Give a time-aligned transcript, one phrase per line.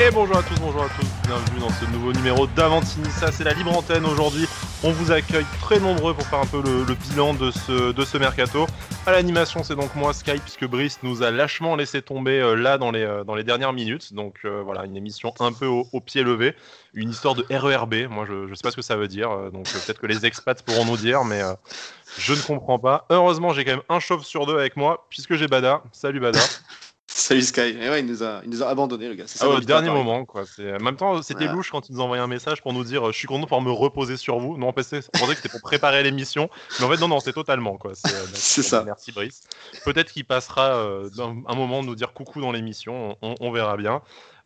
[0.00, 3.52] Et bonjour à tous, bonjour à tous, bienvenue dans ce nouveau numéro d'Avantinissa, c'est la
[3.52, 4.48] libre antenne aujourd'hui.
[4.82, 8.18] On vous accueille très nombreux pour faire un peu le, bilan de ce, de ce
[8.18, 8.66] mercato.
[9.06, 12.76] À l'animation, c'est donc moi, Sky, puisque Brice nous a lâchement laissé tomber euh, là
[12.76, 14.14] dans les, euh, dans les dernières minutes.
[14.14, 16.56] Donc euh, voilà, une émission un peu au, pied levé,
[16.94, 18.08] une histoire de RERB.
[18.10, 20.60] Moi, je ne sais pas ce que ça veut dire, donc peut-être que les expats
[20.60, 21.40] pourront nous dire, mais
[22.18, 23.06] je ne comprends pas.
[23.10, 25.82] Heureusement, j'ai quand même un chauve sur deux avec moi, puisque j'ai Bada.
[25.92, 26.40] Salut Bada.
[27.16, 27.60] Salut Sky.
[27.60, 29.24] Et ouais, il nous a, il nous a abandonné le gars.
[29.40, 30.42] Ah au dernier moment quoi.
[30.58, 33.16] En même temps, c'était louche quand il nous envoyait un message pour nous dire, je
[33.16, 34.56] suis content pour me reposer sur vous.
[34.58, 37.76] Non, on pensait que c'était pour préparer l'émission, mais en fait non, non, c'est totalement
[37.76, 37.92] quoi.
[37.94, 38.82] C'est euh, ça.
[38.82, 39.44] Merci Brice.
[39.84, 41.08] Peut-être qu'il passera euh,
[41.46, 43.16] un moment nous dire coucou dans l'émission.
[43.22, 44.02] On, verra bien.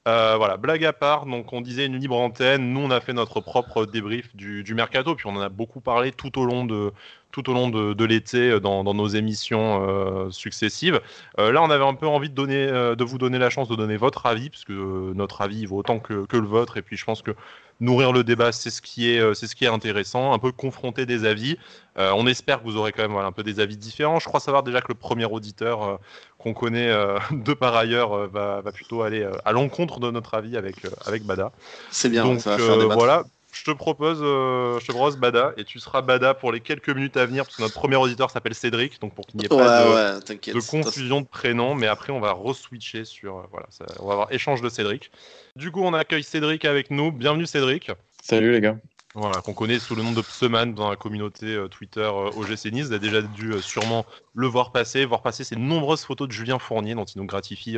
[0.09, 3.12] Euh, voilà, blague à part, donc on disait une libre antenne, nous on a fait
[3.12, 8.05] notre propre débrief du, mercato, puis on en a beaucoup parlé tout au long de,
[8.05, 11.02] l'été euh, dans, nos émissions euh, successives.
[11.37, 14.49] Là, on avait un peu envie de, vous donner la chance de donner votre avis,
[14.49, 17.32] puisque notre avis vaut autant que, le vôtre, et puis je pense que
[17.80, 21.07] nourrir le débat, c'est ce qui est, c'est ce qui est intéressant, un peu confronter
[21.07, 21.57] des avis.
[21.96, 24.18] on espère que vous aurez quand même voilà, un peu des avis différents.
[24.18, 26.01] Je crois savoir déjà que le premier auditeur
[26.38, 26.93] qu'on connaît
[27.30, 30.76] de par ailleurs va, va, plutôt aller à l'encontre de notre avis avec,
[31.07, 31.52] avec Bada.
[31.90, 33.24] C'est bien, Donc, ça va faire voilà
[33.59, 36.90] je te propose, euh, je te propose Bada et tu seras Bada pour les quelques
[36.90, 39.48] minutes à venir parce que notre premier auditeur s'appelle Cédric, donc pour qu'il n'y ait
[39.48, 43.66] pas de, confusion de prénom, mais après on va re-switcher sur, euh, voilà,
[43.98, 45.10] on va avoir échange de Cédric.
[45.56, 47.10] Du coup, on accueille Cédric avec nous.
[47.10, 47.90] Bienvenue Cédric.
[48.23, 48.76] Salut les gars.
[49.14, 52.86] Voilà, qu'on connaît sous le nom de Pseman dans la communauté euh, Twitter OGC Nice.
[52.86, 56.60] Vous avez déjà dû sûrement le voir passer, voir passer ces nombreuses photos de Julien
[56.60, 57.76] Fournier dont il nous gratifie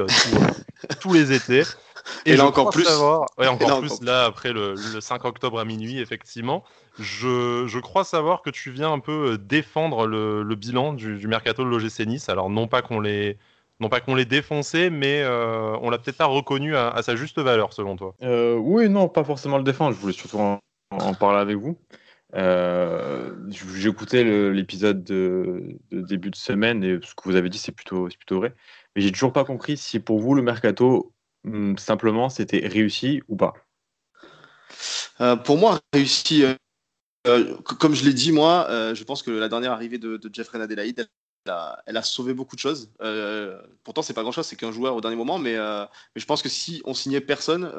[1.00, 1.62] tous les étés.
[2.26, 2.86] Et, là encore plus.
[2.88, 6.64] encore plus là après le, 5 octobre à minuit, effectivement.
[6.98, 11.68] Je, crois savoir que tu viens un peu euh, défendre le, bilan du, mercato de
[11.68, 12.28] l'OGC Nice.
[12.28, 13.38] Alors non pas qu'on l'ait
[13.80, 17.38] non pas qu'on l'ait défoncé, mais euh, on l'a peut-être pas reconnu à, sa juste
[17.38, 18.14] valeur, selon toi.
[18.22, 19.96] Euh, oui, non, pas forcément le défendre.
[19.96, 21.78] Je voulais surtout en, parler avec vous.
[22.34, 28.08] J'ai écouté l'épisode de, début de semaine et ce que vous avez dit, c'est plutôt,
[28.08, 28.52] plutôt vrai.
[28.94, 31.14] Mais j'ai toujours pas compris si pour vous le mercato
[31.76, 33.54] simplement, c'était réussi ou pas?
[35.20, 36.44] Euh, Pour moi, réussi.
[36.44, 36.54] Euh,
[37.26, 40.60] euh, comme je l'ai dit, moi, je pense que la dernière arrivée de, de Jeffrey
[40.60, 41.08] Adelaide,
[41.86, 42.90] elle a, sauvé beaucoup de choses.
[43.84, 46.42] pourtant, c'est pas grand chose, c'est qu'un joueur au dernier moment, mais, mais, je pense
[46.42, 47.70] que si on signait personne,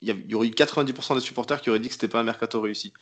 [0.00, 2.60] il y, aurait eu 90% des supporters qui auraient dit que c'était pas un mercato
[2.60, 2.94] réussi.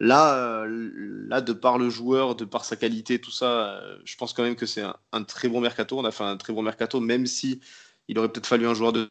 [0.00, 4.42] Là, là, de par le joueur, de par sa qualité, tout ça, je pense quand
[4.42, 5.98] même que c'est un, un, très bon mercato.
[5.98, 7.60] On a fait un très bon mercato, même si
[8.08, 9.08] il aurait peut-être fallu un joueur de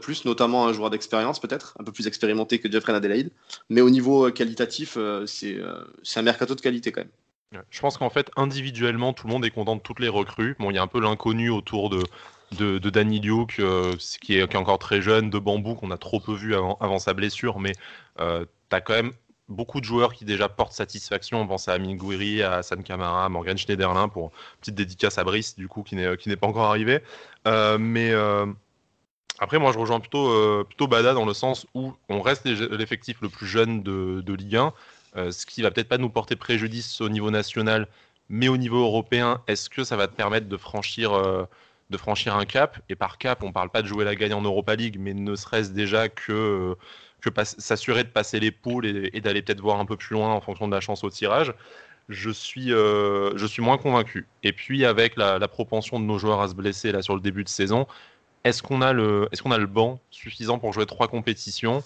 [0.00, 3.30] plus, notamment un joueur d'expérience peut-être, un peu plus expérimenté que Jeffrey Adelaide.
[3.70, 7.62] Mais au niveau euh, qualitatif, euh, euh, c'est un mercato de qualité quand même.
[7.70, 10.56] Je pense qu'en fait, individuellement, tout le monde est content de toutes les recrues.
[10.58, 12.02] Bon, il y a un peu l'inconnu autour de,
[12.58, 13.62] de, Danny Luke,
[14.20, 17.60] qui, est, encore très jeune, de Bambou, qu'on a trop peu vu avant, sa blessure,
[17.60, 17.74] mais
[18.18, 18.24] tu
[18.72, 19.12] as quand même
[19.48, 21.42] beaucoup de joueurs qui déjà portent satisfaction.
[21.42, 25.22] On pense à Amin Gouiri, à Hassan Kamara, à Morgan Schneiderlin, pour petite dédicace à
[25.22, 27.02] Brice, du coup, qui n'est pas encore arrivé.
[27.46, 28.12] mais
[29.44, 33.20] après, moi, je rejoins plutôt, euh, plutôt Bada dans le sens où on reste l'effectif
[33.20, 34.72] le plus jeune de, de Ligue 1,
[35.16, 37.86] euh, ce qui va peut-être pas nous porter préjudice au niveau national,
[38.30, 41.44] mais au niveau européen, est-ce que ça va te permettre de franchir, euh,
[41.90, 42.78] de franchir un cap?
[42.88, 45.12] Et par cap, on ne parle pas de jouer la gagne en Europa League, mais
[45.12, 46.74] ne serait-ce déjà que,
[47.20, 50.40] que s'assurer de passer les poules et, d'aller peut-être voir un peu plus loin en
[50.40, 51.52] fonction de la chance au tirage
[52.10, 54.26] je suis, je suis moins convaincu.
[54.42, 57.20] Et puis avec la, la, propension de nos joueurs à se blesser là sur le
[57.22, 57.86] début de saison,
[58.44, 61.82] est-ce qu'on a le, est-ce qu'on a le banc suffisant pour jouer trois compétitions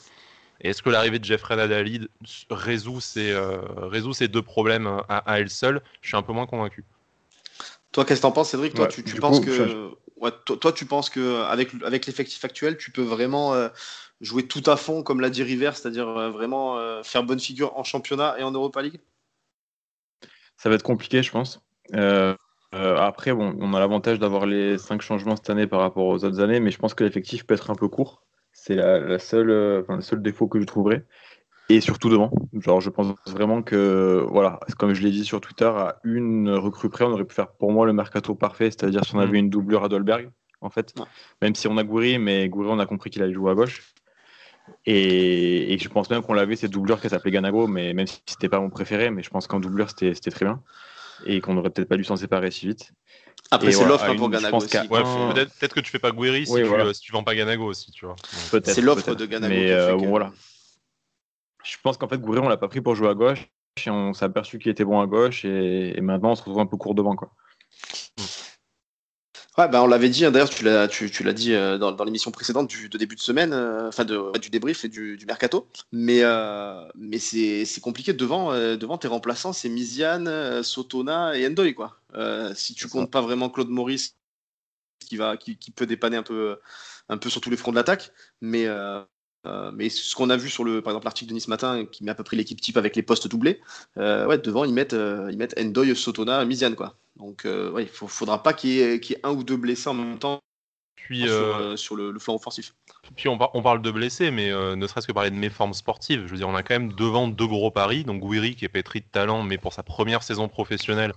[0.61, 2.09] Et est-ce que l'arrivée de Jeffrey Nadalid
[2.51, 6.47] résout ces, euh, résout ces deux problèmes à, elle seule Je suis un peu moins
[6.47, 6.85] convaincu.
[7.93, 8.75] Toi, qu'est-ce que t'en penses, Cédric?
[8.75, 9.95] Toi, tu, penses que,
[10.57, 13.69] toi, tu penses que avec, avec l'effectif actuel, tu peux vraiment euh,
[14.21, 17.85] jouer tout à fond, comme l'a dit River, c'est-à-dire euh, vraiment faire bonne figure en
[17.85, 19.01] championnat et en Europa League?
[20.57, 21.61] Ça va être compliqué, je pense.
[22.75, 26.25] Euh, après, bon, on a l'avantage d'avoir les cinq changements cette année par rapport aux
[26.25, 28.23] autres années, mais je pense que l'effectif peut être un peu court.
[28.53, 31.07] C'est la, seule, euh, le seul défaut que je trouverais.
[31.71, 32.31] Et surtout devant.
[32.55, 36.89] Genre, je pense vraiment que, voilà, comme je l'ai dit sur Twitter, à une recrue
[36.89, 39.45] près, on aurait pu faire pour moi le mercato parfait, c'est-à-dire si on avait mm.
[39.45, 40.31] une doublure à Dolberg,
[40.61, 40.95] en fait.
[41.43, 43.95] Même si on a Goury, mais Goury, on a compris qu'il allait jouer à gauche.
[44.87, 48.49] Et, je pense même qu'on l'avait, cette doublure qui s'appelait Ganago, mais même si c'était
[48.49, 50.63] pas mon préféré, mais je pense qu'en doublure, c'était très bien
[51.27, 52.93] et qu'on n'aurait peut-être pas dû s'en séparer si vite.
[53.51, 54.77] Après, c'est l'offre hein, pour Ganago aussi.
[54.77, 56.93] peut-être, que tu fais pas Guiri si, tu, voilà.
[56.93, 58.17] si, tu, vends pas Ganago aussi, tu vois.
[58.65, 59.55] C'est l'offre de Ganago.
[59.55, 60.33] Mais euh, voilà.
[61.65, 63.49] Je pense qu'en fait, Gouiri, on l'a pas pris pour jouer à gauche
[63.85, 66.67] et on s'est aperçu qu'il était bon à gauche et, maintenant on se retrouve un
[66.67, 67.17] peu court devant.
[67.17, 67.31] Quoi.
[69.59, 71.91] Ouais, bah, on l'avait dit, hein, d'ailleurs, tu l'as, tu, tu l'as dit euh, dans,
[71.91, 75.17] dans l'émission précédente du, de début de semaine, euh, enfin de, du débrief et du,
[75.17, 75.67] du mercato.
[75.91, 81.37] Mais, euh, mais c'est, c'est compliqué devant, euh, devant tes remplaçants, c'est Miziane, euh, Sotona
[81.37, 81.75] et Endoy.
[81.75, 82.01] Quoi.
[82.15, 84.15] Euh, si tu comptes pas vraiment Claude Maurice,
[85.01, 86.61] qui, va, qui, qui peut dépanner un peu,
[87.09, 88.13] un peu sur tous les fronts de l'attaque.
[88.41, 88.69] Mais,
[89.47, 92.05] euh, mais ce qu'on a vu sur le, par exemple, l'article de Nice Matin, qui
[92.05, 93.61] met à peu près l'équipe type avec les postes doublés,
[93.97, 96.75] euh, ouais, devant, ils mettent, euh, ils mettent Endoy, Sotona, Miziane.
[96.75, 96.97] Quoi.
[97.17, 99.45] Donc, euh, ouais, il ne faudra pas qu'il y, ait, qu'il y ait un ou
[99.45, 100.41] deux blessés en même temps
[100.97, 102.75] Puis, sur, sur le, le flanc offensif.
[103.17, 106.25] Puis on, par- on parle de blessés, mais ne serait-ce que parler de méformes sportives.
[106.27, 108.05] Je veux dire, on a quand même devant deux gros paris.
[108.05, 111.13] Donc Guiri qui est pétri de talent, mais pour sa première saison professionnelle,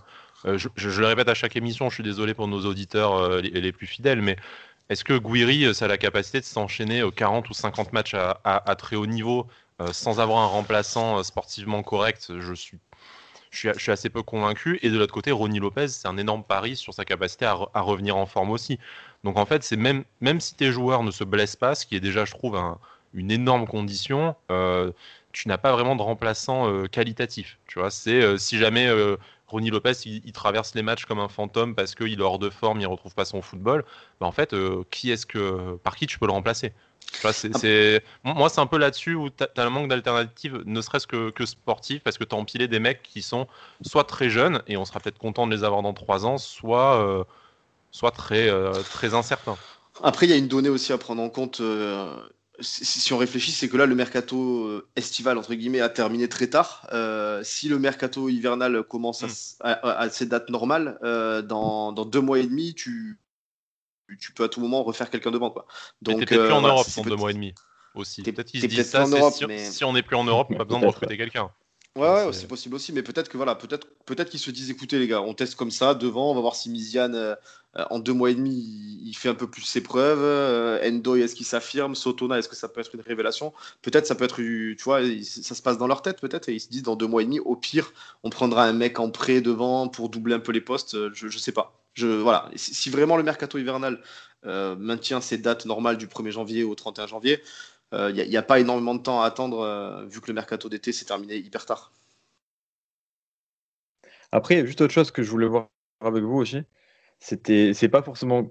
[0.45, 3.50] je, je- je le répète à chaque émission, je suis désolé pour nos auditeurs les,
[3.50, 4.38] les plus fidèles, mais
[4.91, 8.75] est-ce que Guiri, euh, a la capacité de s'enchaîner euh, 40 ou 50 matchs à,
[8.77, 9.47] très haut niveau
[9.81, 12.77] euh, sans avoir un remplaçant euh, sportivement correct Je suis
[13.51, 14.79] je suis, assez peu convaincu.
[14.81, 17.69] Et de l'autre côté, Ronnie Lopez, c'est un énorme pari sur sa capacité à, re-
[17.73, 18.79] à revenir en forme aussi.
[19.23, 21.95] Donc en fait, c'est même, même si tes joueurs ne se blessent pas, ce qui
[21.95, 22.77] est déjà, je trouve, un-
[23.13, 24.91] une énorme condition, euh,
[25.33, 27.59] tu n'as pas vraiment de remplaçant euh, qualitatif.
[27.67, 29.17] Tu vois, c'est euh, si jamais euh,
[29.51, 32.50] Ronnie Lopez il, il traverse les matchs comme un fantôme parce qu'il est hors de
[32.50, 33.86] forme, il retrouve pas son football,
[34.19, 36.74] bah en fait, euh, qui est-ce que, par qui tu peux le remplacer?
[37.24, 37.31] Ah.
[38.24, 41.45] Moi, c'est un peu là-dessus où tu as, un manque d'alternatives, ne serait-ce que, que
[41.45, 43.48] sportif, parce que tu as empilé des mecs qui sont
[43.81, 47.06] soit très jeunes, et on sera peut-être content de les avoir dans trois ans, soit,
[47.06, 47.24] euh,
[47.92, 49.57] soit très, euh, très incertains.
[50.03, 51.62] Après, il y a une donnée aussi à prendre en compte.
[52.62, 56.28] Si, si on réfléchit, c'est que là, le mercato euh, estival, entre guillemets, a terminé
[56.30, 56.88] très tard.
[56.94, 59.30] Euh, si le mercato hivernal commence à, Mm.
[59.30, 63.19] s- à- à- à ses dates normales, euh, dans, dans deux mois et demi, tu,
[64.19, 65.52] tu peux à tout moment refaire quelqu'un devant.
[65.52, 65.66] Quoi.
[66.02, 67.54] Donc, t'es peut-être plus en voilà, Europe dans deux mois et demi
[67.96, 68.24] aussi.
[68.24, 70.54] Peut-être qu'ils se disent ça, Europe, si, mais- si on n'est plus en Europe, on
[70.54, 71.50] n'a pas besoin de recruter quelqu'un.
[71.97, 74.97] Ouais, ouais, C'est- possible aussi, mais peut-être que voilà, peut-être peut-être qu'ils se disent écoutez
[74.97, 77.35] les gars, on teste comme ça devant, on va voir si Miziane euh,
[77.89, 81.19] en deux mois et demi il, il fait un peu plus ses preuves, euh, Endoy
[81.21, 83.51] est-ce qu'il s'affirme, Sotona est-ce que ça peut être une révélation,
[83.81, 86.61] peut-être ça peut être tu vois, ça se passe dans leur tête peut-être et ils
[86.61, 87.91] se disent dans deux mois et demi au pire
[88.23, 91.27] on prendra un mec en prêt devant pour doubler un peu les postes, euh, je,
[91.27, 94.01] je sais pas, je voilà, si, si vraiment le mercato hivernal
[94.45, 97.41] euh, maintient ses dates normales du 1er janvier au 31 janvier,
[97.93, 100.91] il n'y a, pas énormément de temps à attendre euh, vu que le mercato d'été
[100.91, 101.91] s'est terminé hyper tard.
[104.31, 105.67] Après, il y a juste autre chose que je voulais voir
[105.99, 106.61] avec vous aussi.
[107.19, 108.49] C'était, c'est pas forcément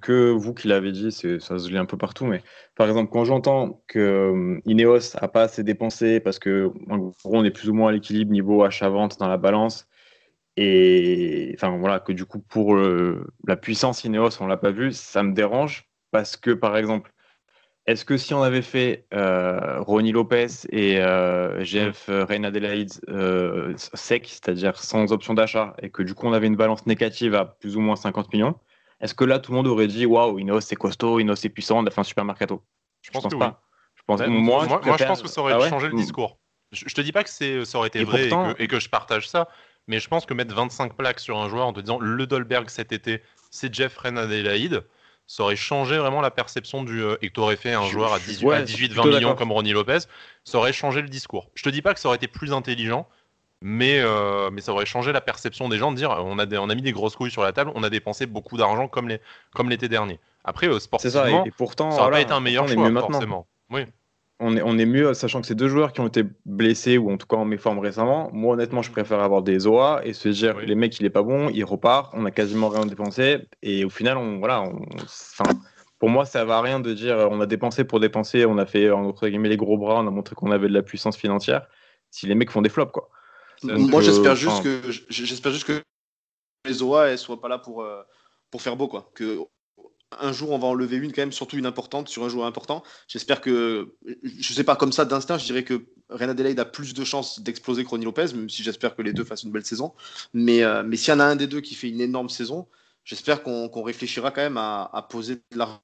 [0.00, 2.42] que vous qui l'avez dit, ça se lit un peu partout, mais
[2.74, 6.72] par exemple, quand j'entends que euh, Ineos a pas assez dépensé parce que,
[7.24, 9.88] on est plus ou moins à l'équilibre niveau achat-vente dans la balance,
[10.56, 14.92] et enfin voilà, que du coup, pour euh, la puissance Ineos, on l'a pas vu,
[14.92, 17.12] ça me dérange parce que, par exemple,
[17.90, 22.90] est-ce que si on avait fait euh, Ronnie Lopez et euh, GF euh, Reina Adelaide
[23.08, 27.34] euh, sec, c'est-à-dire sans option d'achat, et que du coup on avait une balance négative
[27.34, 28.54] à plus ou moins 50 millions,
[29.00, 31.78] est-ce que là tout le monde aurait dit waouh, Ineos c'est costaud, Ineos c'est puissant,
[31.78, 32.62] on a fait un super mercato
[33.02, 33.46] Je pense, pense que pas.
[33.46, 33.52] oui.
[33.96, 35.94] Je pense, Ouais, moi, moi, moi, je pense que ça aurait Ah ouais changé le
[35.96, 36.38] discours.
[36.72, 38.78] Je, je te dis pas que ça aurait été Et vrai et que- et, que,
[38.78, 39.48] je partage ça,
[39.88, 42.68] mais je pense que mettre 25 plaques sur un joueur en te disant le Dolberg
[42.70, 44.84] cet été, c'est Jeff Adelaide,
[45.32, 47.00] ça aurait changé vraiment la perception du.
[47.04, 48.64] euh, et que tu aurais fait un Je- joueur à je- 18, ouais, à je
[48.66, 49.38] suis 18 20 plutôt millions d'accord.
[49.38, 49.98] comme Ronnie Lopez,
[50.42, 51.50] ça aurait changé le discours.
[51.54, 53.06] Je te dis pas que ça aurait été plus intelligent,
[53.60, 56.58] mais, euh, mais ça aurait changé la perception des gens de dire on a, des-
[56.58, 59.08] on a mis des grosses couilles sur la table, on a dépensé beaucoup d'argent comme
[59.08, 59.20] les-
[59.54, 60.18] comme l'été dernier.
[60.42, 62.90] Après, euh, sportivement, ça, et, et pourtant, ça aurait voilà, pas été un meilleur choix,
[63.00, 63.46] forcément.
[63.70, 63.82] Oui.
[64.42, 67.10] On est, on est mieux, sachant que c'est deux joueurs qui ont été blessés ou
[67.12, 68.30] en tout cas en méforme récemment.
[68.32, 70.66] Moi, honnêtement, je préfère avoir des OA et se dire Oui.
[70.66, 73.90] les mecs, il est pas bon, il repart, on a quasiment rien dépensé et au
[73.90, 74.80] final, on, voilà, on,
[75.98, 78.64] pour moi, ça va à rien de dire on a dépensé pour dépenser, on a
[78.64, 81.66] fait entre guillemets les gros bras, on a montré qu'on avait de la puissance financière.
[82.10, 83.10] Si les mecs font des flops, quoi.
[83.62, 85.82] Moi, j'espère juste que j- j'espère juste que
[86.66, 88.02] les OA elles soient pas là pour euh,
[88.50, 89.10] pour faire beau quoi.
[89.14, 89.38] Que
[90.18, 92.46] un jour on va en lever une quand même, surtout une importante sur un joueur
[92.46, 92.82] important.
[93.08, 96.94] J'espère que je sais pas comme ça d'instinct, je dirais que Reina Adelaide a plus
[96.94, 99.64] de chances d'exploser que Ronnie Lopez, même si j'espère que les deux fassent une belle
[99.64, 99.94] saison.
[100.34, 102.66] Mais euh, mais s'il y en a un des deux qui fait une énorme saison,
[103.04, 105.80] j'espère qu'on qu'on réfléchira quand même à, à poser de l'argent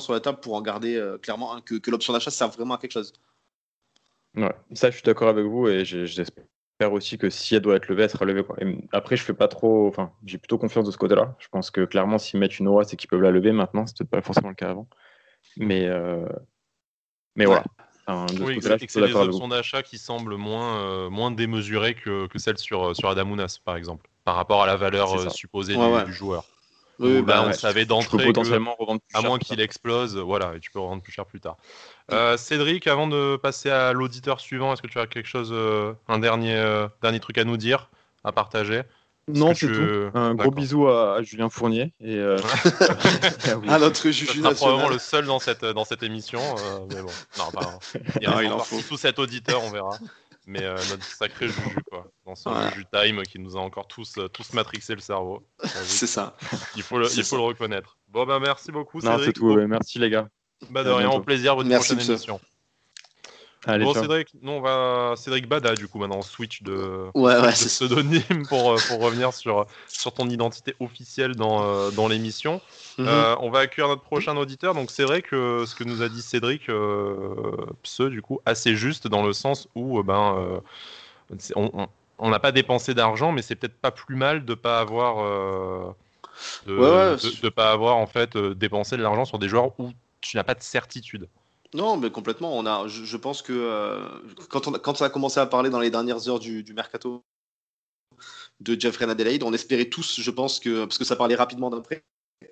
[0.00, 2.78] sur la table pour en garder euh, clairement que, que l'option d'achat serve vraiment à
[2.78, 3.12] quelque chose.
[4.34, 6.06] Ouais, ça, je suis d'accord avec vous et j'ai-
[6.78, 8.42] j'espère aussi que si elle doit être levée, elle sera levée.
[8.42, 8.56] Quoi.
[8.60, 9.86] Et après, je fais pas trop.
[9.88, 11.36] Enfin, j'ai plutôt confiance de ce côté-là.
[11.38, 13.86] Je pense que clairement, s'ils mettent une OA, c'est qu'ils peuvent la lever maintenant.
[13.86, 14.88] C'était pas forcément le cas avant.
[15.56, 16.26] Mais, euh,
[17.36, 17.64] mais voilà.
[18.06, 19.34] Enfin, de ce Oui, c'est vous.
[19.34, 23.76] options d'achat qui semblent moins, euh, moins démesurées que, que celles sur, sur Adamounas, par
[23.76, 26.04] exemple, par rapport à la valeur euh, supposée Ouais, du, ouais.
[26.04, 26.44] du joueur.
[26.98, 29.38] Oui, Où bah, là, on ouais, savait d'entrée que, potentiellement revendre plus à cher moins
[29.38, 31.56] qu'il explose, voilà, et tu peux revendre plus cher plus tard.
[32.12, 35.94] Euh, Cédric, avant de passer à l'auditeur suivant, est-ce que tu as quelque chose, euh,
[36.08, 37.90] un dernier, euh, dernier truc à nous dire,
[38.22, 38.82] à partager?
[39.26, 40.10] Non, c'est tout.
[40.18, 41.94] Un gros bisou à, Julien Fournier.
[42.00, 42.36] Et, euh...
[43.68, 44.54] à notre juge national.
[44.54, 46.40] probablement le seul dans cette, dans cette émission.
[46.40, 47.78] Euh, mais bon, non, pas,
[48.20, 48.80] il y a il en faut.
[48.80, 49.98] sous cet auditeur, on verra.
[50.46, 51.76] Mais euh, notre sacré Juju,
[52.42, 52.52] quoi.
[52.52, 55.42] Dans son Juju Time qui nous a encore tous, euh, tous matrixé le cerveau.
[55.64, 56.36] c'est ça.
[56.76, 57.96] Il faut le, il faut le reconnaître.
[58.08, 59.00] Bon, bah merci beaucoup.
[59.00, 59.54] Non, c'est tout.
[59.66, 60.28] Merci, les gars.
[60.70, 61.56] Bah, de rien, au plaisir.
[61.56, 62.40] Votre merci, prochaine émission
[63.66, 68.46] bon, Cédric, nous on va Cédric Bada du coup maintenant switch de, ouais, ouais, pseudonyme
[68.48, 72.60] pour, euh, pour revenir sur, sur ton identité officielle dans, euh, dans l'émission.
[72.98, 73.06] Mhm.
[73.08, 74.74] Euh, on va accueillir notre prochain auditeur.
[74.74, 76.70] Donc c'est vrai que ce que nous a dit Cédric
[77.82, 80.60] Pse du coup assez juste dans le sens où ben
[81.56, 81.88] on
[82.20, 85.94] n'a pas dépensé d'argent, mais c'est peut-être pas plus mal de pas avoir
[86.66, 89.90] de, de, pas avoir en fait dépensé de l'argent sur des joueurs où
[90.20, 91.28] tu n'as pas de certitude.
[91.74, 92.56] Non, mais complètement.
[92.56, 94.08] On a, je, pense que euh,
[94.48, 97.24] quand, on a, quand a commencé à parler dans les dernières heures du, mercato
[98.60, 102.04] de Jeffrey Adelaide, on espérait tous, je pense que parce que ça parlait rapidement d'après.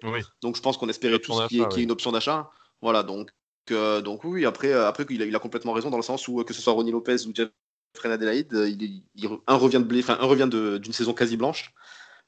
[0.03, 0.21] Oui.
[0.43, 2.51] Donc je pense qu'on espérait tous qu'il y, ait une option d'achat.
[2.81, 3.31] Voilà, donc
[3.71, 4.45] euh, donc oui.
[4.45, 6.61] Après, euh, après il a, il a complètement raison dans le sens où que ce
[6.61, 7.33] soit Ronnie Lopez ou
[7.95, 9.03] Jeffrey Adelaide, il,
[9.47, 11.73] un revient de enfin un revient d'une saison quasi blanche.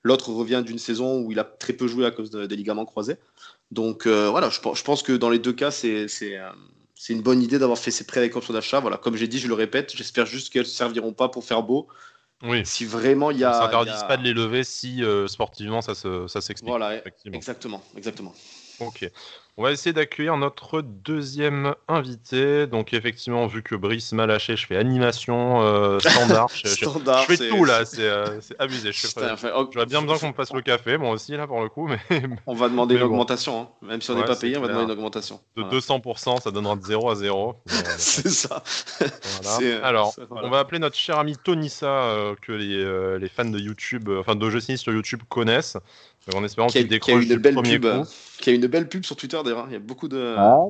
[0.03, 3.17] L'autre revient d'une saison où il a très peu joué à cause des ligaments croisés.
[3.71, 6.07] Donc voilà, je, je, pense que dans les deux cas, c'est
[7.05, 8.81] c'est une bonne idée d'avoir fait ces prêts avec option d'achat.
[8.81, 11.63] Voilà, comme j'ai dit, je le répète, j'espère juste qu'elles ne serviront pas pour faire
[11.63, 11.89] beau.
[12.43, 12.65] Oui.
[12.65, 13.53] Si vraiment il y a.
[13.53, 16.59] Ça n'interdise pas de les lever si euh, sportivement ça s'explique.
[16.59, 18.35] Ça voilà, exactement, exactement.
[18.81, 19.09] Ok.
[19.57, 22.67] On va essayer d'accueillir notre deuxième invité.
[22.67, 26.49] Donc effectivement, vu que Brice m'a lâché, je fais animation euh, standard.
[26.53, 28.91] je, fais tout là, c'est euh, abusé.
[28.91, 29.07] Je
[29.73, 31.87] J'aurais bien besoin qu'on me passe le café, moi aussi là pour le coup.
[31.87, 32.01] Mais...
[32.47, 33.69] On va demander une augmentation, hein.
[33.83, 35.41] même si on n'est pas payé, on va demander une augmentation.
[35.57, 37.55] De 200%, ça donnera de 0 à 0.
[37.97, 38.63] c'est ça.
[39.85, 44.09] Alors, on va appeler notre cher ami Tonissa, euh, que les, les, fans de YouTube,
[44.19, 45.77] enfin de jeux sur YouTube connaissent
[46.33, 47.87] en espérant qu'il décroche une belle pub,
[48.41, 49.67] Qui a une belle pub sur Twitter d'ailleurs.
[49.69, 50.35] Il y a beaucoup de.
[50.39, 50.65] Ah,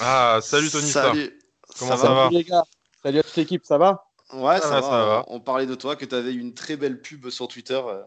[0.00, 0.88] ah salut Tony.
[0.88, 1.38] Salut.
[1.78, 2.64] Comment ça, va, les gars
[3.02, 6.14] Salut à toute l'équipe, ça va Ouais, ça, va, On parlait de toi, que tu
[6.14, 7.80] avais une très belle pub sur Twitter.
[7.86, 8.02] Euh,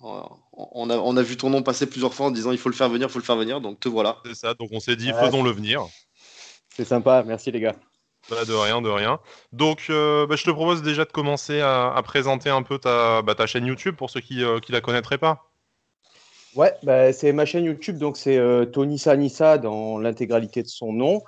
[0.00, 2.74] on a, on a vu ton nom passer plusieurs fois en disant il faut le
[2.74, 3.60] faire venir, il faut le faire venir.
[3.60, 4.18] Donc te voilà.
[4.24, 4.54] C'est ça.
[4.54, 5.86] Donc on s'est dit faisons-le venir.
[6.74, 7.22] C'est sympa.
[7.26, 7.76] Merci les gars.
[8.28, 9.18] Bah, de rien, de rien.
[9.52, 13.34] Donc, euh, bah, je te propose déjà de commencer à, présenter un peu ta, bah,
[13.34, 15.49] ta, chaîne YouTube pour ceux qui ne euh, la connaîtraient pas.
[16.56, 20.92] Ouais, bah, c'est ma chaîne YouTube, donc c'est euh, Tony Sanissa dans l'intégralité de son
[20.92, 21.22] nom.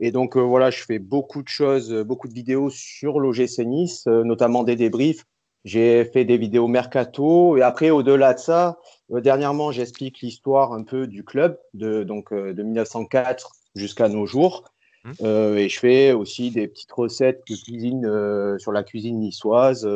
[0.00, 3.60] Et donc euh, voilà, je fais beaucoup de choses, euh, beaucoup de vidéos sur l'OGC
[3.60, 5.24] Nice, notamment des débriefs.
[5.64, 8.76] J'ai fait des vidéos mercato et après au-delà de ça,
[9.08, 14.64] dernièrement j'explique l'histoire un peu du club de donc de 1904 jusqu'à nos jours.
[15.04, 15.26] Mmh.
[15.58, 19.88] et je fais aussi des petites recettes de cuisine sur la cuisine niçoise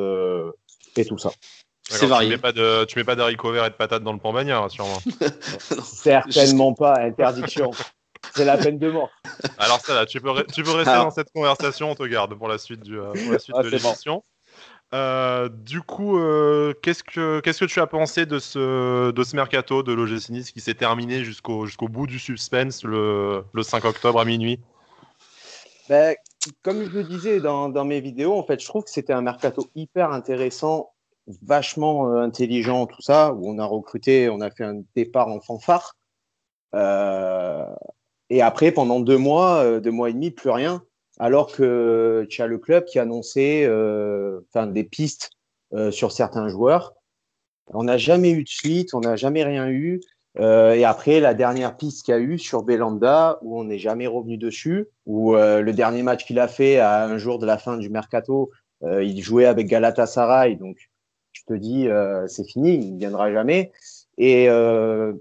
[0.96, 1.32] et tout ça.
[1.88, 2.28] C'est varié.
[2.28, 4.32] Tu mets pas de, tu mets pas d'haricots verts et de patates dans le pan
[4.32, 4.98] bagnard, sûrement.
[5.84, 7.70] Certainement pas, interdiction.
[8.34, 9.10] C'est la peine de mort.
[9.58, 12.48] Alors ça, là, tu peux, tu peux rester dans cette conversation, on te garde pour
[12.48, 14.22] la suite, du, euh, pour la suite ah, de l'émission.
[14.94, 19.36] Euh, du coup, euh, qu'est-ce que qu'est-ce que tu as pensé de ce de ce
[19.36, 23.84] mercato de l'OGC Nice qui s'est terminé jusqu'au jusqu'au bout du suspense le, le 5
[23.84, 24.58] octobre à minuit?
[25.90, 26.16] Ben,
[26.62, 29.22] Comme je le disais dans, dans mes vidéos, en fait, je trouve que c'était un
[29.22, 30.90] mercato hyper intéressant
[31.42, 35.40] vachement euh, intelligent, tout ça, où on a recruté, on a fait un départ en
[35.40, 35.96] fanfare.
[36.74, 37.64] Euh,
[38.30, 40.82] et après, pendant deux mois, euh, deux mois et demi, plus rien.
[41.18, 45.30] Alors que tu as le club qui annonçait euh, des pistes
[45.90, 46.94] sur certains joueurs.
[47.74, 50.00] On n'a jamais eu de suite, on n'a jamais rien eu.
[50.38, 54.06] et après, la dernière piste qu'il y a eu sur Belanda, où on n'est jamais
[54.06, 57.76] revenu dessus, où le dernier match qu'il a fait à un jour de la fin
[57.76, 58.50] du mercato,
[58.82, 60.78] il jouait avec Galatasaray, donc
[61.32, 63.72] tu te dis euh, c'est fini, il ne viendra jamais.
[64.16, 65.12] Et euh,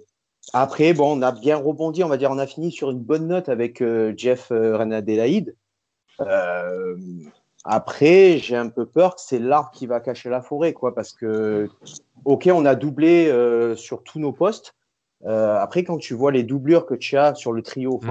[0.54, 3.28] après, bon, on a bien rebondi, on va dire, on a fini sur une bonne
[3.28, 5.56] note avec euh, Jeff Renadelaide.
[7.64, 11.14] après, j'ai un peu peur que c'est l'arbre qui va cacher la forêt, quoi, parce
[11.14, 11.70] que,
[12.26, 13.32] ok, on a doublé
[13.76, 14.74] sur tous nos postes.
[15.26, 18.08] après, quand tu vois les doublures que tu as sur le trio mmh.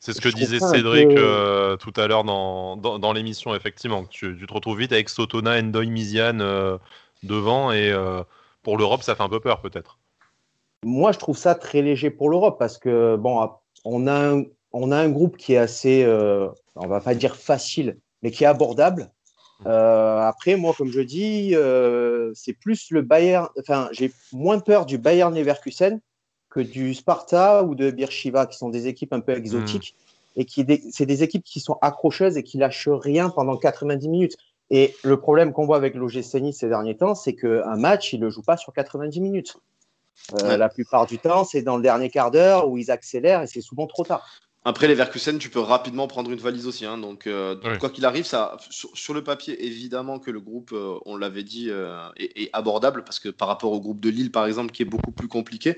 [0.00, 4.04] C'est ce que disait Cédric euh, tout à l'heure dans, dans, l'émission, effectivement.
[4.04, 6.78] Tu, tu, te retrouves vite avec Sotona, Endoy, Miziane euh,
[7.22, 8.22] devant, et euh,
[8.62, 9.98] pour l'Europe, ça fait un peu peur, peut-être.
[10.84, 13.50] Moi, je trouve ça très léger pour l'Europe, parce que, bon,
[13.84, 16.06] on a un, on a un groupe qui est assez,
[16.76, 19.12] on va pas dire facile, mais qui est abordable.
[19.66, 21.54] après, moi, comme je dis,
[22.34, 26.00] c'est plus le Bayern, enfin, j'ai moins peur du Bayern Leverkusen
[26.50, 29.94] que du Sparta ou de Birchiva, qui sont des équipes un peu exotiques.
[29.96, 30.40] Hmm.
[30.40, 34.36] Et qui c'est des équipes qui sont accrocheuses et qui lâchent rien pendant 90 minutes.
[34.70, 38.20] Et le problème qu'on voit avec l'OGC Nice ces derniers temps, c'est qu'un match, il
[38.20, 39.56] ne le joue pas sur 90 minutes.
[40.42, 43.46] Euh, la plupart du temps, c'est dans le dernier quart d'heure où ils accélèrent et
[43.48, 44.24] c'est souvent trop tard.
[44.64, 46.84] Après, les Verkusen, tu peux rapidement prendre une valise aussi.
[46.84, 46.98] Hein.
[46.98, 51.16] donc, euh, quoi qu'il arrive, ça, sur, le papier, évidemment que le groupe, euh, on
[51.16, 51.70] l'avait dit,
[52.16, 55.12] est, abordable parce que par rapport au groupe de Lille, par exemple, qui est beaucoup
[55.12, 55.76] plus compliqué.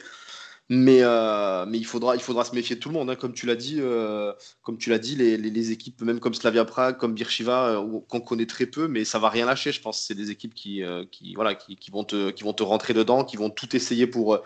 [0.69, 3.11] Mais, euh, mais il, faudra, il faudra se méfier de tout le monde.
[3.11, 3.17] Hein.
[3.17, 6.65] Comme tu l'as dit, euh, comme tu l'as dit les, les, équipes, même comme Slavia
[6.65, 9.73] Prague, comme Birchiva, euh, qu'on connaît très peu, mais ça va rien lâcher.
[9.73, 12.95] Je pense c'est des équipes qui, qui, voilà, qui, vont te, qui vont te rentrer
[12.95, 14.39] dedans, qui vont tout essayer pour,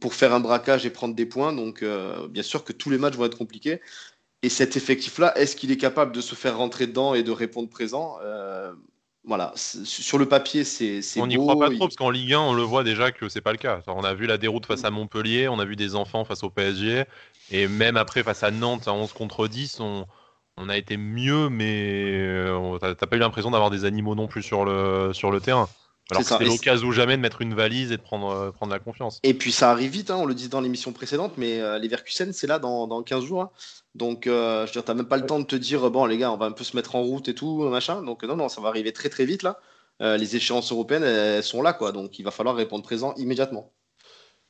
[0.00, 1.52] pour faire un braquage et prendre des points.
[1.52, 1.84] Donc,
[2.30, 3.80] bien sûr que tous les matchs vont être compliqués.
[4.42, 7.68] Et cet effectif-là, est-ce qu'il est capable de se faire rentrer dedans et de répondre
[7.70, 8.18] présent?
[9.24, 11.02] Voilà, sur le papier, c'est.
[11.20, 13.42] On n'y croit pas trop, parce qu'en Ligue 1, on le voit déjà que c'est
[13.42, 13.82] pas le cas.
[13.86, 16.50] on a vu la déroute face à Montpellier, on a vu des enfants face au
[16.50, 17.04] PSG,
[17.50, 20.06] et même après, face à Nantes, à 11 contre 10, on,
[20.56, 24.42] on a été mieux, mais euh, t'as pas eu l'impression d'avoir des animaux non plus
[24.42, 25.68] sur le, sur le terrain.
[26.10, 28.78] Alors c'est l'occasion ou jamais de mettre une valise et de prendre, euh, prendre la
[28.78, 29.20] confiance.
[29.22, 31.88] Et puis ça arrive vite, hein, on le dit dans l'émission précédente, mais euh, les
[31.88, 33.42] Verkusen, c'est là dans, dans 15 jours.
[33.42, 33.50] Hein.
[33.94, 36.16] Donc, euh, je veux dire, t'as même pas le temps de te dire, bon, les
[36.16, 38.02] gars, on va un peu se mettre en route et tout, machin.
[38.02, 39.58] Donc, non, non, ça va arriver très, très vite, là.
[40.00, 41.92] Euh, les échéances européennes, elles, sont là, quoi.
[41.92, 43.72] Donc, il va falloir répondre présent immédiatement.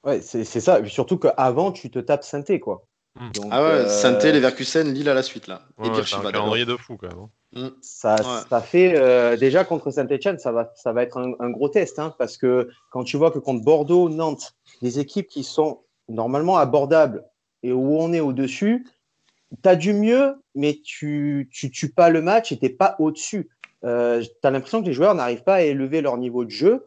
[0.05, 0.87] Ouais, c'est ça.
[0.87, 2.87] surtout qu'avant, tu te tapes Synthé, quoi.
[3.19, 3.31] Hmm.
[3.51, 4.33] ah ouais, euh...
[4.33, 5.63] les Verkusen, Lille à la suite, là.
[5.83, 7.27] et ouais, un calendrier de fou, quand même.
[7.53, 7.69] Hmm.
[7.81, 8.17] Ça,
[8.49, 12.15] ça, fait euh, déjà contre Saint-Etienne, ça va, ça va être un, gros test, hein,
[12.17, 17.25] parce que quand tu vois que contre Bordeaux, Nantes, des équipes qui sont normalement abordables
[17.65, 18.87] et où on est au-dessus,
[19.63, 23.51] tu as du mieux, mais tu tu tues pas le match et tu pas au-dessus.
[23.85, 26.87] Euh, tu as l'impression que les joueurs n'arrivent pas à élever leur niveau de jeu,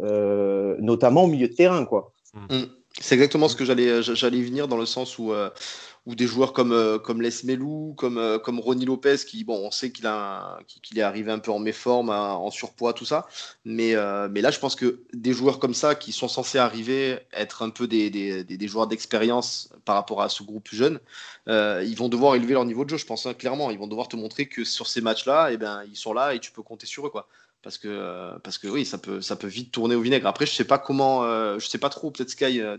[0.00, 1.84] euh, notamment au milieu de terrain.
[1.84, 2.12] quoi.
[2.34, 2.64] Mm.
[3.00, 5.50] C'est exactement ce que j'allais j'allais venir dans le sens où euh,
[6.06, 9.56] ou des joueurs comme, euh, comme Les Melou, comme, euh, comme Ronnie Lopez, qui, bon,
[9.66, 13.26] on sait qu'il est arrivé un peu en méforme, en surpoids, tout ça.
[13.64, 17.18] Mais, euh, mais là, je pense que des joueurs comme ça, qui sont censés arriver,
[17.32, 21.00] être un peu des, des, des joueurs d'expérience par rapport à ce groupe jeune,
[21.46, 23.70] ils vont devoir élever leur niveau de jeu, je pense, hein, clairement.
[23.70, 26.40] Ils vont devoir te montrer que sur ces matchs-là, eh ben, ils sont là et
[26.40, 27.10] tu peux compter sur eux.
[27.10, 27.26] Quoi
[27.64, 30.44] parce que euh, parce que oui ça peut ça peut vite tourner au vinaigre après
[30.44, 32.76] je sais pas comment euh, je sais pas trop peut-être Sky euh,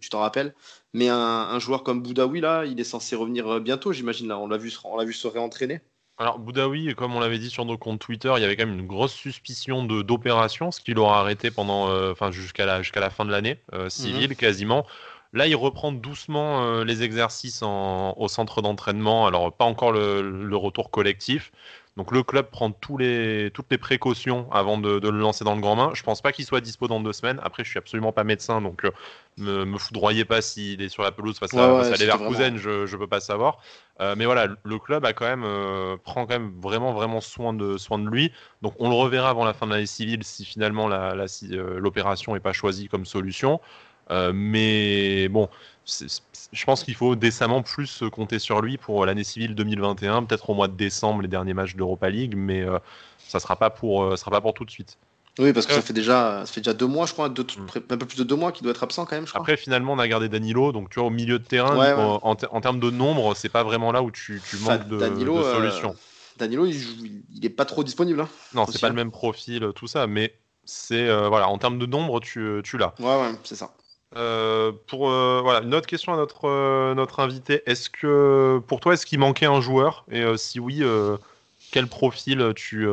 [0.00, 0.54] tu t'en rappelles
[0.94, 4.56] mais un, joueur comme Boudaoui là il est censé revenir bientôt j'imagine là on l'a
[4.56, 5.82] vu on l'a vu se réentraîner
[6.16, 8.78] alors Boudaoui comme on l'avait dit sur nos comptes Twitter il y avait quand même
[8.78, 13.10] une grosse suspicion de d'opération ce qui l'aura arrêté pendant enfin jusqu'à la jusqu'à la
[13.10, 14.36] fin de l'année civile mhm.
[14.36, 14.86] quasiment
[15.34, 19.26] Là, il reprend doucement les exercices au centre d'entraînement.
[19.26, 21.52] Alors, pas encore le, retour collectif,
[21.98, 25.60] donc le club prend tous les, toutes les précautions avant de, le lancer dans le
[25.60, 25.90] grand main.
[25.94, 27.40] Je pense pas qu'il soit dispo dans deux semaines.
[27.42, 28.92] Après, je suis absolument pas médecin, donc euh,
[29.36, 32.96] me, me foudroyez pas s'il est sur la pelouse face à, ouais, Leverkusen, je, je
[32.96, 33.58] peux pas savoir.
[34.00, 37.52] Euh, mais voilà, le club a quand même euh, prend quand même vraiment vraiment soin
[37.52, 38.30] de soin de lui.
[38.62, 42.52] Donc on le reverra avant la fin de l'année civile si finalement l'opération n'est pas
[42.52, 43.60] choisie comme solution.
[44.08, 45.48] mais bon,
[46.52, 50.54] je pense qu'il faut décemment plus compter sur lui pour l'année civile 2021, peut-être au
[50.54, 52.78] mois de décembre les derniers matchs d'Europa League, mais euh,
[53.18, 54.98] ça sera pas pour euh, sera pas pour tout de suite.
[55.38, 57.34] Oui, parce que ça fait déjà ça fait déjà deux mois, je crois, mm.
[57.90, 59.26] un peu plus de deux mois qu'il doit être absent quand même.
[59.26, 62.34] Je Après, finalement, on a gardé Danilo, donc tu vois au milieu de terrain, En,
[62.34, 65.94] termes de nombre, c'est pas vraiment là où tu, manques de, euh, solutions.
[66.38, 68.20] Danilo, il, est pas trop disponible.
[68.20, 71.86] Hein, non, c'est pas le même profil, tout ça, mais c'est voilà, en termes de
[71.86, 72.94] nombre, tu, tu l'as.
[72.98, 73.70] Ouais, ouais, c'est ça.
[74.16, 77.62] Euh, pour euh, voilà une autre question à notre euh, notre invité.
[77.66, 80.06] Est-ce que pour toi est-ce qu'il manquait un joueur?
[80.10, 80.82] Et si oui
[81.72, 82.88] quel profil tu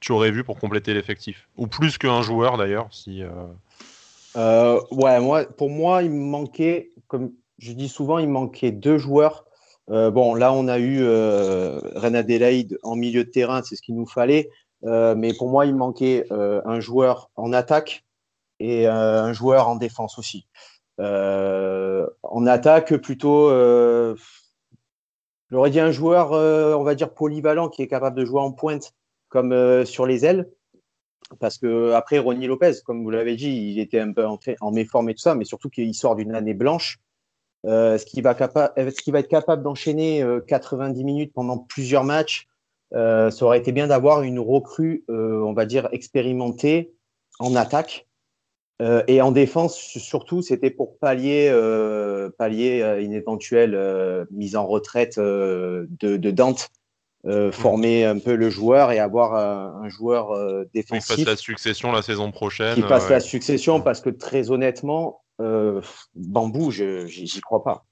[0.00, 1.48] tu aurais vu pour compléter l'effectif?
[1.56, 3.22] Ou plus qu'un joueur d'ailleurs si
[4.34, 9.44] ouais moi pour moi il manquait comme je dis souvent il manquait deux joueurs.
[9.86, 14.06] Bon là on a eu Ren Adelaide en milieu de terrain c'est ce qu'il nous
[14.06, 14.50] fallait.
[14.82, 18.04] Mais pour moi il manquait un joueur en attaque
[18.60, 20.46] et euh, un joueur en défense aussi.
[21.00, 24.14] Euh, en attaque, plutôt, euh,
[25.50, 28.92] j'aurais dit un joueur, on va dire, polyvalent qui est capable de jouer en pointe
[29.28, 30.48] comme sur les ailes.
[31.38, 34.72] Parce que après Ronnie Lopez, comme vous l'avez dit, il était un peu en, en
[34.72, 36.98] méforme et tout ça, mais surtout qu'il sort d'une année blanche.
[37.64, 42.48] Ce qui va, être capable d'enchaîner 90 minutes pendant plusieurs matchs,
[42.92, 46.92] ça aurait été bien d'avoir une recrue, on va dire, expérimentée
[47.38, 48.08] en attaque,
[48.80, 54.66] euh, et en défense, surtout, c'était pour pallier, euh, pallier une éventuelle euh, mise en
[54.66, 56.68] retraite de, de, Dante,
[57.24, 57.50] mmh.
[57.50, 60.34] former un peu le joueur et avoir un, joueur
[60.72, 61.16] défensif.
[61.16, 62.74] Qui passe la succession la saison prochaine.
[62.74, 65.22] Qui passe la succession parce que très honnêtement,
[66.14, 67.84] Bambou, j'y crois pas.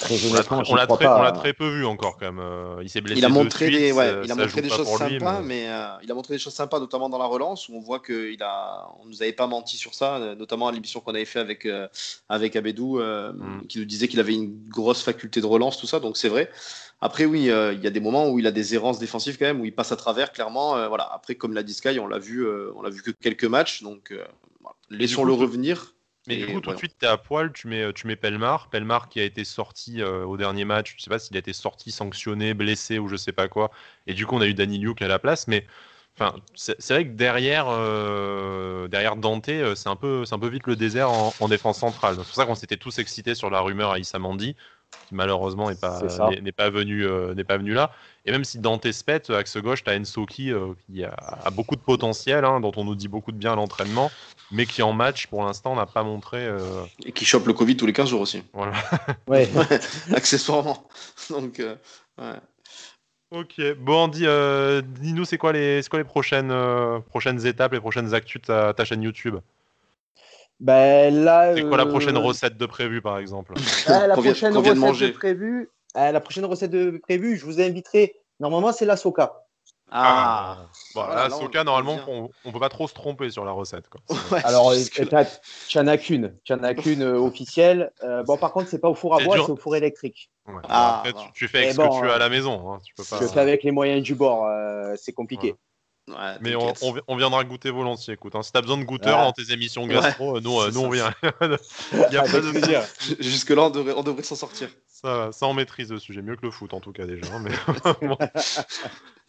[0.00, 1.38] Très On l'a honnêtement, très, on l'a pas.
[1.38, 2.40] très peu vu encore quand même.
[2.40, 3.20] Euh, il s'est blessé.
[3.20, 4.76] Il a de montré suite, des, ouais, ça- il a ça montré joue des pas
[4.76, 7.26] choses lui, sympas, mais- mais euh, il a montré des choses sympas, notamment dans la
[7.26, 10.66] relance, où on voit qu'il a, on nous avait pas menti sur ça, euh, notamment
[10.68, 11.86] à l'émission qu'on avait fait avec euh,
[12.28, 13.66] avec Abedou, euh, Mm.
[13.68, 16.50] qui nous disait qu'il avait une grosse faculté de relance, tout ça, donc c'est vrai.
[17.02, 19.46] Après, oui, euh, il y a des moments où il a des errances défensives quand
[19.46, 20.76] même, où il passe à travers, clairement.
[20.76, 21.08] euh, voilà.
[21.12, 23.82] Après, comme l'a dit Sky, on l'a vu, euh, on l'a vu que quelques matchs,
[23.82, 24.22] donc euh,
[24.60, 24.76] voilà.
[24.90, 25.94] laissons-le revenir.
[26.26, 28.68] Mais du coup, tout de suite, tu es à poil, tu mets, tu mets Pelmar.
[28.68, 31.52] Pelmar qui a été sorti euh, au dernier match, je sais pas s'il a été
[31.52, 33.70] sorti, sanctionné, blessé ou je sais pas quoi.
[34.06, 35.48] Et du coup, on a eu Danny Luke à la place.
[35.48, 35.66] Mais
[36.14, 40.48] enfin, c'est vrai que derrière, euh, derrière Dante, euh, c'est un, peu, c'est un peu
[40.48, 42.16] vite le désert en, en défense centrale.
[42.16, 44.56] C'est pour ça qu'on s'était tous excités sur la rumeur à Issa Mandi,
[45.08, 45.98] qui malheureusement n'est pas,
[46.30, 47.90] n'est- n'est pas, venu, euh, n'est pas venu là.
[48.24, 51.50] Et même si Dante se pète, axe gauche, tu as Ensoki euh, qui a, a
[51.50, 54.10] beaucoup de potentiel, hein, dont on nous dit beaucoup de bien à l'entraînement,
[54.52, 56.38] mais qui en match, pour l'instant, n'a pas montré.
[56.46, 58.72] euh, Et qui chope le Covid tous les 15 jours aussi, voilà.
[59.26, 59.48] Ouais.
[60.14, 60.86] accessoirement.
[61.30, 61.76] Donc, euh,
[62.18, 62.34] ouais.
[63.32, 67.72] Ok, bon, dis, euh, dis-nous, c'est quoi les, c'est quoi les prochaines, euh, prochaines étapes,
[67.72, 69.36] les prochaines actus de ta, ta chaîne YouTube?
[70.60, 71.54] Ben là.
[71.56, 73.54] C'est quoi la euh, prochaine recette de prévu, par exemple
[73.86, 75.70] ah, la prochaine vient recette de prévue.
[75.94, 78.14] ah, la prochaine recette de prévue, je vous inviterai.
[78.38, 79.32] Normalement, c'est la soca.
[79.90, 82.94] Ah, Bon, Voilà, là, là, on- Soka, on normalement, on, on peut pas trop se
[82.94, 83.88] tromper sur la recette.
[83.88, 84.00] Quoi.
[84.30, 86.36] Ouais, Alors, tu n'en as qu'une.
[86.44, 87.92] Tu en as qu'une euh, officielle.
[88.02, 90.30] Euh, bon, par contre, c'est pas au four à bois, c'est au four électrique.
[90.46, 90.54] Ouais.
[90.68, 91.18] Ah, Après, bon.
[91.20, 92.72] tu, tu fais avec Et ce bon, que tu as à la maison.
[92.72, 93.18] hein, tu peux pas...
[93.20, 94.46] Je fais avec les moyens du bord.
[94.46, 95.52] euh, c'est compliqué.
[95.52, 95.56] Ouais,
[96.40, 98.14] Mais on, on vi- on viendra goûter volontiers.
[98.14, 98.42] Écoute, hein.
[98.42, 99.24] si t'as besoin de goûteurs Ah.
[99.24, 101.12] dans tes émissions gastro, euh, nous, euh, nous on vient.
[101.92, 102.82] Il y a pas Avec de plaisir.
[103.18, 104.68] Jusque-là, on devrait, on devrait s'en sortir.
[104.88, 107.22] Ça, ça on maîtrise le sujet, mieux que le foot en tout cas déjà.
[107.34, 107.52] hein, Mais...
[108.06, 108.16] bon.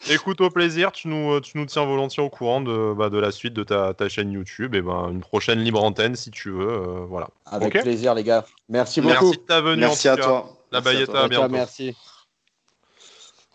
[0.10, 3.32] Écoute, au plaisir, tu nous, tu nous tiens volontiers au courant de, bah, de la
[3.32, 6.68] suite de ta, ta chaîne YouTube et ben une prochaine libre antenne si tu veux.
[6.68, 7.30] euh, voilà.
[7.46, 8.44] Avec plaisir, les gars.
[8.68, 9.14] Merci beaucoup.
[9.26, 9.82] Merci de ta venue.
[9.82, 10.50] Merci en à toi.
[10.72, 11.22] La Merci à toi.
[11.24, 11.50] à bientôt.
[11.50, 11.96] Merci.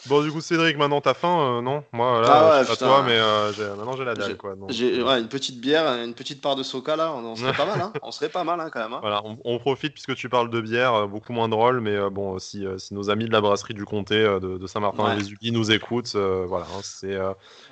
[0.09, 1.83] Bon, du coup, Cédric, maintenant t'as faim euh, Non?
[1.93, 2.87] Moi, là, Ah ouais, je sais pas putain.
[2.87, 4.37] toi, mais euh, maintenant j'ai la dalle.
[4.37, 7.37] Quoi, donc, euh, ouais, une petite bière, une petite part de soca là, on, on
[7.37, 7.93] serait pas mal, hein.
[8.03, 8.93] On serait pas mal hein, quand même.
[8.93, 8.99] hein.
[9.01, 12.65] Voilà, on, on profite puisque tu parles de bière, beaucoup moins drôle, mais bon, si,
[12.79, 15.19] si nos amis de la brasserie du comté de, de Saint-Martin Ouais.
[15.43, 17.19] et nous écoutent, voilà, hein, c'est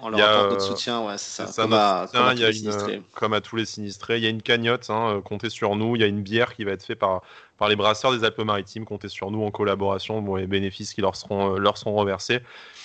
[0.02, 1.62] On leur apporte notre soutien, ouais, c'est ça.
[1.62, 3.02] Comme à, soutien, comme à il tous les une, sinistrés.
[3.14, 4.90] comme à tous les sinistrés, il y a une cagnotte,
[5.24, 7.22] comptez sur nous, il y a une bière qui va être faite par,
[7.58, 11.14] par les brasseurs des Alpes-Maritimes, comptez sur nous en collaboration, bon, les bénéfices qui leur
[11.16, 12.40] seront, euh, leur seront reversés.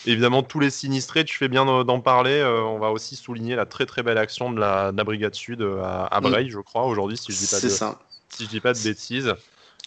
[0.06, 3.66] Évidemment, tous les sinistrés, tu fais bien d'en parler, euh, on va aussi souligner la
[3.66, 6.24] très très belle action de la, de la Brigade Sud euh, à, à Mm.
[6.24, 8.00] Breil, je crois, aujourd'hui, si je dis pas C'est de, ça.
[8.30, 9.34] si je dis pas de bêtises.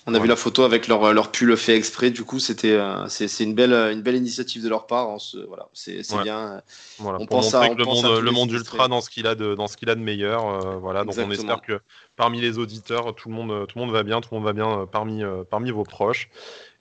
[0.07, 0.23] On a Ouais.
[0.25, 2.11] vu la photo avec leur, leur pull fait exprès.
[2.11, 5.09] Du coup, c'était euh, c'est c'est une belle, une belle initiative de leur part.
[5.11, 6.25] On se, voilà, c'est c'est Ouais.
[6.25, 6.61] bien.
[6.99, 9.29] Voilà, On pour pense à- on le pense monde, le monde ultra dans ce qu'il
[9.29, 10.47] a de dans ce qu'il a de meilleur.
[10.49, 11.81] euh, voilà, donc on espère que
[12.17, 14.53] parmi les auditeurs, tout le monde tout le monde va bien, tout le monde va
[14.53, 16.31] bien euh, parmi parmi vos proches.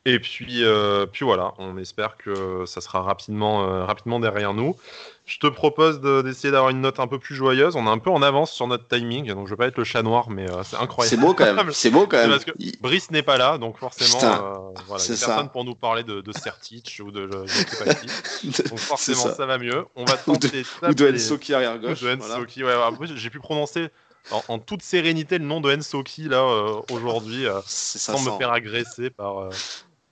[0.06, 4.76] Et puis euh, puis voilà, on espère que ça sera rapidement euh, rapidement derrière nous.
[5.28, 7.76] Je te propose de- d'essayer d'avoir une note un peu plus joyeuse.
[7.76, 9.84] On est un peu en avance sur notre timing, donc je vais pas être le
[9.84, 11.16] chat noir, mais euh, c'est incroyable.
[11.16, 11.72] C'est beau quand même.
[11.72, 12.32] C'est beau quand même.
[12.32, 15.76] parce que- Il- Brice n'est pas là, donc forcément, euh, voilà, il personne pour nous
[15.76, 17.28] parler de, de Sertich ou de.
[18.70, 19.36] Donc forcément, ça.
[19.36, 19.46] ça.
[19.46, 19.86] va mieux.
[19.96, 22.02] On va tenter Ou de Ensoki arrière gauche.
[22.02, 22.36] de voilà.
[22.38, 22.84] Ensoki, ouais, ouais.
[22.84, 23.90] En plus, j'ai pu prononcer
[24.32, 28.52] en, en toute sérénité le nom de Ensoki là euh, aujourd'hui, euh, sans me faire
[28.52, 29.38] agresser par.
[29.42, 29.50] euh,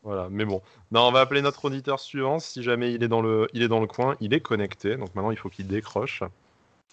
[0.03, 0.61] voilà, mais bon.
[0.91, 2.39] Non, on va appeler notre auditeur suivant.
[2.39, 4.95] Si jamais il est dans le, il est dans le coin, il est connecté.
[4.95, 6.23] Donc maintenant, il faut qu'il décroche.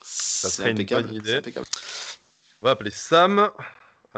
[0.02, 1.40] Ça serait une bonne idée.
[2.62, 3.50] On va appeler Sam.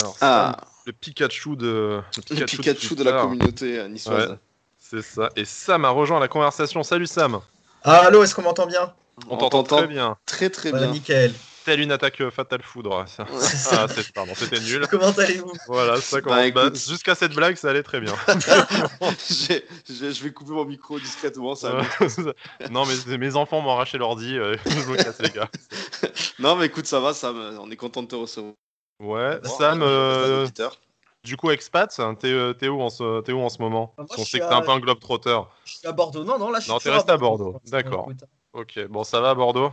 [0.01, 4.31] Alors, Ah, Sam, le Pikachu de, le le Pikachu de la communauté euh, niçoise.
[4.31, 4.37] Ouais.
[4.79, 5.29] C'est ça.
[5.37, 6.83] Et Sam a rejoint la conversation.
[6.83, 7.41] Salut Sam.
[7.85, 8.95] Ah, allô, est-ce qu'on m'entend bien?
[9.29, 10.17] On t'entend très bien.
[10.27, 10.95] très très Voilà, bien.
[10.95, 11.35] nickel.
[11.69, 13.05] Telle une attaque euh, fatale foudre.
[13.07, 13.89] Ça- Ah, ça.
[13.89, 14.87] c'est- pardon, c'était nul.
[14.91, 16.51] Comment allez-vous Voilà, ça commence.
[16.53, 16.75] Bah, Bah.
[16.75, 18.15] Jusqu'à cette blague, ça allait très bien.
[19.29, 21.55] J'ai- j'ai- je vais couper mon micro discrètement.
[21.55, 21.79] Ça
[22.71, 24.39] non, mais mes enfants m'ont arraché l'ordi.
[24.39, 25.51] euh, je me casse, les gars.
[26.39, 27.59] Non, mais écoute, ça va, Sam.
[27.61, 28.55] On est content de te recevoir.
[29.01, 30.47] Ouais, Bon, Sam, euh,
[31.23, 33.93] du coup, expat, hein, t'es t'es où, en ce- t'es où en ce moment?
[33.99, 35.51] Moi, je sait que t'es un peu un globe trotteur.
[35.67, 36.25] Je suis à Bordeaux.
[36.25, 37.61] Non, non, là, je suis Non, t'es resté à Bordeaux.
[37.67, 38.09] D'accord.
[38.55, 39.71] Ok, bon, ça va à Bordeaux?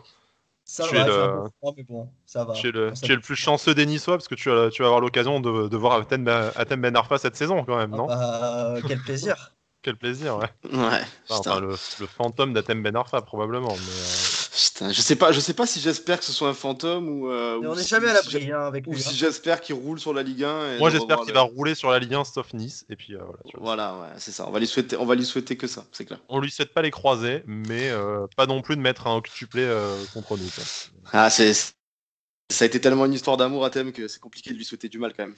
[0.68, 2.54] Ça Tu va, es le- un peu froid, mais bon, ça va.
[2.54, 4.72] Tu es le, Ça tu es le plus chanceux des Niçois parce que tu, as-
[4.72, 7.78] tu vas avoir l'occasion de, de voir Atem Ben, Atem Ben Arfa cette saison quand
[7.78, 8.08] même, Ah non?
[8.08, 9.36] bah, quel plaisir.
[9.84, 10.50] Quel plaisir, ouais.
[10.64, 10.72] Ouais.
[10.74, 11.52] Enfin, putain.
[11.52, 11.68] enfin, le,
[12.00, 13.70] le fantôme d'Atem Ben Arfa probablement.
[13.70, 16.54] Mais, euh, Putain, je sais pas, je sais pas si j'espère que ce soit un
[16.54, 17.30] fantôme ou.
[17.30, 19.02] euh, Mais ou on n'est si- jamais à si l'abri j'ai- hein, avec Ou lui.
[19.02, 19.12] si hein.
[19.16, 20.76] j'espère qu'il roule sur la Ligue 1.
[20.76, 22.86] et Moi, j'espère qu'il le- va rouler sur la Ligue 1 sauf Nice.
[22.90, 23.64] Et puis euh, voilà, tu vois.
[23.66, 24.48] Voilà, ouais, c'est ça.
[24.48, 26.20] On va lui souhaiter, on va lui souhaiter que ça, c'est clair.
[26.30, 29.64] On lui souhaite pas les croiser, mais euh, pas non plus de mettre un octuplé
[29.64, 30.50] euh, contre nous.
[30.50, 30.64] quoi.
[31.12, 31.54] Ah, c'est.
[31.54, 34.88] Ça a été tellement une histoire d'amour à thème que c'est compliqué de lui souhaiter
[34.88, 35.36] du mal quand même.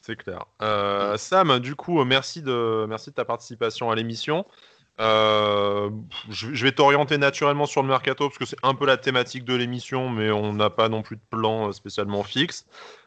[0.00, 0.44] C'est clair.
[0.62, 4.44] Euh, Sam, du coup, merci de, merci de ta participation à l'émission.
[5.00, 5.90] Euh,
[6.30, 9.44] je, je vais t'orienter naturellement sur le mercato parce que c'est un peu la thématique
[9.44, 12.66] de l'émission, mais on n'a pas non plus de plan euh, spécialement fixe.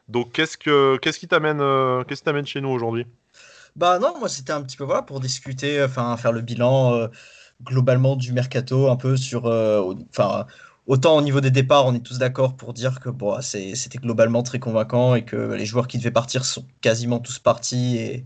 [0.09, 3.05] Donc, qu'est-ce que, qu'est-ce qui t'amène, euh, qu'est-ce qui t'amène chez nous aujourd'hui?
[3.75, 7.07] Bah non, moi c'était un petit peu voilà pour discuter, enfin faire le bilan euh,
[7.63, 10.47] globalement du mercato, un peu sur, euh, enfin
[10.87, 13.97] autant au niveau des départs, on est tous d'accord pour dire que bon, c'est- c'était
[13.99, 18.25] globalement très convaincant et que les joueurs qui devaient partir sont quasiment tous partis et,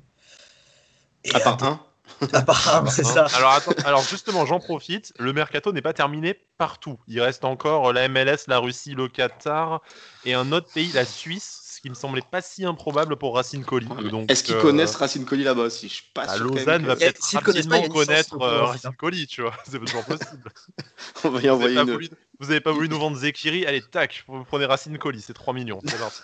[1.23, 1.79] et À part un.
[2.89, 3.25] c'est ça.
[3.35, 5.13] Alors, attends, alors justement, j'en profite.
[5.19, 6.99] Le mercato n'est pas terminé partout.
[7.07, 9.81] Il reste encore la MLS, la Russie, le Qatar
[10.25, 13.65] et un autre pays, la Suisse, ce qui me semblait pas si improbable pour Racine
[13.65, 13.87] Colli.
[14.27, 15.87] Est-ce qu'ils euh, connaissent Racine Colli là-bas aussi?
[15.87, 16.45] Je suis pas bah, sûr.
[16.45, 18.91] Lausanne va Et peut-être pas, a rapidement chance connaître euh, Racine putain.
[18.93, 19.53] Colli, tu vois.
[19.67, 20.51] C'est toujours possible.
[21.23, 21.91] On va y Vous avez, envoyer pas une.
[21.91, 23.65] voulu, vous avez pas voulu nous vendre Zekiri?
[23.65, 25.79] Allez, tac, vous prenez Racine Colli, c'est 3 millions.
[25.85, 26.21] c'est parti.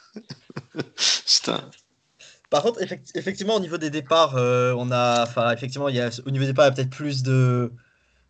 [1.26, 1.72] Putain.
[2.50, 6.00] Par contre, effect- effectivement, au niveau des départs, euh, on a, enfin, effectivement, il y
[6.02, 7.74] a, au niveau des départs, peut-être plus de,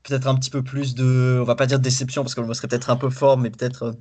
[0.03, 2.53] peut-être un petit peu plus de, on va pas dire déception parce que le mot
[2.56, 3.91] serait peut-être un peu fort, mais peut-être euh,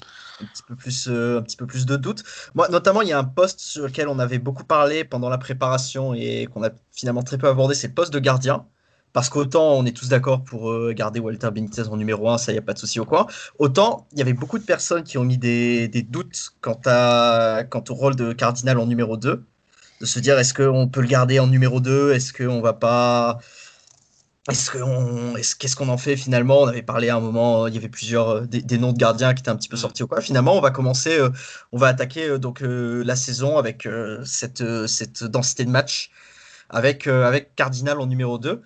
[0.41, 2.25] un petit peu plus, euh, un petit peu plus de doute.
[2.55, 5.39] Moi, notamment, il y a un poste sur lequel on avait beaucoup parlé pendant la
[5.39, 8.67] préparation et qu'on a finalement très peu abordé, c'est le poste de gardien.
[9.13, 12.59] Parce qu'autant on est tous d'accord pour garder Walter Benitez en numéro 1, ça y
[12.59, 13.27] a pas de souci au coin.
[13.59, 17.65] Autant il y avait beaucoup de personnes qui ont mis des, des doutes quant, à,
[17.71, 19.47] quant au rôle de Cardinal en numéro 2
[20.01, 23.39] de se dire est-ce qu'on peut le garder en numéro 2 Est-ce qu'on va pas.
[24.49, 25.37] Est-ce qu'on.
[25.37, 25.57] Est-ce...
[25.57, 26.61] Qu'est-ce qu'on en fait finalement?
[26.63, 28.99] On avait parlé à un moment, il y avait plusieurs euh, des, des noms de
[28.99, 29.77] gardiens qui étaient un petit peu Mm.
[29.77, 30.21] sortis ou quoi.
[30.21, 31.31] Finalement, on va commencer, euh,
[31.73, 35.71] on va attaquer euh, donc euh, la saison avec euh, cette, euh, cette densité de
[35.71, 36.11] match
[36.71, 38.63] avec, euh, avec Cardinal en numéro 2.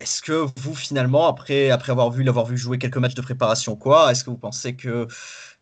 [0.00, 3.76] Est-ce que vous, finalement, après, après avoir vu l'avoir vu jouer quelques matchs de préparation,
[3.76, 5.06] quoi, est-ce que vous pensez que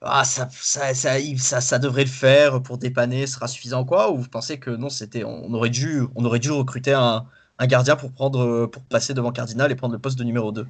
[0.04, 4.10] ah, ça, ça, ça, ça, ça devrait le faire pour dépanner, ce sera suffisant quoi?
[4.12, 7.26] Ou vous pensez que non, c'était, on aurait dû, on aurait dû recruter un,
[7.58, 10.66] un gardien pour prendre, pour passer devant Cardinal et prendre le poste de numéro 2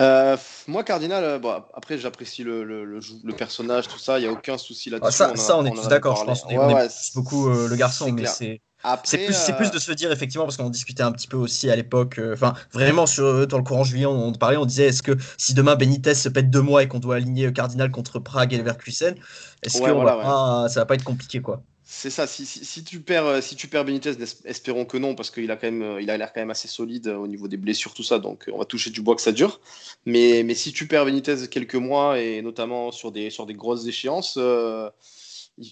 [0.00, 4.18] Euh, moi, Cardinal, euh, bon, après, j'apprécie le, le, le, jou- le personnage, tout ça,
[4.18, 5.08] il n'y a aucun souci là-dessus.
[5.08, 6.44] Ah, ça, en a- ça, on est tous d'accord, je pense.
[6.44, 8.60] On, Ouais, on ouais, aime beaucoup euh, le garçon, mais c'est.
[9.02, 11.70] C'est plus, euh, plus de se dire effectivement parce qu'on discutait un petit peu aussi
[11.70, 14.86] à l'époque, euh, enfin vraiment sur dans le courant juillet on, on parlait, on disait
[14.88, 17.90] est-ce que si demain Benitez se pète deux mois et qu'on doit aligner euh, Cardinal
[17.90, 19.14] contre Prague et Leverkusen,
[19.62, 21.64] est-ce Ouais, que voilà, va pas- ça va pas être compliqué quoi?
[21.92, 24.12] C'est ça, si, si, si tu perds, euh, si tu perds Benitez,
[24.44, 26.68] espérons que non, parce qu'il a quand même, euh, il a l'air quand même assez
[26.68, 29.16] solide euh, au niveau des blessures, tout ça, donc euh, on va toucher du bois
[29.16, 29.60] que ça dure.
[30.06, 33.86] Mais, mais si tu perds Benitez quelques mois, et notamment sur des, sur des grosses
[33.86, 34.88] échéances, euh,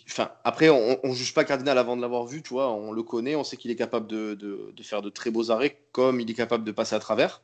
[0.08, 3.02] enfin, après, on, on juge pas Cardinal avant de l'avoir vu, tu vois, on le
[3.02, 6.30] connaît, on sait qu'il est capable de, de, faire de très beaux arrêts, comme il
[6.30, 7.42] est capable de passer à travers.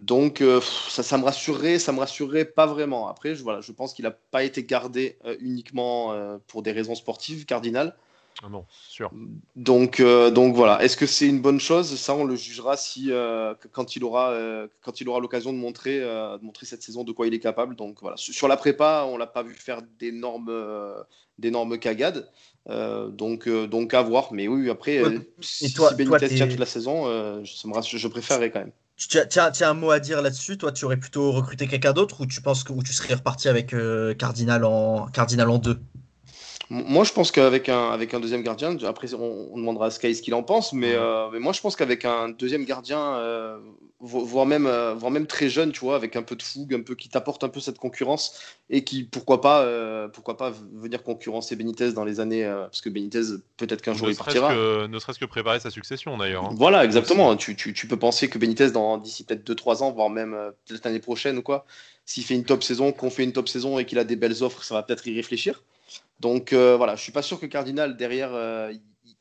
[0.00, 3.08] Donc euh, ça me rassurerait, ça me rassurerait pas vraiment.
[3.08, 6.72] Après, je, voilà, je pense qu'il n'a pas été gardé euh, uniquement euh, pour des
[6.72, 7.96] raisons sportives, Cardinal.
[8.42, 9.10] Ah non, sûr.
[9.54, 10.82] Donc, euh, donc voilà.
[10.82, 11.94] Est-ce que c'est une bonne chose?
[11.98, 15.58] Ça, on le jugera si euh, quand il aura euh, quand il aura l'occasion de
[15.58, 17.76] montrer euh, de montrer cette saison de quoi il est capable.
[17.76, 18.16] Donc voilà.
[18.16, 20.94] Sur la prépa, on l'a pas vu faire d'énormes euh,
[21.38, 22.28] d'énormes cagades.
[22.68, 24.32] Euh, donc euh, donc à voir.
[24.32, 25.20] Mais oui, après, Ouais.
[25.40, 27.98] si, toi- si Benitez toi, t'es- tient toute la saison, euh, je, ça me rassure-
[27.98, 28.72] je préférerais quand même.
[28.96, 31.30] Tu as, tu as- tu as un mot à dire là-dessus Toi, tu aurais plutôt
[31.32, 35.06] recruté quelqu'un d'autre ou tu penses que ou tu serais reparti avec euh, Cardinal en
[35.06, 35.78] Cardinal en 2 M-
[36.70, 40.14] Moi, je pense qu'avec un, avec un deuxième gardien, après, on, on demandera à Sky
[40.14, 43.58] ce qu'il en pense, mais, euh, mais moi, je pense qu'avec un deuxième gardien, euh,
[44.00, 46.74] vo- voire, même, euh, voire même très jeune, tu vois, avec un peu de fougue,
[46.74, 49.66] un peu qui t'apporte un peu cette concurrence et qui, pourquoi pas,
[50.08, 53.20] pourquoi pas venir concurrencer Benitez dans les années, parce que Benitez,
[53.58, 54.54] peut-être qu'un jour il partira.
[54.54, 56.44] que, ne serait-ce que préparer sa succession d'ailleurs.
[56.44, 56.54] hein.
[56.56, 57.36] Voilà, exactement.
[57.36, 60.34] Tu, tu, tu peux penser que Benitez, dans d'ici peut-être 2-3 ans, voire même
[60.66, 61.66] peut-être l'année prochaine ou quoi,
[62.06, 64.42] s'il fait une top saison, qu'on fait une top saison et qu'il a des belles
[64.42, 65.62] offres, ça va peut-être y réfléchir.
[66.20, 68.72] Donc euh, voilà, je suis pas sûr que Cardinal, derrière, euh,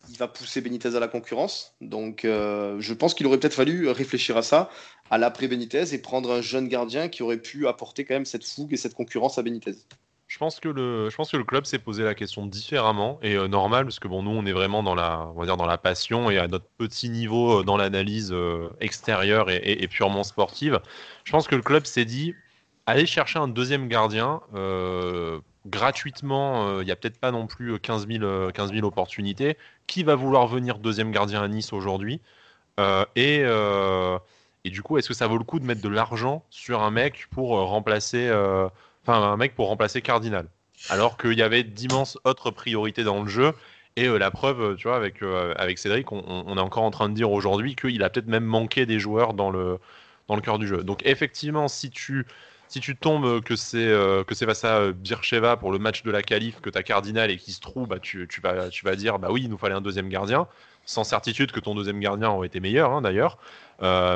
[0.09, 1.75] il, va pousser Benitez à la concurrence.
[1.81, 4.69] Donc euh, je pense qu'il aurait peut-être fallu réfléchir à ça,
[5.09, 8.45] à l'après Benitez, et prendre un jeune gardien qui aurait pu apporter quand même cette
[8.45, 9.75] fougue et cette concurrence à Benitez.
[10.27, 13.35] Je pense que le, je pense que le club s'est posé la question différemment et
[13.47, 15.77] normal parce que bon, nous on est vraiment dans la, on va dire dans la
[15.77, 18.33] passion et à notre petit niveau dans l'analyse
[18.79, 20.79] extérieure et, purement sportive.
[21.23, 22.33] Je pense que le club s'est dit,
[22.87, 24.41] allez chercher un deuxième gardien
[25.65, 26.67] gratuitement.
[26.67, 29.57] euh, Il y a peut-être pas non plus 15 000, euh, 15 000 opportunités.
[29.87, 32.21] Qui va vouloir venir deuxième gardien à Nice aujourd'hui
[32.79, 34.17] Euh, et euh,
[34.65, 36.91] et du coup, est-ce que ça vaut le coup de mettre de l'argent sur un
[36.91, 38.67] mec pour euh, remplacer euh,
[39.03, 40.47] enfin un mec pour remplacer Cardinal?
[40.89, 43.53] Alors qu'il y avait d'immenses autres priorités dans le jeu.
[43.95, 46.61] Et euh, la preuve, euh, tu vois, avec, euh, avec Cédric, on, on- on est
[46.61, 49.79] encore en train de dire aujourd'hui qu'il a peut-être même manqué des joueurs dans le,
[50.27, 50.83] dans le cœur du jeu.
[50.83, 52.25] Donc effectivement, si tu,
[52.73, 53.85] si tu tombes que c'est
[54.27, 57.29] que c'est face à Bircheva pour le match de la qualif que tu as Cardinal
[57.29, 59.57] et qui se trouve, bah, tu, tu, vas, tu vas dire bah oui, il nous
[59.59, 60.47] fallait un deuxième gardien,
[60.83, 63.37] sans certitude que ton deuxième gardien aurait été meilleur hein, d'ailleurs.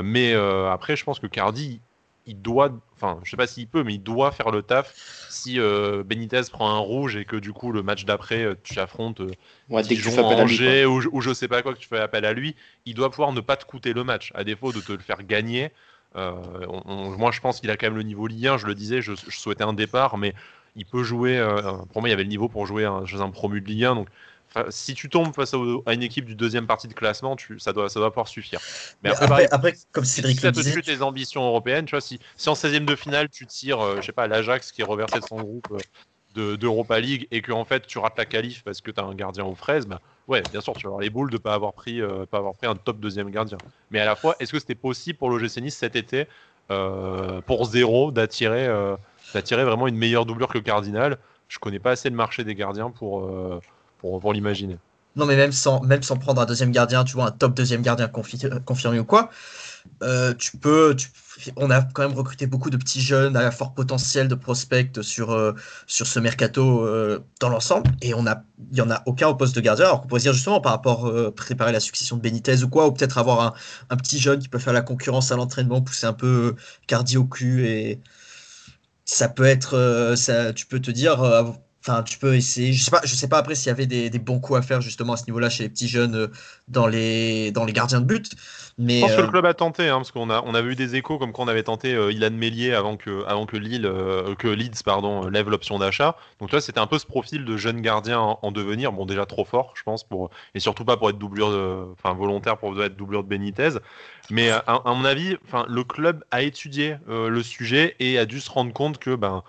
[0.04, 1.82] mais après, je pense que Cardi,
[2.28, 4.94] il doit, enfin, je sais pas s'il peut, mais il doit faire le taf.
[5.30, 8.78] Si euh, Benitez prend un rouge et que du coup le match d'après euh, tu
[8.80, 9.32] affrontes euh,
[9.70, 12.56] ouais, Dijon, Angers ou, ou, je sais pas quoi que tu fais appel à lui,
[12.86, 15.24] il doit pouvoir ne pas te coûter le match, à défaut de te le faire
[15.24, 15.72] gagner.
[16.16, 18.58] Moi, je pense qu'il a quand même le niveau Ligue 1.
[18.58, 20.34] Je le disais, je, souhaitais un départ, mais
[20.76, 21.40] il peut jouer.
[21.92, 23.96] pour moi, il y avait le niveau pour jouer un, un promu de Ligue 1.
[23.96, 24.08] Donc,
[24.70, 27.90] si tu tombes face à, une équipe du deuxième partie de classement, tu, ça, doit,
[27.90, 28.60] ça doit pouvoir suffire.
[29.04, 32.20] Mais après, après, comme Cédric si ça te tue tes ambitions européennes, tu vois, si,
[32.36, 35.20] si en 16e de finale, tu tires, euh, je sais pas, l'Ajax qui est reversé
[35.20, 35.78] de son groupe
[36.38, 39.04] euh, d'Europa League et que en fait tu rates la qualif parce que tu as
[39.04, 41.42] un gardien aux fraises, bah, ouais, bien sûr, tu vas avoir les boules de ne
[41.42, 43.58] pas, avoir pris, euh, pas avoir pris un top deuxième gardien.
[43.92, 46.28] Mais à la fois, est-ce que c'était possible pour l'OGC Nice cet été,
[46.68, 48.68] pour zéro, d'attirer
[49.34, 51.18] d'attirer vraiment une meilleure doublure que Cardinal?
[51.48, 53.30] Je connais pas assez le marché des gardiens pour
[54.00, 54.78] pour, l'imaginer.
[55.16, 57.82] Non, mais même sans, même sans prendre un deuxième gardien, tu vois, un top deuxième
[57.82, 59.30] gardien euh, confirmé ou quoi,
[60.04, 60.96] euh, tu peux.
[61.56, 65.32] on a quand même recruté beaucoup de petits jeunes à fort potentiel de prospects sur,
[65.32, 65.54] euh,
[65.88, 66.88] sur ce mercato
[67.40, 69.86] dans l'ensemble, et on il n'y en a aucun au poste de gardien.
[69.86, 72.92] Alors qu'on pourrait dire justement par rapport préparer la succession de Benitez ou quoi, ou
[72.92, 73.54] peut-être avoir un,
[73.90, 76.56] un, petit jeune qui peut faire la concurrence à l'entraînement, pousser un peu
[76.88, 78.02] cardio cul et
[79.06, 81.22] ça peut être, ça, tu peux te dire
[81.88, 82.74] Enfin, tu peux essayer.
[82.74, 84.82] Je sais pas, je sais pas après s'il y avait des, bons coups à faire
[84.82, 86.28] justement à ce niveau-là chez les petits jeunes euh,
[86.68, 88.34] dans les, dans les gardiens de but.
[88.78, 90.74] Mais, je pense que le euh, club a tenté, hein, parce qu'on a, on avait
[90.74, 93.56] eu des échos comme quand on avait tenté euh, Ilan Mélier avant que, avant que,
[93.56, 93.90] Lille,
[94.38, 96.18] que Leeds pardon, lève l'option d'achat.
[96.42, 98.92] Donc toi, c'était un peu ce profil de jeune gardien en, devenir.
[98.92, 102.14] Bon, déjà trop fort, je pense, pour, et surtout pas pour être doublure, de, enfin
[102.14, 103.80] volontaire pour être doublure de Benitez.
[104.30, 108.42] Mais à, à mon avis, enfin, le club a étudié le sujet et a dû
[108.42, 109.44] se rendre compte que ben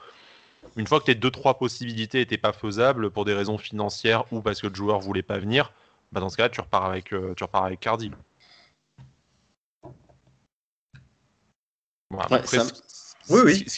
[0.79, 4.41] une fois que tes deux trois possibilités n'étaient pas faisables pour des raisons financières ou
[4.41, 5.73] parce que le joueur voulait pas venir,
[6.13, 8.13] bah dans ce cas-là, tu repars avec euh, tu repars avec Cardi.
[13.29, 13.65] oui, oui.
[13.69, 13.77] Ce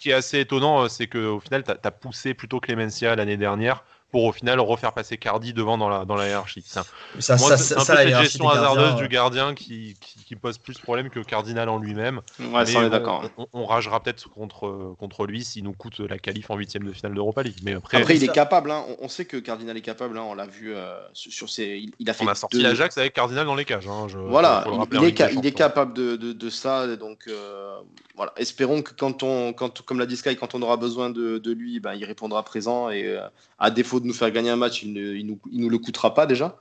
[0.00, 3.84] qui, est assez étonnant, euh, c'est qu'au final, tu as, poussé plutôt Clemencia l'année dernière
[4.10, 6.62] pour au final refaire passer Cardi devant dans la, dans la hiérarchie.
[6.64, 6.84] C'est un,
[7.18, 10.82] ça, ça, un ça, peu cette gestion hasardeuse du gardien qui, qui, pose plus de
[10.82, 12.20] problèmes que Cardinal en lui-même.
[12.38, 13.24] Ouais, ça, on est d'accord.
[13.52, 17.14] On, ragera peut-être contre, contre lui s'il nous coûte la qualif en huitième de finale
[17.14, 17.58] d'Europa League.
[17.62, 18.70] Mais après, après il est capable.
[18.70, 18.84] Hein.
[19.00, 20.18] On, sait que Cardinal est capable.
[20.18, 20.24] Hein.
[20.26, 21.84] On l'a vu euh, sur ses.
[21.98, 23.88] Il, a fait on a sorti l'Ajax avec Cardinal dans les cages.
[23.88, 24.06] Hein.
[24.28, 26.96] voilà, il, est, il est, capable de, de, de ça.
[26.96, 27.76] Donc euh,
[28.16, 31.38] voilà, espérons que quand on, quand, comme l'a dit Sky, quand on aura besoin de,
[31.38, 33.20] de lui, ben, il répondra présent et euh,
[33.58, 36.58] à défaut de nous faire gagner un match, il ne nous, le coûtera pas déjà.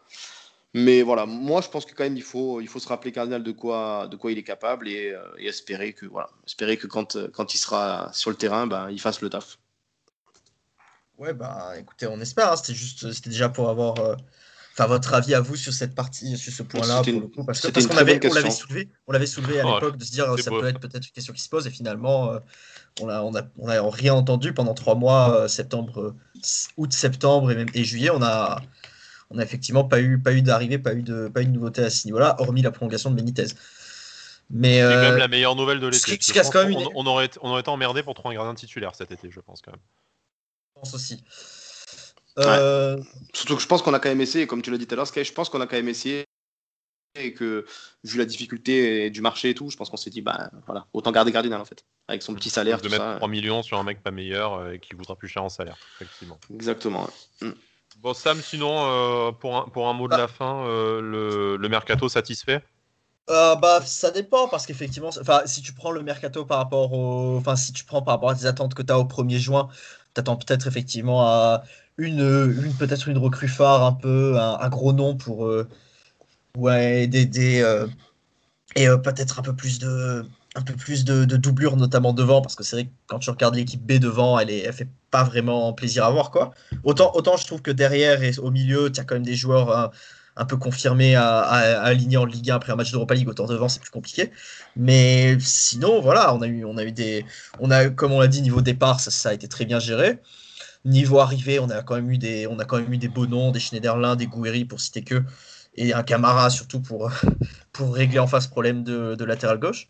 [0.74, 3.44] Mais voilà, moi je pense que quand même il faut, il faut se rappeler Cardinal
[3.44, 7.18] de quoi, de quoi il est capable et, euh, espérer que voilà, espérer que quand,
[7.32, 9.58] quand il sera sur le terrain, ben, il fasse le taf.
[11.18, 12.52] Ouais bah écoutez, on espère.
[12.52, 12.58] Hein.
[12.58, 12.78] c'était
[13.14, 14.16] c'était déjà pour avoir euh,
[14.78, 17.02] Enfin, votre avis à vous sur cette partie, sur ce point-là,
[17.46, 20.52] parce, qu'on avait, on l'avait soulevé, on l'avait soulevé à l'époque de se dire ça
[20.52, 22.40] peut être peut-être une question qui se pose, et finalement, euh,
[23.00, 26.16] on a, on a, on a rien entendu pendant trois mois, euh, septembre, euh,
[26.76, 28.62] août, septembre et, même, et juillet, on a,
[29.30, 31.82] on a effectivement pas eu, pas eu d'arrivée, pas eu de, pas eu de nouveauté
[31.82, 33.46] à ce niveau-là, hormis la prolongation de Benitez.
[34.50, 36.12] Mais c'est quand même la meilleure nouvelle de l'été.
[36.96, 39.62] On, aurait, on aurait été emmerdé pour trouver un gardien titulaire cet été, je pense
[39.62, 39.82] quand même.
[40.76, 41.24] Je pense aussi.
[42.40, 42.98] Euh,
[43.34, 44.98] Surtout que je pense qu'on a quand même essayé, comme tu l'as dit tout à
[44.98, 46.26] l'heure, je pense qu'on a quand même essayé
[47.18, 47.66] et que
[48.04, 51.12] vu la difficulté du marché et tout, je pense qu'on s'est dit, bah voilà, autant
[51.12, 52.82] garder Cardinal en fait, avec son petit salaire.
[52.82, 55.44] De mettre 3 millions sur un mec pas meilleur euh, et qui voudra plus cher
[55.44, 56.38] en salaire, effectivement.
[56.54, 57.10] Exactement.
[57.42, 57.52] Mm.
[58.00, 62.10] Bon, Sam, sinon, euh, pour, un, pour un mot de la fin, le, le, mercato
[62.10, 62.62] satisfait?
[63.30, 67.56] Bah, ça dépend parce qu'effectivement, enfin, si tu prends le mercato par rapport au, enfin,
[67.56, 69.70] si tu prends par rapport à tes attentes que tu as au 1er juin,
[70.14, 71.64] tu attends peut-être effectivement à
[71.98, 75.68] une, peut-être une recrue phare, un peu un, gros nom pour euh,
[76.58, 77.88] ouais, des, euh,
[78.76, 80.26] et euh, peut-être un peu plus de
[80.58, 83.56] un peu plus de, doublure notamment devant parce que c'est vrai que quand tu regardes
[83.56, 86.54] l'équipe B devant elle est elle fait pas vraiment plaisir à voir quoi.
[86.84, 89.92] Autant autant je trouve que derrière et au milieu tu as quand même des joueurs
[90.38, 93.68] un peu confirmés à, aligner en Ligue 1 après un match d'Europa League autant devant
[93.68, 94.32] c'est plus compliqué.
[94.78, 97.26] Mais sinon voilà on a eu on a eu des
[97.60, 100.20] on a comme on l'a dit niveau départ ça a été très bien géré
[100.86, 103.28] Niveau arrivé, on a quand même eu des, on a quand même eu des beaux
[103.28, 105.24] noms, des Schneiderlin, des Gouiri pour citer que,
[105.76, 107.12] et un Camara surtout pour,
[107.74, 109.88] pour régler en face problème de, de latéral gauche.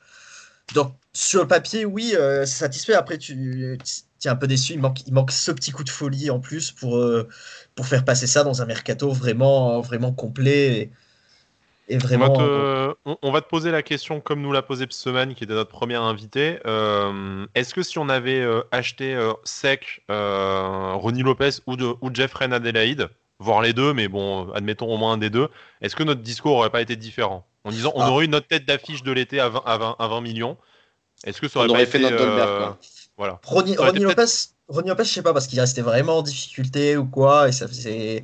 [0.73, 2.93] Donc sur le papier, oui, euh, c'est satisfait.
[2.93, 3.77] Après, tu,
[4.23, 4.73] es un peu déçu.
[4.73, 7.27] Il manque, il manque ce petit coup de folie en plus pour, euh,
[7.75, 10.81] pour faire passer ça dans un mercato vraiment, vraiment complet.
[10.81, 10.91] Et
[11.89, 12.33] On va, vraiment.
[12.33, 15.53] te, on- on va te poser la question comme nous l'a posé Pseman, qui était
[15.53, 16.59] notre premier invité.
[16.65, 21.85] Euh, Est-ce que si on avait euh, acheté euh, Sec, euh, Ronnie Lopez ou, de,
[22.01, 23.09] ou Jeffrey Adelaide,
[23.39, 25.47] voire les deux, mais bon, admettons au moins un des deux,
[25.81, 27.45] est-ce que notre discours aurait pas été différent?
[27.65, 28.09] En disant, on Ah.
[28.09, 30.57] aurait eu notre tête d'affiche de l'été à 20, à 20, à 20 millions.
[31.25, 32.77] Est-ce que ça aurait On pas aurait été, fait notre Dolberg, euh, quoi.
[33.17, 33.39] Voilà.
[33.43, 34.23] Ronnie, Lopez,
[34.67, 37.67] Ronnie Lopez, je sais pas, parce qu'il restait vraiment en difficulté ou quoi, et ça
[37.67, 38.23] faisait.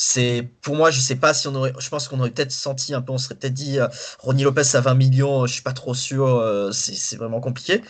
[0.00, 1.72] C'est pour moi, je sais pas si on aurait.
[1.78, 3.88] Je pense qu'on aurait peut-être senti un peu, on serait peut-être dit euh,
[4.20, 7.82] Ronnie Lopez à 20 millions, je suis pas trop sûr, euh, c'est vraiment compliqué.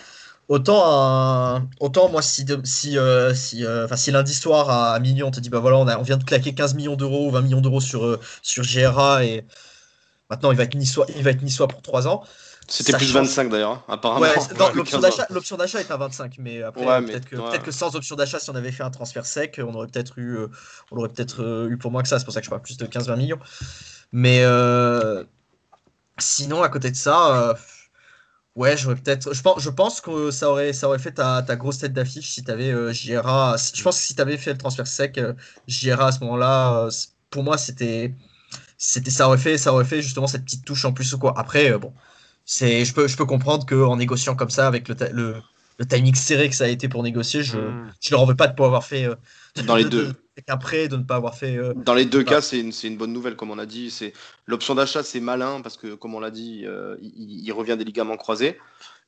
[0.49, 5.23] Autant, autant moi, si, de- si, euh, si, euh, si lundi soir à, à minuit,
[5.23, 7.61] on te dit, bah voilà, on, vient de claquer 15 millions d'euros ou 20 millions
[7.61, 9.45] d'euros sur, euh, sur GRA et
[10.31, 12.25] maintenant il va être niçois, il va être niçois pour 3 ans.
[12.69, 13.15] C'était plus change.
[13.29, 14.21] 25 d'ailleurs, hein, apparemment.
[14.27, 14.35] Ouais,
[14.75, 15.11] l'option 15.
[15.11, 17.51] d'achat, l'option d'achat est à 25, mais après Ouais, mais- peut-être que, ouais.
[17.51, 20.19] peut-être que sans option d'achat, si on avait fait un transfert sec, on aurait peut-être
[20.19, 20.49] eu, euh,
[20.91, 22.19] on aurait peut-être euh, eu pour moins que ça.
[22.19, 23.39] C'est pour ça que je parle plus de 15-20 millions.
[24.13, 25.25] Mais euh,
[26.19, 27.55] sinon, à côté de ça, euh,
[28.55, 29.33] ouais, j'aurais peut-être.
[29.33, 32.31] Je pense, je pense que ça aurait, ça aurait fait ta, ta grosse tête d'affiche
[32.31, 33.57] si tu avais JRA.
[33.75, 35.33] Je pense que si tu avais fait le transfert sec, euh,
[35.67, 36.91] JRA à ce moment-là, euh,
[37.31, 38.15] pour moi, c'était,
[38.77, 41.33] c'était, ça aurait fait, ça aurait fait justement cette petite touche en plus ou quoi.
[41.37, 41.93] Après, euh, bon.
[42.51, 45.37] C'est, je peux, je peux comprendre qu'en négociant comme ça, avec le, ta- le,
[45.79, 47.91] le timing serré que ça a été pour négocier, je, Hmm.
[48.01, 49.15] je leur en veux pas de pas avoir fait euh,
[49.67, 50.13] Dans les de- deux.
[50.13, 51.57] de- prêt, de ne pas avoir fait.
[51.59, 53.91] euh, Dans les deux cas, c'est une, c'est une bonne nouvelle, comme on a dit.
[53.91, 54.13] C'est
[54.47, 57.85] l'option d'achat, c'est malin parce que, comme on l'a dit, euh, il, il revient des
[57.85, 58.59] ligaments croisés.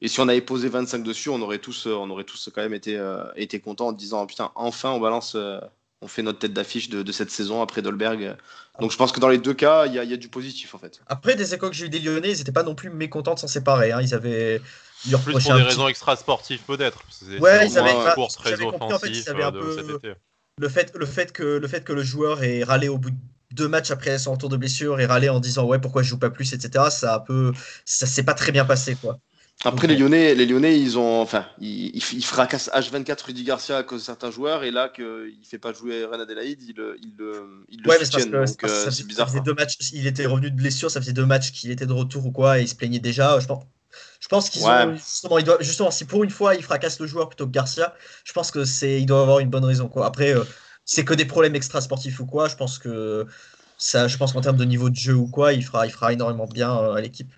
[0.02, 2.74] Et si on avait posé 25 dessus, on aurait tous, on aurait tous quand même
[2.74, 5.60] été, euh, été contents en disant putain, enfin, on balance, euh,
[6.02, 8.36] on fait notre tête d'affiche de, de cette saison après Dolberg.
[8.80, 10.28] Donc, je pense que dans les deux cas, il y a, il y a du
[10.28, 11.00] positif en fait.
[11.06, 13.38] Après, des échos que j'ai eu des Lyonnais, ils n'étaient pas non plus mécontents de
[13.38, 13.92] s'en séparer.
[13.92, 14.00] hein.
[14.00, 14.62] Ils avaient.
[15.06, 17.02] Ils Plus reprochaient pour des petit- raisons extra-sportives peut-être.
[17.38, 19.30] Ouais, ils avaient- un enfin, cours ce que très j'avais compris, en fait, offensif ils
[19.30, 20.14] avaient euh, un de peu- cet été.
[20.58, 23.16] le fait, le fait que le fait que le joueur ait râlé au bout de
[23.52, 26.18] deux matchs après son retour de blessure et râlé en disant ouais pourquoi je joue
[26.18, 27.52] pas plus etc ça a un peu
[27.84, 29.18] ça s'est pas très bien passé quoi
[29.64, 34.00] Après, les Lyonnais, les Lyonnais, ils ont, enfin, ils, fracassent H24 Rudy Garcia à cause
[34.00, 37.64] de certains joueurs, et là, qu'il ne fait pas jouer Ren Adelaide, le, ils le,
[37.68, 38.30] ils le ouais soutiennent.
[38.30, 39.28] que c'est euh, bizarre.
[39.28, 41.84] ça faisait deux matchs il était revenu de blessure ça faisait deux matchs qu'il était
[41.86, 43.64] de retour ou quoi et il se plaignait déjà je pense
[44.20, 44.84] je pense qu'ils Ouais.
[44.84, 47.52] ont justement ils doivent justement si pour une fois ils fracassent le joueur plutôt que
[47.52, 47.94] Garcia
[48.24, 50.44] je pense que c'est ils doivent avoir une bonne raison quoi après euh,
[50.86, 53.26] c'est que des problèmes extra sportifs ou quoi je pense que
[53.76, 56.12] ça je pense qu'en termes de niveau de jeu ou quoi il fera il fera
[56.12, 57.32] énormément bien euh, à l'équipe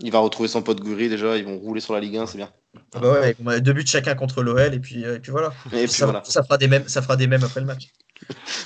[0.00, 2.38] Il va retrouver son pote Guri déjà, ils vont rouler sur la Ligue 1, c'est
[2.38, 2.50] bien.
[2.94, 5.52] Ah bah ouais, a deux buts chacun contre l'OL et puis, euh, et puis voilà.
[5.72, 6.22] Et puis ça, voilà.
[6.24, 7.88] ça fera des mêmes, ça fera des mêmes après le match.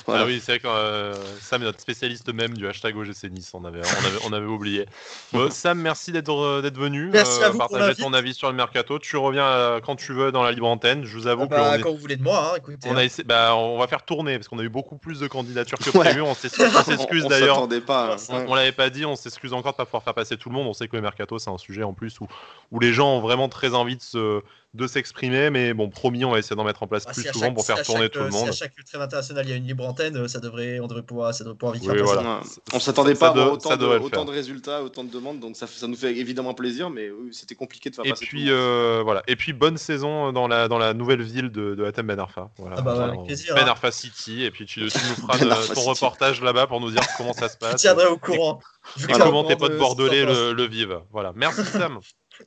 [0.05, 0.23] Voilà.
[0.23, 3.51] Ah oui, c'est vrai que euh, Sam est notre spécialiste même du hashtag OGC Nice,
[3.53, 4.85] on avait, on avait, on avait oublié.
[5.31, 8.55] Bon, Sam, merci d'être euh, d'être venu, Merci à vous partager ton avis sur le
[8.55, 8.99] mercato.
[8.99, 11.05] Tu reviens euh, quand tu veux dans la libre antenne.
[11.05, 12.89] Je vous avoue Ah bah, qu'on est- quand vous voulez de moi, hein, écoutez.
[12.89, 13.05] on hein.
[13.07, 15.89] a bah, on va faire tourner parce qu'on a eu beaucoup plus de candidatures que
[15.97, 16.05] Ouais.
[16.05, 16.21] prévu.
[16.21, 17.55] On s'ex- on On- s'excuse on d'ailleurs.
[17.55, 18.13] s'attendait pas.
[18.13, 18.17] hein.
[18.29, 18.45] On, Ouais.
[18.49, 20.67] on l'avait pas dit, on s'excuse encore de pas pouvoir faire passer tout le monde.
[20.67, 22.27] On sait que le mercato c'est un sujet en plus où,
[22.71, 24.41] où les gens ont vraiment très envie de se
[24.73, 27.45] de s'exprimer, mais bon, promis, on va essayer d'en mettre en place Ah, plus souvent
[27.45, 28.43] chaque- pour faire tourner chaque, tout le euh, monde.
[28.45, 30.87] Si à chaque trêve international il y a une libre antenne, euh, ça devrait, on
[30.87, 32.39] devrait pouvoir, ça devrait pouvoir vite Oui, faire voilà.
[32.43, 35.87] Ça- On s'attendait pas à autant, de, autant résultats, autant de demandes, donc ça, ça
[35.87, 38.55] nous fait évidemment plaisir, mais oui, c'était compliqué de faire Et passer puis tout le
[38.55, 38.61] monde.
[38.61, 39.21] euh, voilà.
[39.27, 42.49] Et puis bonne saison dans la dans la nouvelle ville de, de Hatem Ben Arfa.
[42.57, 42.77] Voilà.
[42.79, 43.67] Ah bah ouais, Voilà, avec plaisir, Ben hein.
[43.67, 44.43] Arfa City.
[44.43, 45.87] Et puis tu, tu nous feras Ben de- ton City.
[45.89, 47.79] reportage là-bas pour nous dire comment ça se Je passe.
[47.79, 48.59] tiendrai au courant.
[48.97, 50.99] Je Et comment tes potes de- bordelais le, vivent.
[51.11, 51.31] Voilà.
[51.35, 51.99] Merci Sam.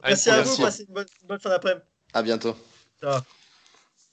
[0.04, 1.82] Merci à vous, passez une bonne, une bonne fin d'après-midi.
[2.12, 2.54] À bientôt.
[3.02, 3.20] Ciao.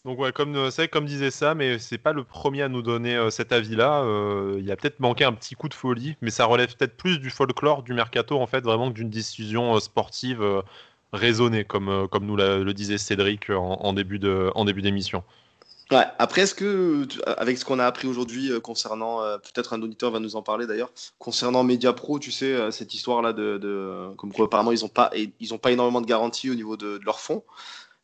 [0.06, 2.82] Donc ouais, comme euh, c'est comme disait ça, mais c'est pas le premier à nous
[2.82, 4.02] donner euh, cet avis-là.
[4.04, 7.20] Euh, il a peut-être manqué un petit coup de folie, mais ça relève peut-être plus
[7.20, 10.44] du folklore du mercato en fait, vraiment que d'une décision euh, sportive
[11.14, 15.24] raisonnée, comme comme nous l'a- le disait Cédric en, en début de en début d'émission.
[15.92, 20.20] Ouais, après, est-ce que, avec ce qu'on a appris aujourd'hui concernant, peut-être un auditeur va
[20.20, 20.90] nous en parler d'ailleurs,
[21.20, 25.12] concernant Media Pro, tu sais, cette histoire-là de, de- comme quoi apparemment ils n'ont pas,
[25.40, 27.44] ils ont pas énormément de garanties au niveau de, de leurs fonds.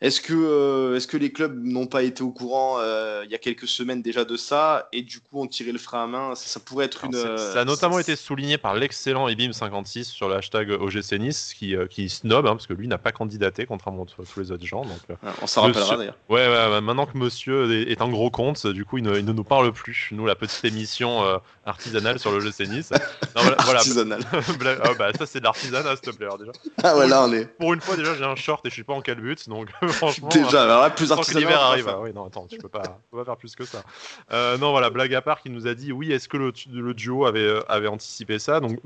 [0.01, 3.35] Est-ce que, euh, est-ce que les clubs n'ont pas été au courant euh, il y
[3.35, 6.35] a quelques semaines déjà de ça et du coup ont tiré le frein à main?
[6.35, 7.13] Ça, ça pourrait être une.
[7.15, 11.53] Alors, euh, ça a notamment été souligné par l'excellent Ebim56 sur le hashtag OGC Nice,
[11.53, 14.51] qui, euh, qui snob, hein, parce que lui n'a pas candidaté, contrairement à tous les
[14.53, 14.83] autres gens.
[14.85, 16.17] Donc, Ouais, On s'en rappellera d'ailleurs.
[16.29, 19.17] Ouais, ouais, ouais, maintenant que monsieur est, est un gros compte, du coup, il ne,
[19.17, 20.09] il ne nous parle plus.
[20.13, 22.91] Nous, la petite émission euh, artisanale sur le GC Nice.
[23.35, 23.79] Non, voilà, voilà.
[23.79, 24.21] Artisanal.
[24.59, 26.25] Blague- ah, bah, ça, c'est de l'artisanat, s'il te plaît.
[26.27, 26.51] alors, déjà.
[26.83, 27.43] Ah ouais, là on est.
[27.57, 30.29] Pour une fois, déjà, j'ai un short et je suis pas en calbut, donc franchement.
[30.29, 31.43] Déjà, alors là, plus artisanal.
[31.43, 31.87] l'hiver arrive.
[31.87, 33.83] Ah oui, non, attends, tu peux pas, tu peux pas faire plus que ça.
[34.31, 36.93] Euh, non, voilà, blague à part, qui nous a dit oui, est-ce que le, le
[36.93, 38.59] duo avait, euh, avait anticipé ça?
[38.59, 38.79] Donc,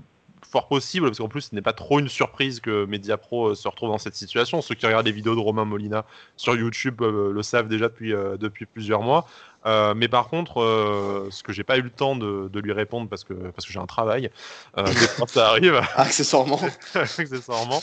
[0.53, 3.67] fort possible, parce qu'en plus, ce n'est pas trop une surprise que Mediapro euh, se
[3.67, 4.61] retrouve dans cette situation.
[4.61, 6.05] Ceux qui regardent les vidéos de Romain Molina
[6.37, 9.27] sur YouTube euh, le savent déjà depuis, euh, depuis plusieurs mois.
[9.65, 12.73] Euh, mais par contre, euh, ce que j'ai pas eu le temps de, de, lui
[12.73, 14.29] répondre parce que, parce que j'ai un travail,
[14.77, 14.85] euh,
[15.17, 16.59] quand ça arrive, accessoirement,
[16.93, 17.81] accessoirement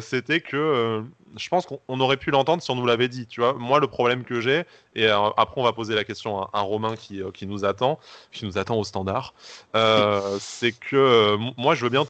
[0.00, 1.02] c'était que
[1.36, 3.26] je pense qu'on aurait pu l'entendre si on nous l'avait dit.
[3.26, 4.64] Tu vois, moi, le problème que j'ai,
[4.94, 7.98] et après, on va poser la question à un Romain qui, qui nous attend,
[8.32, 9.34] qui nous attend au standard,
[10.38, 12.04] c'est que moi, je veux bien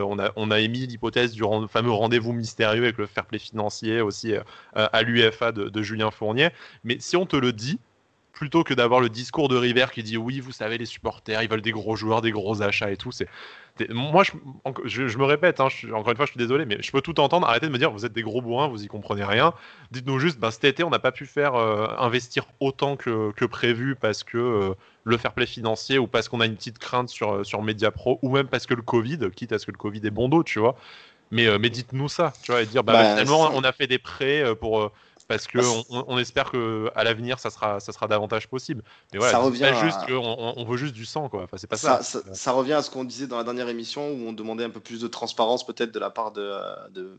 [0.00, 4.00] on a, on a, émis l'hypothèse du fameux rendez-vous mystérieux avec le fair play financier
[4.00, 4.34] aussi
[4.74, 6.48] à l'UFA de, de, Julien Fournier.
[6.82, 7.78] Mais si on te le dit,
[8.34, 11.48] plutôt que d'avoir le discours de River qui dit oui, vous savez, les supporters, ils
[11.48, 13.12] veulent des gros joueurs, des gros achats et tout.
[13.12, 13.28] C'est
[13.90, 14.22] moi,
[14.84, 17.18] je, je, me répète, hein, encore une fois, je suis désolé, mais je peux tout
[17.18, 17.48] entendre.
[17.48, 19.52] Arrêtez de me dire vous êtes des gros bourrins, vous y comprenez rien.
[19.90, 23.44] Dites-nous juste, ben, cet été, on n'a pas pu faire euh, investir autant que, que,
[23.44, 27.08] prévu parce que euh, le fair play financier ou parce qu'on a une petite crainte
[27.08, 29.78] sur, euh, sur Mediapro ou même parce que le Covid, quitte à ce que le
[29.78, 30.76] Covid est bon dos, tu vois.
[31.32, 33.98] Mais, mais dites-nous ça, tu vois, et dire bah, bah finalement, on a fait des
[33.98, 34.92] prêts pour
[35.28, 38.82] parce que on, on, espère que à l'avenir ça sera ça sera davantage possible.
[39.12, 41.44] Mais voilà, ça revient juste on, veut juste du sang quoi.
[41.44, 42.02] Enfin c'est pas ça.
[42.02, 44.80] Ça, revient à ce qu'on disait dans la dernière émission où on demandait un peu
[44.80, 46.52] plus de transparence peut-être de la part de,
[46.90, 47.18] de,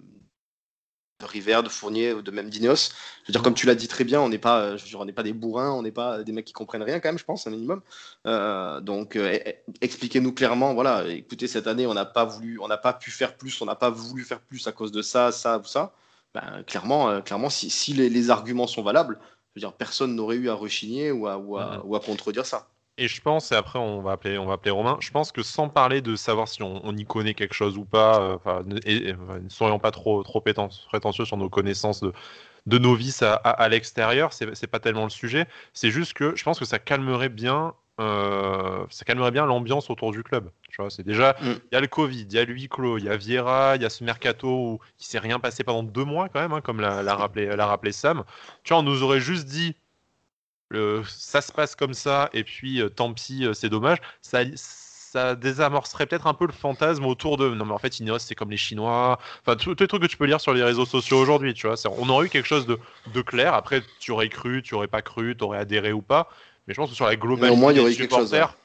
[1.20, 2.91] de River, de Fournier ou de même d'Ineos.
[3.24, 5.14] Je veux dire, comme tu l'as dit très bien, on n'est pas, je on n'est
[5.14, 7.47] pas des bourrins, on n'est pas des mecs qui comprennent rien quand même, je pense,
[7.47, 7.82] un minimum.
[8.28, 9.38] Euh, donc, euh,
[9.82, 13.36] expliquez-nous clairement, voilà, écoutez, cette année, on n'a pas voulu, on n'a pas pu faire
[13.38, 15.93] plus, on n'a pas voulu faire plus à cause de ça, ça ou ça.
[16.36, 20.49] Ben, clairement, euh, clairement, si, les, arguments sont valables, je veux dire, personne n'aurait eu
[20.49, 22.67] à rechigner ou à, ou, à, contredire ça.
[22.97, 25.43] Et je pense, et après on va appeler, on va appeler Romain, je pense que
[25.43, 29.79] sans parler de savoir si on, y connaît quelque chose ou pas, euh, ne, soyons
[29.79, 32.11] pas trop, trop prétentieux sur nos connaissances de,
[32.65, 35.47] de novices à, à l'extérieur, c'est pas tellement le sujet.
[35.73, 40.12] C'est juste que je pense que ça calmerait bien euh, ça calmerait bien l'ambiance autour
[40.12, 40.50] du club.
[40.70, 41.52] Tu vois, c'est déjà, mm.
[41.72, 43.76] il y a le Covid, il y a le huis clos, il y a Vieira,
[43.76, 46.54] il y a ce mercato où, qui s'est rien passé pendant deux mois quand même,
[46.54, 48.24] hein, comme l'a rappelé, rappelé Sam.
[48.64, 49.76] Tu vois, on nous aurait juste dit,
[51.08, 54.00] ça se passe comme ça, et puis euh, tant pis, euh, c'est dommage.
[54.22, 58.20] Ça, ça désamorcerait peut-être un peu le fantasme autour de non mais en fait Ineos
[58.20, 60.86] c'est comme les Chinois enfin tous les trucs que tu peux lire sur les réseaux
[60.86, 62.78] sociaux aujourd'hui tu vois on aurait eu quelque chose de,
[63.14, 66.28] de clair après tu aurais cru tu aurais pas cru tu aurais adhéré ou pas
[66.68, 68.57] mais je pense que sur la globalité il y aurait des supporters,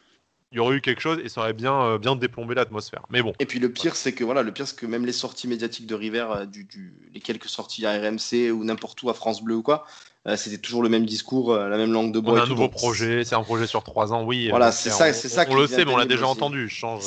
[0.53, 3.03] il y aurait eu quelque chose et ça aurait bien, euh, bien déplombé l'atmosphère.
[3.11, 3.33] Mais bon.
[3.39, 5.87] Et puis le pire, c'est que voilà, le pire, c'est que même les sorties médiatiques
[5.87, 6.67] de River, euh, du,
[7.15, 9.87] les quelques sorties à RMC ou n'importe où à France Bleu ou quoi,
[10.27, 12.35] euh, c'était toujours le même discours, la même langue de bois.
[12.35, 14.49] On a un nouveau projet, c'est un projet sur trois ans, oui.
[14.51, 15.45] Voilà, c'est ça, c'est ça.
[15.49, 16.69] On, le sait, mais on l'a déjà entendu.
[16.69, 17.05] Change.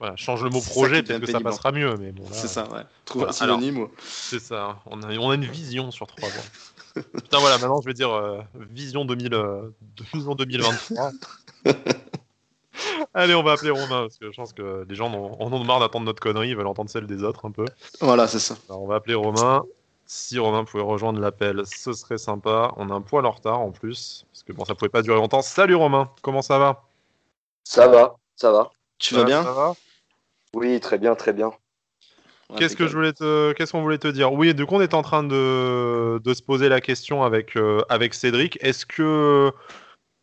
[0.00, 1.94] Voilà, change le mot projet, peut-être que ça passera mieux.
[2.00, 2.82] Mais bon, c'est ça, ouais.
[3.04, 3.88] Trouve un synonyme.
[4.02, 4.80] C'est ça.
[4.86, 6.44] On a, on a une vision sur trois ans.
[6.94, 9.70] Putain, voilà, maintenant je vais dire euh, vision, 2000, euh,
[10.12, 11.12] vision 2023.
[13.14, 15.80] Allez, on va appeler Romain, parce que je pense que les gens en ont, marre
[15.80, 17.64] d'attendre notre connerie, ils veulent entendre celle des autres un peu.
[18.00, 18.56] Voilà, c'est ça.
[18.68, 19.62] Alors, on va appeler Romain.
[20.06, 22.72] Si Romain pouvait rejoindre l'appel, ce serait sympa.
[22.76, 25.16] On a un poil en retard en plus, parce que bon, ça pouvait pas durer
[25.16, 25.42] longtemps.
[25.42, 26.82] Salut Romain, comment ça va?
[27.64, 28.70] Ça va, ça va.
[28.98, 29.42] Tu vas bien?
[29.42, 29.74] ça va?
[30.52, 31.52] Oui, très bien, très bien.
[32.56, 34.32] Qu'est-ce que je voulais te, qu'est-ce qu'on voulait te dire?
[34.32, 37.82] Oui, du coup, on est en train de, de se poser la question avec, euh,
[37.88, 38.58] avec Cédric.
[38.60, 39.50] Est-ce que,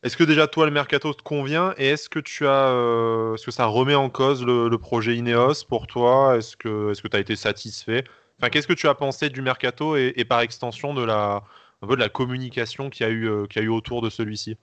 [0.04, 1.74] est-ce que déjà toi le mercato te convient?
[1.78, 5.66] Et est-ce que tu as, euh, est-ce que ça remet en cause le, projet Ineos
[5.68, 6.38] pour toi?
[6.38, 8.04] Est-ce que, est-ce que tu as été satisfait?
[8.40, 11.44] Enfin, qu'est-ce que tu as pensé du mercato et, et, par extension de la,
[11.82, 14.02] un peu de la communication qu'il y a eu, euh, qu'il y a eu autour
[14.02, 14.58] de celui-ci?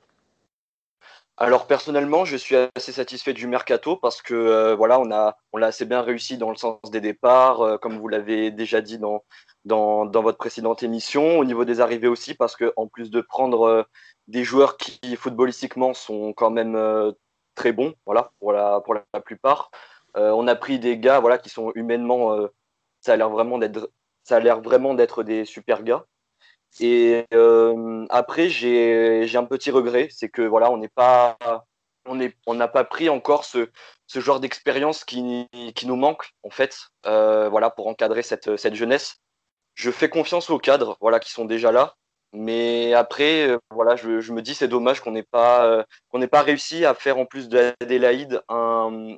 [1.41, 5.59] Alors personnellement, je suis assez satisfait du mercato parce que euh, voilà, on a on
[5.59, 8.99] l'a assez bien réussi dans le sens des départs, euh, comme vous l'avez déjà dit
[8.99, 9.23] dans,
[9.65, 13.83] votre précédente émission, au niveau des arrivées aussi parce que en plus de prendre euh,
[14.27, 16.77] des joueurs qui footballistiquement sont quand même
[17.55, 19.71] très bons, voilà pour la plupart,
[20.17, 22.37] on a pris des gars voilà qui sont humainement,
[23.01, 23.91] ça d'être
[24.25, 26.05] ça a l'air vraiment d'être des super gars.
[26.81, 31.37] Et euh, après, j'ai un petit regret, c'est que voilà, on n'est pas,
[32.07, 33.69] on est, on n'a pas pris encore ce,
[34.07, 38.75] ce genre d'expérience qui, qui, nous manque en fait, euh, voilà, pour encadrer cette, cette
[38.75, 39.17] jeunesse.
[39.75, 41.95] Je fais confiance aux cadres, voilà, qui sont déjà là.
[42.33, 46.85] Mais après, euh, voilà, je, me dis c'est dommage qu'on n'ait pas, qu'on pas réussi
[46.85, 49.17] à faire en plus d'Adélaïde un,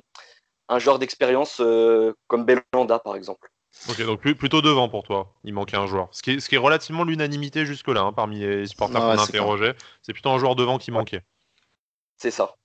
[0.69, 1.61] un genre d'expérience
[2.27, 3.50] comme Belanda par exemple.
[3.89, 5.33] Ok, donc plutôt devant pour toi.
[5.43, 6.09] Il manquait un joueur.
[6.11, 9.21] Ce qui est, ce qui est relativement l'unanimité jusque-là hein, parmi les supporters qu'on a
[9.21, 9.73] interrogés.
[10.01, 11.23] C'est plutôt un joueur devant qui manquait.
[12.17, 12.55] C'est ça.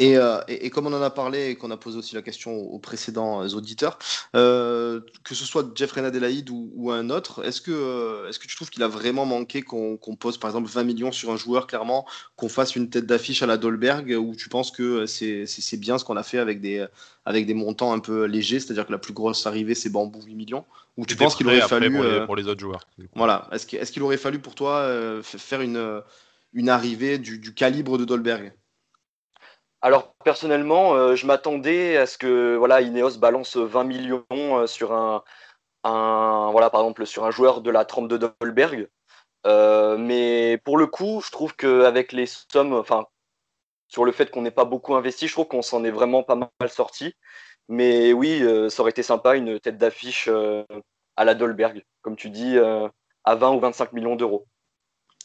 [0.00, 2.56] Euh, et, et, comme on en a parlé et qu'on a posé aussi la question
[2.56, 3.98] aux précédents euh, auditeurs,
[4.34, 8.56] euh, que ce soit Jeffrey Nadelaide ou, ou, un autre, est-ce que, est que tu
[8.56, 12.06] trouves qu'il a vraiment manqué qu'on pose par exemple 20 millions sur un joueur clairement,
[12.36, 16.04] qu'on fasse une tête d'affiche à la Dolberg, ou tu penses que c'est bien ce
[16.04, 16.84] qu'on a fait avec des,
[17.24, 20.34] avec des montants un peu légers, c'est-à-dire que la plus grosse arrivée c'est Bambou 8
[20.34, 20.64] millions,
[20.96, 21.92] ou tu penses qu'il aurait fallu...
[22.26, 22.86] Pour les, autres joueurs.
[23.14, 24.90] Voilà, est-ce qu'il est aurait fallu pour toi
[25.22, 26.02] faire une
[26.56, 28.52] une arrivée du, calibre de Dolberg?
[29.84, 34.24] Alors personnellement, je m'attendais à ce que voilà, Ineos balance 20 millions
[34.66, 35.22] sur un,
[35.82, 38.88] par exemple sur un joueur de la trempe de Dolberg.
[39.44, 43.06] mais pour le coup, je trouve qu'avec les sommes, enfin
[43.88, 46.34] sur le fait qu'on n'ait pas beaucoup investi, je trouve qu'on s'en est vraiment pas
[46.34, 47.14] mal sorti.
[47.68, 50.64] Mais oui, euh, ça aurait été sympa une tête d'affiche euh,
[51.16, 52.88] à la Dolberg, comme tu dis, euh,
[53.24, 54.46] à 20 ou 25 millions d'euros.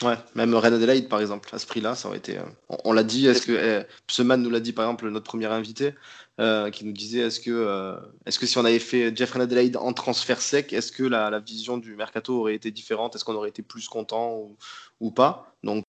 [0.02, 2.38] Ouais, même Ren Adelaide, par exemple, à ce prix-là, ça aurait été.
[2.70, 3.52] on, l'a dit, est-ce que.
[3.52, 5.94] Eh, ce man nous l'a dit, par exemple, notre premier invité,
[6.38, 9.92] qui nous disait est-ce que, est-ce que si on avait fait Jeff Ren Adelaide en
[9.92, 13.16] transfert sec, est-ce que la, vision du mercato aurait été différente?
[13.16, 14.58] Est-ce qu'on aurait été plus content ou,
[15.02, 15.54] ou pas?
[15.64, 15.84] Donc,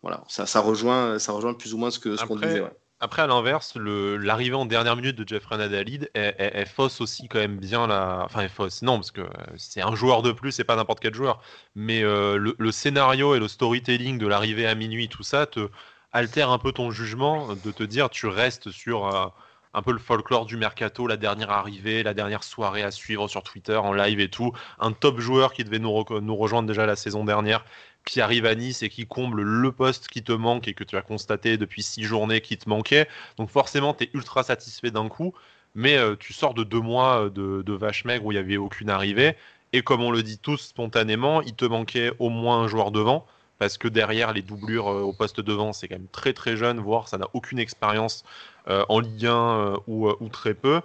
[0.00, 2.60] voilà, ça, ça, rejoint, ça rejoint plus ou moins ce qu'on ce qu'on disait.
[2.60, 2.72] Ouais.
[3.04, 7.58] Après, à l'inverse, l'arrivée en dernière minute de Jeffrey Nadalid, elle, fausse aussi quand même
[7.58, 8.22] bien la.
[8.24, 9.28] Enfin, elle fausse, non, parce que euh,
[9.58, 11.42] c'est un joueur de plus, c'est pas n'importe quel joueur.
[11.74, 15.68] Mais euh, le, scénario et le storytelling de l'arrivée à minuit, tout ça, te
[16.12, 19.26] altère un peu ton jugement de te dire tu restes sur euh,
[19.74, 23.42] un peu le folklore du mercato, la dernière arrivée, la dernière soirée à suivre sur
[23.42, 24.52] Twitter en live et tout.
[24.78, 25.92] Un top joueur qui devait nous,
[26.36, 27.64] rejoindre déjà la saison dernière
[28.06, 30.96] qui arrive à Nice et qui comble le poste qui te manque et que tu
[30.96, 33.08] as constaté depuis six journées qui te manquait.
[33.38, 35.34] Donc forcément, tu es ultra satisfait d'un coup,
[35.74, 38.56] mais euh, tu sors de deux mois de, de vache maigre où il n'y avait
[38.58, 39.36] aucune arrivée.
[39.72, 43.26] Et comme on le dit tous spontanément, il te manquait au moins un joueur devant,
[43.58, 46.78] parce que derrière les doublures euh, au poste devant, c'est quand même très très jeune,
[46.78, 50.80] voire ça n'a aucune expérience euh, en Ligue 1 ou, ou, très peu.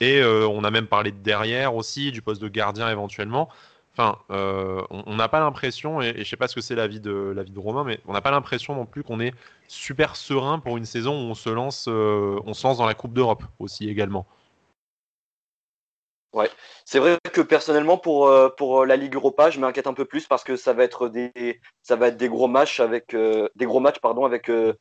[0.00, 3.48] Et on a même parlé de derrière aussi, du poste de gardien éventuellement.
[3.92, 7.34] Enfin, euh, on n'a pas l'impression, et, je sais pas ce que c'est l'avis de
[7.34, 9.34] de Romain, mais on n'a pas l'impression non plus qu'on est
[9.66, 12.94] super serein pour une saison où on se lance, euh, on se lance dans la
[12.94, 14.26] Coupe d'Europe aussi également.
[16.32, 16.48] Ouais,
[16.84, 20.28] c'est vrai que personnellement pour, euh, pour la Ligue Europa, je m'inquiète un peu plus
[20.28, 23.80] parce que ça va être des ça va être des gros matchs avec des gros
[23.80, 24.76] matchs pardon avec de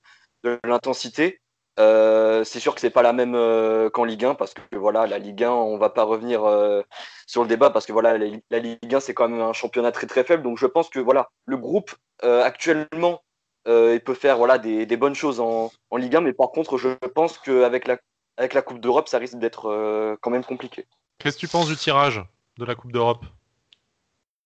[0.63, 1.41] l'intensité.
[1.77, 5.07] Euh, c'est sûr que c'est pas la même euh, qu'en Ligue 1 parce que voilà,
[5.07, 6.81] la Ligue 1, on va pas revenir euh,
[7.25, 10.07] sur le débat parce que voilà, la, Ligue 1 c'est quand même un championnat très
[10.07, 10.43] très faible.
[10.43, 13.21] Donc je pense que voilà, le groupe actuellement
[13.65, 17.37] il peut faire voilà des, bonnes choses en, Ligue 1, mais par contre je pense
[17.37, 17.97] qu'avec la
[18.37, 20.85] avec la Coupe d'Europe, ça risque d'être quand même compliqué.
[21.19, 22.23] Qu'est-ce que tu penses du tirage
[22.57, 23.23] de la Coupe d'Europe?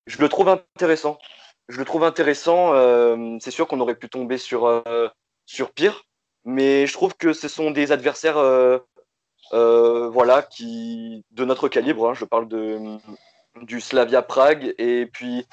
[0.08, 1.18] Je le trouve intéressant.
[1.70, 2.74] Je le trouve intéressant.
[3.40, 4.84] c'est sûr qu'on aurait pu tomber sur
[5.46, 6.04] sur pire.
[6.46, 8.80] Mais je trouve que ce sont des adversaires euh,
[9.54, 12.10] euh, voilà, qui, de notre calibre.
[12.10, 12.14] Hein.
[12.14, 12.98] je parle de,
[13.62, 14.74] du Slavia Prague.
[14.78, 15.46] Et puis,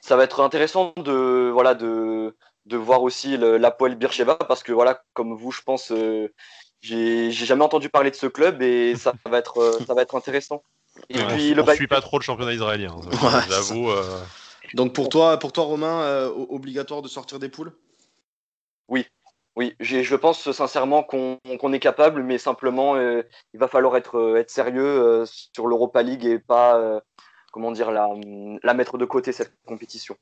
[0.00, 5.02] ça va être intéressant de, voilà, de, de voir aussi l'Apoel Bircheva parce que, voilà,
[5.12, 6.32] comme vous, je pense, euh,
[6.80, 10.62] j'ai jamais entendu parler de ce club et ça va être, ça va être intéressant.
[11.08, 12.96] Et puis, le suis pas trop le championnat israélien,
[13.48, 13.90] j'avoue.
[14.74, 17.72] Donc pour toi, pour toi Romain, obligatoire de sortir des poules?
[18.88, 19.06] Oui,
[19.56, 23.22] oui, je pense sincèrement qu'on est capable, mais simplement, euh,
[23.54, 27.00] il va falloir être, euh, être sérieux euh, sur l'Europa League et pas,
[27.52, 28.10] comment dire, la,
[28.62, 30.14] la, mettre de côté, cette compétition.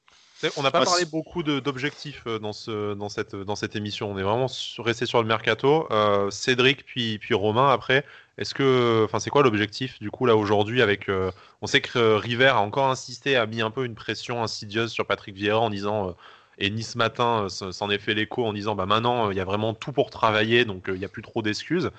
[0.56, 4.10] On n'a pas parlé beaucoup d'objectifs dans, ce, dans, cette, dans cette émission.
[4.10, 4.46] On est vraiment
[4.78, 5.88] resté sur le mercato.
[6.30, 8.04] Cédric, puis, puis Romain, après.
[8.36, 11.08] Est-ce que, enfin, c'est quoi l'objectif du coup là aujourd'hui avec
[11.62, 15.06] On sait que River a encore insisté, a mis un peu une pression insidieuse sur
[15.06, 16.14] Patrick Vieira en disant
[16.58, 19.44] et Nice Matin euh, s'en est fait l'écho en disant bah maintenant il y a
[19.44, 21.90] vraiment tout pour travailler, donc euh, il n'y a plus trop d'excuses.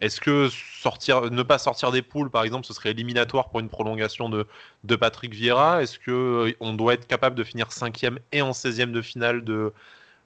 [0.00, 3.68] Est-ce que sortir, ne pas sortir des poules, par exemple, ce serait éliminatoire pour une
[3.68, 4.46] prolongation de,
[4.84, 5.82] de Patrick Vieira?
[5.82, 9.72] Est-ce euh, on doit être capable de finir cinquième et en 16e de finale de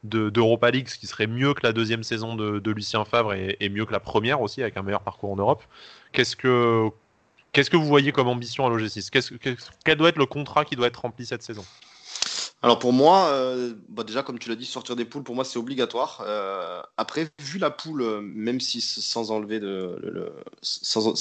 [0.05, 3.87] d'Europa League, ce qui serait mieux que la deuxième saison de, Lucien Favre et, mieux
[3.87, 5.63] que la première aussi, avec un meilleur parcours en Europe?
[6.13, 6.91] Qu'est-ce que
[7.55, 9.39] que vous voyez comme ambition à l'OG6
[9.83, 11.65] Quel doit être le contrat qui doit être rempli cette saison?
[12.65, 15.45] Alors pour moi, euh, bah déjà comme tu l'as dit, sortir des poules, pour moi
[15.45, 16.23] c'est obligatoire.
[16.27, 20.33] Euh, après, vu la poule, euh, même si sans enlever de, le,
[20.63, 21.15] sans,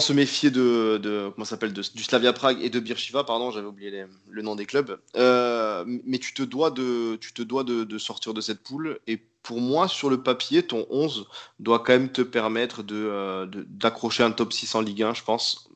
[0.00, 4.40] se méfier de, comment s'appelle du Slavia Prague et de Birchiva, pardon, j'avais oublié le
[4.40, 4.98] nom des clubs.
[5.14, 8.98] mais tu te dois de, tu te dois de, sortir de cette poule.
[9.06, 11.26] Et pour moi, sur le papier, ton 11
[11.58, 15.70] doit quand même te permettre de, d'accrocher un top 6 en Ligue 1, je pense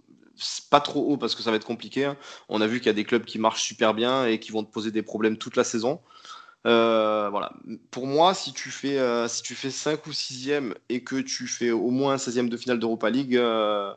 [0.71, 2.05] pas trop haut parce que ça va être compliqué.
[2.05, 2.17] Hein.
[2.49, 4.65] On a vu qu'il y a des clubs qui marchent super bien et qui vont
[4.65, 6.01] te poser des problèmes toute la saison.
[6.67, 7.53] Euh, voilà.
[7.91, 11.47] Pour moi, si tu fais euh, si tu fais 5 ou 6e et que tu
[11.47, 13.93] fais au moins un 16e de finale d'Europa League, euh,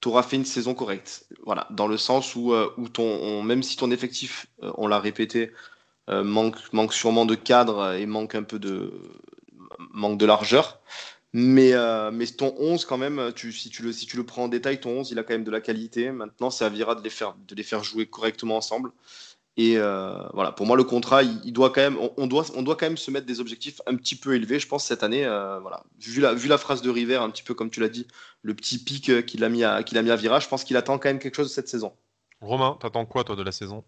[0.00, 1.26] tu auras fait une saison correcte.
[1.44, 5.52] Voilà, dans le sens où, où ton, même si ton effectif, on l'a répété,
[6.08, 8.92] manque, manque sûrement de cadre et manque un peu de
[9.92, 10.80] manque de largeur,
[11.32, 14.44] mais, euh, mais ton 11, quand même, tu, si, tu le, si tu le prends
[14.44, 16.10] en détail, ton 11, il a quand même de la qualité.
[16.10, 18.90] Maintenant, ça servira de les faire, de les faire jouer correctement ensemble.
[19.56, 22.76] Et euh, voilà, pour moi, le contrat, il, doit quand même, on, doit, on doit
[22.76, 25.24] quand même se mettre des objectifs un petit peu élevés, je pense, cette année.
[25.24, 25.84] Euh, voilà.
[26.00, 28.08] vu, la, vu la phrase de River, un petit peu comme tu l'as dit,
[28.42, 30.76] le petit pic qu'il a, mis à, qu'il a mis à virage, je pense qu'il
[30.76, 31.92] attend quand même quelque chose de cette saison.
[32.40, 33.84] Romain, t'attends quoi, toi, de la saison?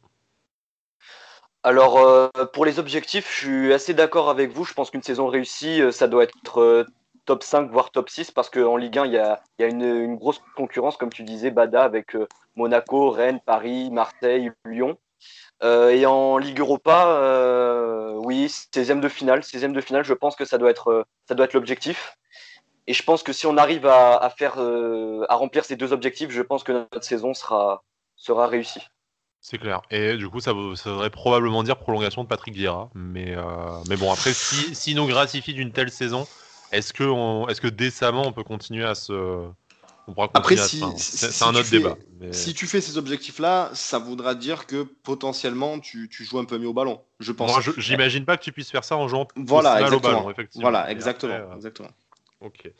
[1.64, 4.64] Alors, pour les objectifs, je suis assez d'accord avec vous.
[4.64, 6.86] Je pense qu'une saison réussie, ça doit être
[7.24, 10.96] top 5, voire top 6, parce qu'en Ligue 1, il y a, une, grosse concurrence,
[10.96, 12.16] comme tu disais, Bada, avec
[12.56, 14.98] Monaco, Rennes, Paris, Marseille, Lyon.
[15.62, 19.40] Euh, et en Ligue Europa, euh, oui, 16e de finale.
[19.40, 22.16] 16e de finale, je pense que ça doit être, euh, l'objectif.
[22.88, 24.34] Et je pense que si on arrive à,
[25.30, 27.82] remplir ces deux objectifs, je pense que notre saison sera,
[28.28, 28.82] réussie.
[29.40, 29.82] C'est clair.
[29.90, 32.90] Et du coup, ça, ça, voudrait probablement dire prolongation de Patrick Vieira.
[32.94, 33.36] Mais,
[33.88, 36.26] mais bon, après, si, si nous gratifie d'une telle saison,
[36.72, 39.48] est-ce que, est-ce que décemment on peut continuer à se,
[40.34, 41.96] après, si, c'est un autre débat.
[42.32, 46.68] Si tu fais ces objectifs-là, ça voudra dire que potentiellement tu, joues un peu mieux
[46.68, 47.00] au ballon.
[47.20, 47.50] Je pense.
[47.50, 50.68] Moi, j'imagine pas que tu puisses faire ça en jouant voilà, mal au ballon, effectivement.
[50.68, 51.90] Voilà, exactement, euh, exactement.
[52.40, 52.70] Ok.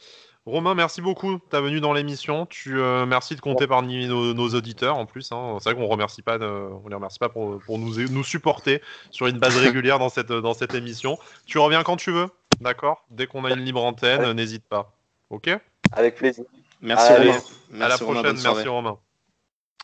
[0.45, 1.39] Romain, merci beaucoup.
[1.51, 2.47] Tu es venu dans l'émission.
[2.47, 5.31] Tu euh, merci de compter parmi nos, auditeurs en plus.
[5.31, 5.59] Hein.
[5.61, 8.83] C'est vrai qu'on remercie pas, on les remercie pas pour, nous, nous supporter
[9.13, 11.17] sur une base régulière dans cette, dans cette émission.
[11.47, 12.27] Tu reviens quand tu veux,
[12.61, 14.93] d'accord Dès qu'on a une libre antenne, n'hésite pas.
[15.31, 15.51] Ok
[15.93, 16.45] Avec plaisir.
[16.81, 17.85] Merci Romain.
[17.85, 18.99] à la prochaine, merci Romain.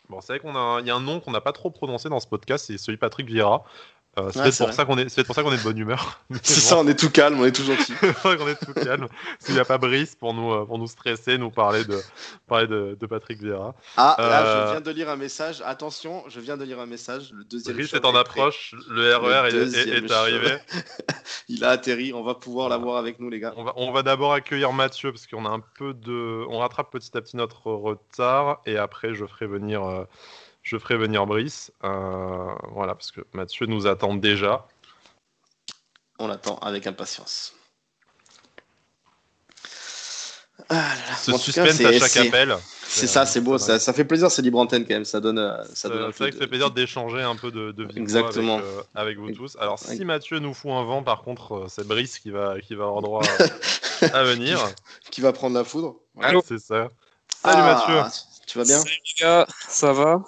[0.09, 2.09] Bon, c'est vrai qu'on a, il y a un nom qu'on n'a pas trop prononcé
[2.09, 3.63] dans ce podcast, c'est celui Patrick Vieira.
[4.17, 6.19] Euh, c'est peut-être pour, ça qu'on est, pour ça qu'on est de bonne humeur.
[6.43, 7.93] c'est ça, on est tout calme, on est tout gentil.
[8.25, 9.07] on est tout calme.
[9.39, 11.99] S'il n'y a pas Brice pour nous, euh, pour nous stresser, nous parler de,
[12.47, 13.75] parler de, de Patrick Vieira.
[13.97, 15.61] Ah, là, je euh, viens de lire un message.
[15.63, 17.31] Attention, je viens de lire un message.
[17.33, 18.73] Le deuxième Brice est en approche.
[18.89, 20.57] Le RER e est, est, arrivé.
[21.47, 22.11] Il a atterri.
[22.11, 23.53] On va pouvoir l'avoir avec nous, les gars.
[23.57, 26.91] On va, on va d'abord accueillir Mathieu parce qu'on a un peu de, on rattrape
[26.91, 30.07] petit à petit notre retard et après je ferai venir
[30.69, 31.71] je ferai venir Brice.
[31.83, 34.67] Euh, voilà, parce que Mathieu nous attend déjà.
[36.19, 37.55] On l'attend avec impatience.
[40.69, 42.55] Ah Ce suspense à chaque appel.
[42.83, 45.39] C'est ça, c'est beau, ça, ça, fait plaisir, c'est libre antenne quand même, ça donne.
[45.39, 48.57] Euh, ça donne c'est vrai que ça fait plaisir d'échanger un peu de, de Exactement.
[48.57, 49.57] Avec, euh, avec, vous tous.
[49.59, 52.85] Alors, si Mathieu nous fout un vent, par contre, c'est Brice qui va, qui va
[52.85, 53.23] avoir droit
[54.13, 54.59] à, venir.
[55.09, 55.95] qui, va prendre la foudre.
[56.45, 56.89] c'est ça.
[57.41, 58.19] Salut ah, Mathieu.
[58.49, 60.23] Tu vas bien Salut les gars, ça va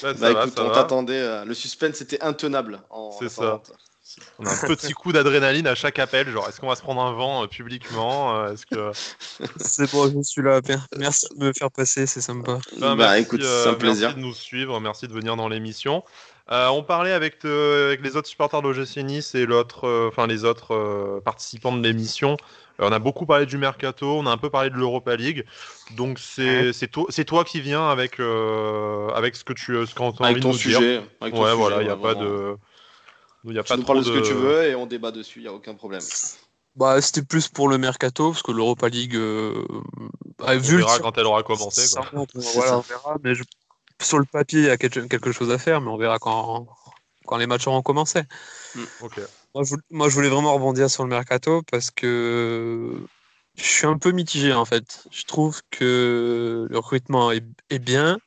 [0.00, 1.18] bah, bah écoute, on t'attendait.
[1.20, 2.80] Euh, le suspense était intenable.
[3.18, 3.60] C'est ça.
[4.38, 6.30] On a un petit coup d'adrénaline à chaque appel.
[6.30, 8.92] Genre, est-ce qu'on va se prendre un vent euh, publiquement euh, Est-ce que
[9.56, 10.60] c'est bon, je suis là.
[10.96, 12.60] Merci de me faire passer, c'est sympa.
[12.78, 14.10] Bah, bah écoute, c'est un plaisir.
[14.10, 16.04] Merci de nous suivre, merci de venir dans l'émission.
[16.48, 21.20] on parlait avec, avec, les autres supporters de l'OGC Nice et l'autre, enfin les autres
[21.24, 22.36] participants de l'émission
[22.78, 25.44] on a beaucoup parlé du mercato, on a un peu parlé de l'Europa League.
[25.96, 30.40] Donc c'est toi, toi qui viens avec euh, avec ce que tu ce as envie
[30.40, 32.56] de nous sujet, Avec ouais, voilà, il n'y a pas de
[33.44, 34.02] il y a tu pas nous de...
[34.02, 36.02] ce que tu veux et on débat dessus, il n'y a aucun problème.
[36.74, 39.64] Bah, c'était plus pour le mercato, parce que l'Europa League euh,
[40.44, 40.74] a vu.
[40.74, 41.86] On verra quand elle aura commencé.
[42.34, 43.32] voilà, on verra, mais
[44.02, 46.66] sur le papier, il y a quelque chose à faire, mais on verra quand,
[47.26, 48.22] quand les matchs auront commencé.
[49.00, 49.20] Ok.
[49.90, 52.94] Moi je, voulais vraiment rebondir sur le mercato parce que
[53.56, 55.06] je suis un peu mitigé en fait.
[55.10, 58.18] Je trouve que le recrutement est, bien,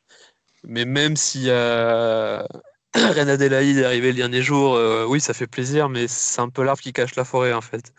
[0.64, 2.48] mais même s'il y a
[2.96, 6.50] Reine Adélaïde est arrivé le dernier jour, euh, oui, ça fait plaisir, mais c'est un
[6.50, 7.94] peu l'arbre qui cache la forêt en fait.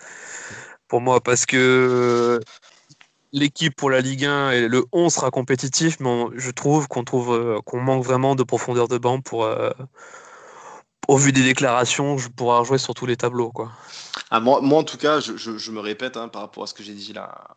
[0.88, 2.40] Pour moi, parce que
[3.32, 7.32] l'équipe pour la Ligue 1 et le 11 sera compétitif, mais je trouve qu'on trouve
[7.32, 9.70] euh, qu'on manque vraiment de profondeur de banc pour, euh,
[11.11, 13.53] au vu des déclarations, je pourrais jouer sur tous les tableaux.
[14.31, 16.85] Ah, moi, en tout cas, je, je, me répète hein, par rapport à ce que
[16.85, 17.49] j'ai dit là,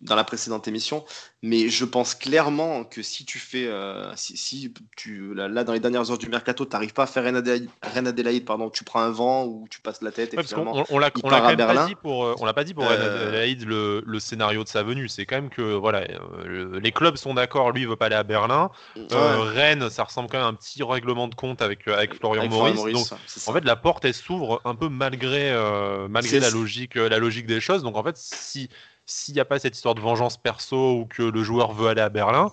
[0.00, 1.04] dans la précédente émission,
[1.42, 5.80] mais je pense clairement que si tu fais, euh, si, si, tu, là, dans les
[5.80, 9.10] dernières heures du mercato, tu n'arrives pas à faire Reine Adélaïde, pardon, tu prends un
[9.10, 12.44] vent ou tu passes la tête et on, on l'a pas dit pour, euh, on
[12.44, 15.08] l'a pas dit pour euh, Adélaïde le, le, scénario de sa venue.
[15.08, 16.06] C'est quand même que voilà,
[16.46, 18.70] les clubs sont d'accord, lui il veut pas aller à Berlin.
[19.10, 22.82] Rennes, ça ressemble quand même à un petit règlement de compte avec avec Florian Maurice.
[22.92, 23.06] Donc,
[23.46, 27.18] en fait, la porte elle s'ouvre un peu malgré euh, malgré la logique, euh, la
[27.18, 27.82] logique des choses.
[27.82, 28.68] Donc en fait, si
[29.06, 32.00] s'il n'y a pas cette histoire de vengeance perso ou que le joueur veut aller
[32.00, 32.50] à Berlin,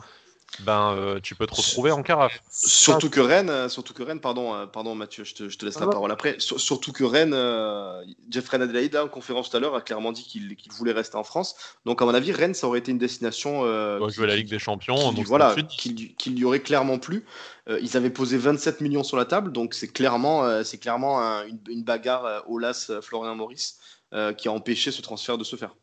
[0.60, 2.42] ben euh, tu peux te retrouver en carafe.
[2.50, 5.88] Surtout que Rennes, surtout que Rennes, pardon, pardon Mathieu, je te, je te laisse la
[5.88, 6.36] parole après.
[6.40, 7.36] surtout que Rennes,
[8.30, 11.56] Jeffrey Adelaide, en conférence tout à l'heure, a clairement dit qu'il voulait rester en France.
[11.86, 13.64] Donc à mon avis, Rennes, ça aurait été une destination.
[13.64, 17.26] Euh, jouer la Ligue des Champions, donc voilà, qu'il lui aurait clairement plu.
[17.70, 21.84] ils avaient posé 27 millions sur la table, donc c'est clairement, c'est clairement une, une,
[21.84, 23.80] bagarre Olas Florian Maurice
[24.38, 25.74] qui a empêché ce transfert de se faire.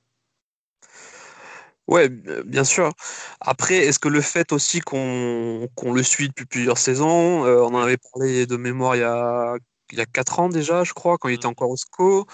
[1.88, 2.92] Ouais, euh, bien sûr.
[3.40, 7.74] Après, est-ce que le fait aussi qu'on qu'on le suit depuis plusieurs saisons, euh, on
[7.74, 9.56] en avait parlé de mémoire il y a,
[9.92, 12.26] il y a 4 ans déjà, je crois, quand il était encore au SCO.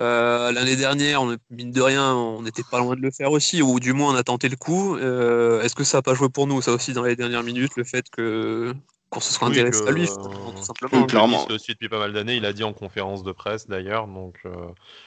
[0.00, 3.62] Euh, l'année dernière, on, mine de rien, on n'était pas loin de le faire aussi,
[3.62, 4.96] ou du moins on a tenté le coup.
[4.96, 7.76] Euh, est-ce que ça n'a pas joué pour nous, ça aussi, dans les dernières minutes,
[7.76, 8.74] le fait que
[9.12, 11.06] qu'on se soit Oui, intéressé que, à lui, euh, finalement, tout oui, simplement.
[11.06, 11.46] clairement.
[11.58, 14.50] Suit depuis pas mal d'années, il a dit en conférence de presse d'ailleurs, donc euh,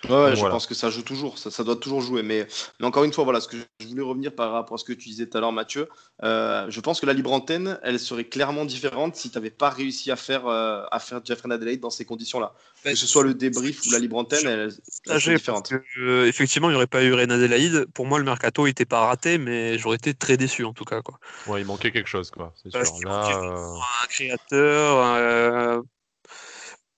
[0.08, 0.52] Ouais, je Voilà.
[0.52, 2.22] pense que ça joue toujours, ça, ça doit toujours jouer.
[2.22, 2.48] Mais,
[2.80, 4.94] mais encore une fois, voilà, ce que je voulais revenir par rapport à ce que
[4.94, 5.90] tu disais tout à l'heure, Mathieu.
[6.24, 9.70] euh, je pense que la libre antenne, elle serait clairement différente si tu n'avais pas
[9.70, 12.54] réussi à faire, euh, à faire Jeffrey Adelaide dans ces conditions-là.
[12.92, 14.72] Que ce soit le débrief ou la libre antenne, elle,
[15.10, 15.70] elle différente.
[15.70, 17.86] que, euh, effectivement, il n'y aurait pas eu Reine Adélaïde.
[17.94, 21.02] Pour moi, le mercato n'était pas raté, mais j'aurais été très déçu en tout cas.
[21.02, 21.20] Quoi.
[21.48, 22.54] ouais, il manquait quelque chose, quoi.
[22.62, 22.80] C'est sûr.
[23.08, 24.98] Là, euh, Un créateur.
[25.18, 25.82] euh,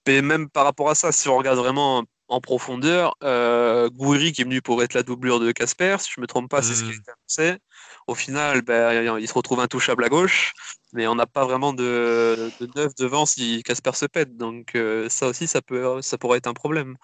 [0.08, 4.42] Et même par rapport à ça, si on regarde vraiment en profondeur, euh, Gouiri qui
[4.42, 6.84] est venu pour être la doublure de Casper, si je me trompe pas, c'est ce
[6.84, 7.60] qui a été annoncé.
[8.08, 10.54] Au final, ben, il se retrouve intouchable à gauche,
[10.94, 14.38] mais on n'a pas vraiment de, neuf devant si Casper se pète.
[14.38, 16.98] Donc euh, ça aussi, ça, peut, ça pourrait être un problème.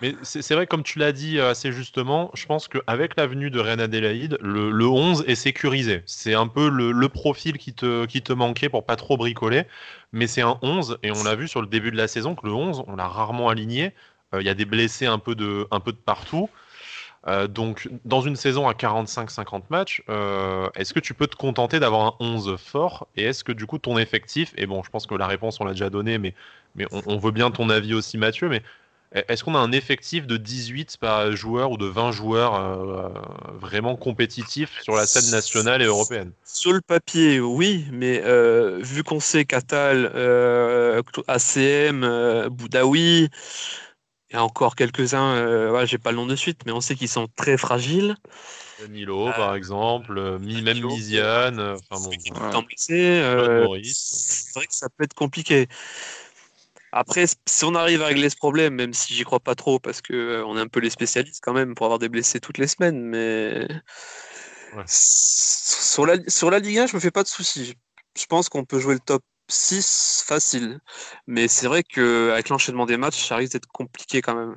[0.00, 3.50] Mais c'est vrai, comme tu l'as dit euh, assez justement, je pense qu'avec la venue
[3.50, 6.02] de Reine Adélaïde, le, le 11 est sécurisé.
[6.06, 9.64] C'est un peu le, profil qui te, manquait pour pas trop bricoler.
[10.12, 12.46] Mais c'est un 11, et on l'a vu sur le début de la saison que
[12.46, 13.92] le 11, on l'a rarement aligné.
[14.34, 15.66] Euh, Il y a des blessés un peu de
[16.04, 16.48] partout.
[17.26, 21.78] Euh, donc, dans une saison à 45-50 matchs, euh, est-ce que tu peux te contenter
[21.78, 23.08] d'avoir un 11 fort?
[23.16, 25.64] Et est-ce que du coup ton effectif, et bon, je pense que la réponse on
[25.64, 26.34] l'a déjà donnée, mais,
[26.76, 28.62] mais on, veut bien ton avis aussi, Mathieu, mais
[29.12, 33.08] est-ce qu'on a un effectif de 18 par joueur ou de 20 joueurs euh,
[33.58, 36.30] vraiment compétitifs sur la scène nationale et européenne?
[36.44, 38.22] Sur le papier, oui, mais
[38.80, 40.06] vu qu'on sait qu'Atal,
[41.26, 42.48] ACM,
[44.32, 46.80] euh, Boudaoui, et encore quelques-uns, euh, ouais, j'ai pas le nom de suite, mais on
[46.80, 48.16] sait qu'ils sont très fragiles.
[48.80, 52.10] Danilo, par exemple, euh, même Misiane, euh, enfin bon,
[52.90, 53.92] euh, Maurice.
[53.92, 55.68] c'est vrai que ça peut être compliqué.
[56.92, 60.00] Après, si on arrive à régler ce problème, même si j'y crois pas trop, parce
[60.00, 62.58] que euh, on est un peu les spécialistes quand même pour avoir des blessés toutes
[62.58, 63.68] les semaines, mais
[64.76, 64.84] Ouais.
[64.86, 67.74] Sur la, sur la Ligue 1, je me fais pas de soucis.
[68.16, 70.80] Je pense qu'on peut jouer le top 6 facile,
[71.26, 74.54] mais c'est vrai qu'avec l'enchaînement des matchs, ça risque d'être compliqué quand même.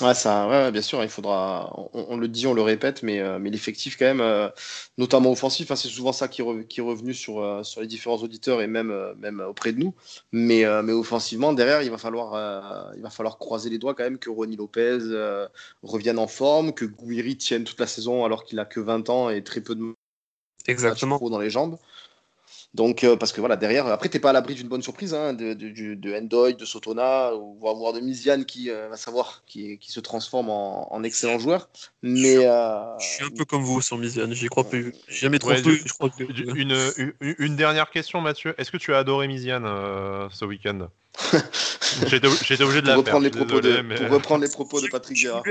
[0.00, 1.72] Ouais, ça, ouais, bien sûr, il faudra.
[1.92, 4.48] On, on le dit, on le répète, mais, euh, mais l'effectif, quand même, euh,
[4.96, 7.80] notamment offensif, hein, c'est souvent ça qui, est re- qui est revenu sur, euh, sur
[7.80, 9.94] les différents auditeurs et même, même auprès de nous.
[10.30, 14.18] Mais, mais offensivement, derrière, il va, falloir, il va falloir croiser les doigts quand même
[14.18, 14.98] que Ronny Lopez
[15.82, 19.30] revienne en forme, que Gouiri tienne toute la saison alors qu'il a que 20 ans
[19.30, 19.94] et très peu de
[20.68, 21.16] Exactement.
[21.16, 21.76] pro dans les jambes.
[22.74, 25.32] Donc, euh, parce que voilà, derrière, après, t'es pas à l'abri d'une bonne surprise, hein,
[25.32, 29.78] de, de, de, Endoy, de Sotona, ou voire de Misiane qui euh, va savoir, qui,
[29.78, 31.70] qui se transforme en, en excellent joueur.
[32.02, 34.94] Mais euh, Je suis un peu comme vous sur Misiane, j'y crois plus.
[35.08, 36.24] J'ai jamais trop Ouais, cru, je- je crois que.
[36.24, 36.76] Une,
[37.20, 38.54] une, une dernière question, Mathieu.
[38.58, 40.88] Est-ce que tu as adoré Misiane euh, ce week-end?
[42.06, 42.26] J'étais
[42.62, 45.16] obligé de la reprendre, les propos désolé, de, mais- pour reprendre les propos de Patrick
[45.16, 45.42] Vieira.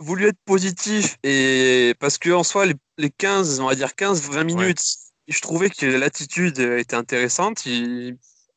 [0.00, 4.30] voulu être, positif et parce que en soi les, les 15 on va dire 15
[4.30, 4.82] 20 minutes
[5.28, 7.66] je trouvais que l'attitude était intéressante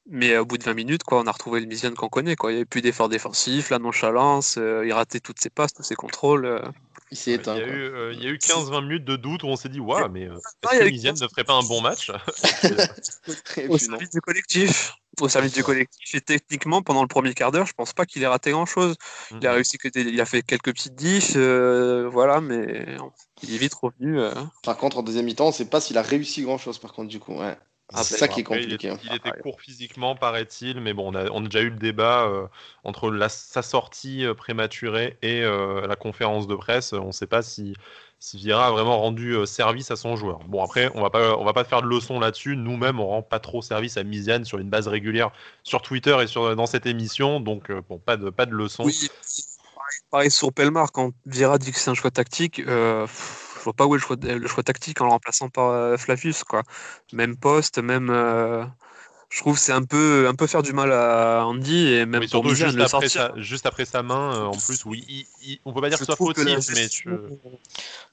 [0.07, 2.51] mais au bout de 20 minutes quoi on a retrouvé le Misiane qu'on connaît quoi
[2.51, 5.84] il n'y avait plus d'efforts défensifs la nonchalance euh, il ratait toutes ses passes tous
[5.84, 6.61] ses contrôles euh.
[7.12, 7.56] Il s'est Il y éteint.
[7.56, 7.68] a quoi.
[7.68, 10.10] eu, euh, il y a eu 15-20 minutes de doute où on s'est dit, waouh,
[10.10, 10.36] mais euh,
[10.66, 12.12] Ah, est-ce il y que a eu Misiane 15 ne ferait pas un bon match?
[13.70, 17.66] Au service du collectif au service du collectif et techniquement pendant le premier quart d'heure
[17.66, 18.95] je pense pas qu'il ait raté grand chose
[19.32, 22.97] il a réussi que il a fait quelques petites diffs euh, voilà mais
[23.41, 24.34] il est vite revenu euh.
[24.64, 27.20] Par contre, en deuxième mi-temps, on sait pas s'il a réussi grand-chose, par contre, du
[27.20, 27.34] coup.
[27.38, 27.58] Ouais.
[27.94, 28.88] Ah, c'est ça qui est Après, il compliqué.
[28.88, 29.00] était- hein.
[29.04, 32.24] Il était court physiquement, paraît-il, mais bon, on a, on a déjà eu le débat
[32.26, 32.48] euh,
[32.84, 36.94] entre la- sa sortie euh, prématurée et euh, la conférence de presse.
[36.94, 37.76] On ne sait pas si,
[38.20, 40.40] si Vieira a vraiment rendu euh, service à son joueur.
[40.48, 42.58] Bon, après, on va pas, on va pas faire de leçon là-dessus.
[42.58, 45.30] Nous-mêmes, on rend pas trop service à Misiane sur une base régulière
[45.64, 48.84] sur Twitter et sur, dans cette émission, donc euh, bon, pas de, pas de leçon.
[48.84, 48.98] Oui,
[49.76, 53.74] pareil, pareil sur Pelmar, quand Vieira dit que c'est un choix tactique, euh, pff, vois
[53.74, 56.63] pas où est le choix, le choix tactique en le remplaçant par euh, Flavius, quoi.
[57.13, 58.09] Même poste, même.
[58.09, 58.63] euh,
[59.30, 62.22] je trouve que c'est un peu, un peu faire du mal à Andy et même
[62.22, 63.32] Oui, pour juste le après, sortir.
[63.34, 65.97] sa, juste après sa main, euh, en plus, oui, il, il- on peut pas dire
[65.97, 67.09] Je que ce soit fautif, mais tu-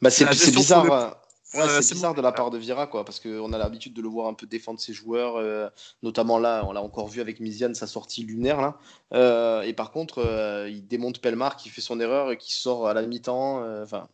[0.01, 0.91] Bah, c'est bizarre.
[0.91, 1.11] euh,
[1.55, 2.17] ouais, Euh, c'est bizarre bon.
[2.19, 4.47] de la part de Vieira, quoi, parce qu'on a l'habitude de le voir un peu
[4.47, 5.69] défendre ses joueurs, euh,
[6.03, 8.79] notamment là, on l'a encore vu avec Misiane, sa sortie lunaire, là.
[9.13, 12.89] Euh, et par contre, euh, il démonte Pelmar qui fait son erreur et qui sort
[12.89, 13.63] à la mi-temps.
[13.63, 14.09] euh, Enfin,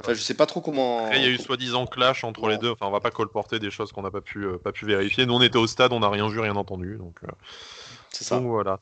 [0.00, 1.04] enfin, je sais pas trop comment.
[1.04, 2.70] Après, il y a eu soi-disant clash entre les deux.
[2.70, 5.26] Enfin, on va pas colporter des choses qu'on n'a pas pu, euh, pas pu vérifier.
[5.26, 6.96] Nous, on était au stade, on n'a rien vu, rien entendu.
[6.96, 7.28] Donc, euh,
[8.10, 8.38] C'est ça.
[8.38, 8.78] donc voilà.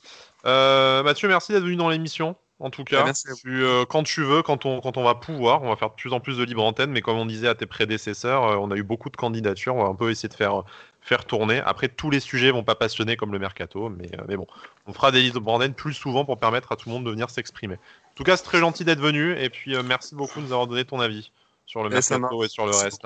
[0.46, 2.36] Euh, Mathieu, merci d'être venu dans l'émission.
[2.60, 3.12] en tout cas.
[3.42, 5.94] Tu, euh, quand tu veux, quand on, quand on va pouvoir, on va faire de
[5.94, 8.70] plus en plus de libre antenne, mais comme on disait à tes prédécesseurs, euh, on
[8.70, 10.64] a eu beaucoup de candidatures, on va un peu essayer de faire,
[11.00, 11.60] faire tourner.
[11.64, 14.46] Après, tous les sujets vont pas passionner comme le mercato, mais, euh, mais bon,
[14.86, 17.30] on fera des libre antenne plus souvent pour permettre à tout le monde de venir
[17.30, 17.74] s'exprimer.
[17.76, 20.52] En tout cas, c'est très gentil d'être venu, et puis euh, merci beaucoup de nous
[20.52, 21.32] avoir donné ton avis
[21.66, 23.04] sur le ça mercato et sur le Merci reste.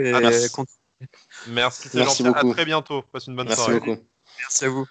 [0.00, 0.50] Et Ah, merci.
[1.48, 2.34] Merci, c'est Merci gentil.
[2.34, 2.50] beaucoup.
[2.50, 3.02] À très bientôt.
[3.02, 3.80] Passe une bonne Merci soirée.
[3.80, 4.00] beaucoup.
[4.38, 4.86] Merci à vous.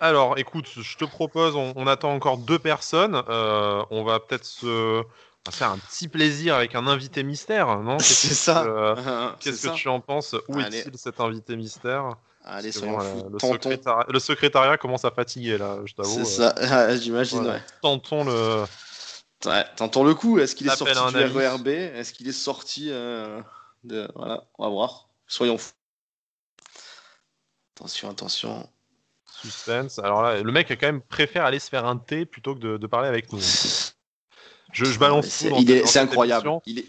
[0.00, 3.20] Alors, écoute, je te propose, on, on attend encore deux personnes.
[3.28, 5.02] Euh, on va peut-être se,
[5.50, 7.98] va faire un petit plaisir avec un invité mystère, non?
[8.00, 8.64] C'est ça.
[8.64, 9.74] euh, Qu'est-ce que ça.
[9.74, 10.34] tu en penses?
[10.48, 12.16] Où est-il cet invité mystère?
[12.44, 13.52] Allez, Parce que soyons bon, fous.
[13.52, 16.24] le, secrétariat, le secrétariat commence à fatiguer là, je t'avoue.
[16.24, 16.54] C'est euh, ça,
[16.88, 17.54] Ah, j'imagine, voilà.
[17.54, 17.62] ouais.
[17.82, 18.64] Tentons le.
[19.44, 20.38] Ouais, Tentons le coup.
[20.38, 21.24] Est-ce qu'il est sorti du.
[21.24, 23.40] RERB Est-ce qu'il est sorti euh,
[23.84, 24.08] de...
[24.14, 25.08] Voilà, on va voir.
[25.26, 25.72] Soyons fous.
[27.76, 28.68] Attention, attention.
[29.42, 29.98] Suspense.
[30.00, 32.60] Alors là, le mec a quand même préfère aller se faire un thé plutôt que
[32.60, 33.40] de, de parler avec nous.
[34.72, 36.48] Je, je balance c'est- est- C'est incroyable.
[36.66, 36.84] Il est,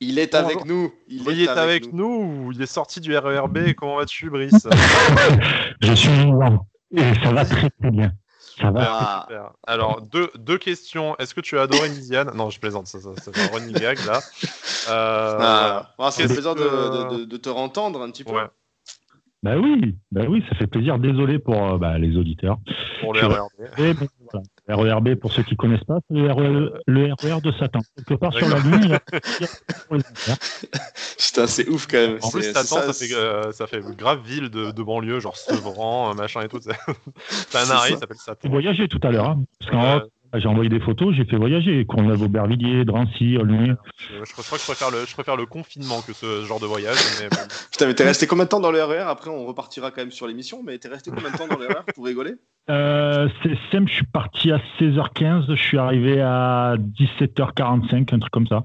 [0.00, 0.92] il est Bon, avec nous.
[1.08, 2.44] Il, est avec, nous.
[2.48, 4.66] ou il est sorti du RERB Comment vas-tu, Brice
[5.80, 6.66] Je suis vivant.
[6.94, 8.12] Et ça va très très bien.
[8.60, 8.80] Ça va.
[8.84, 9.52] Ah, Super.
[9.66, 11.16] Alors, deux, deux questions.
[11.18, 13.72] Est-ce que tu as adoré Misiane Non, je plaisante, ça, ça, ça fait un running
[13.74, 14.20] gag là.
[14.90, 18.32] Euh, ah, ah, Qu'est-ce plaisir de, que- de- de- de te entendre un petit peu.
[18.32, 18.46] Ouais,
[19.42, 20.98] Bah oui, bah oui, ça fait plaisir.
[21.00, 22.58] Désolé pour euh, bah, les auditeurs.
[23.00, 23.48] pour le RERB.
[23.78, 24.94] Et bon, voilà.
[24.94, 27.80] RERB, pour ceux qui connaissent pas, c'est le, RE le RER de Satan.
[27.96, 29.00] Quelque part sur la il a- enfers.
[31.18, 32.18] Putain, c'est ouf quand même.
[32.22, 36.10] En plus, Satan, ça, fait, euh, ça fait grave ville de, de banlieue, genre Sevran,
[36.10, 36.60] euh, machin et tout.
[36.60, 37.94] T'as un arrêt, ça.
[37.94, 38.48] il s'appelle J'ai Satan.
[38.48, 39.30] voyagé tout à l'heure.
[39.30, 41.84] hein, parce qu'en Euh, haut, j'ai envoyé des photos, j'ai fait voyager.
[41.86, 43.74] Courneuve Aubervilliers, Drancy, Aulnay.
[43.98, 46.66] je, je crois que je préfère, le, je préfère le confinement que ce genre de
[46.66, 46.96] voyage.
[47.20, 47.36] Mais bon.
[47.70, 50.10] Putain, mais t'es resté combien de temps dans le RER Après, on repartira quand même
[50.12, 52.34] sur l'émission, mais t'es resté combien de temps dans le RER pour rigoler?
[52.70, 58.32] Euh, c'est simple, je suis parti à 16h15, je suis arrivé à 17h45, un truc
[58.32, 58.64] comme ça.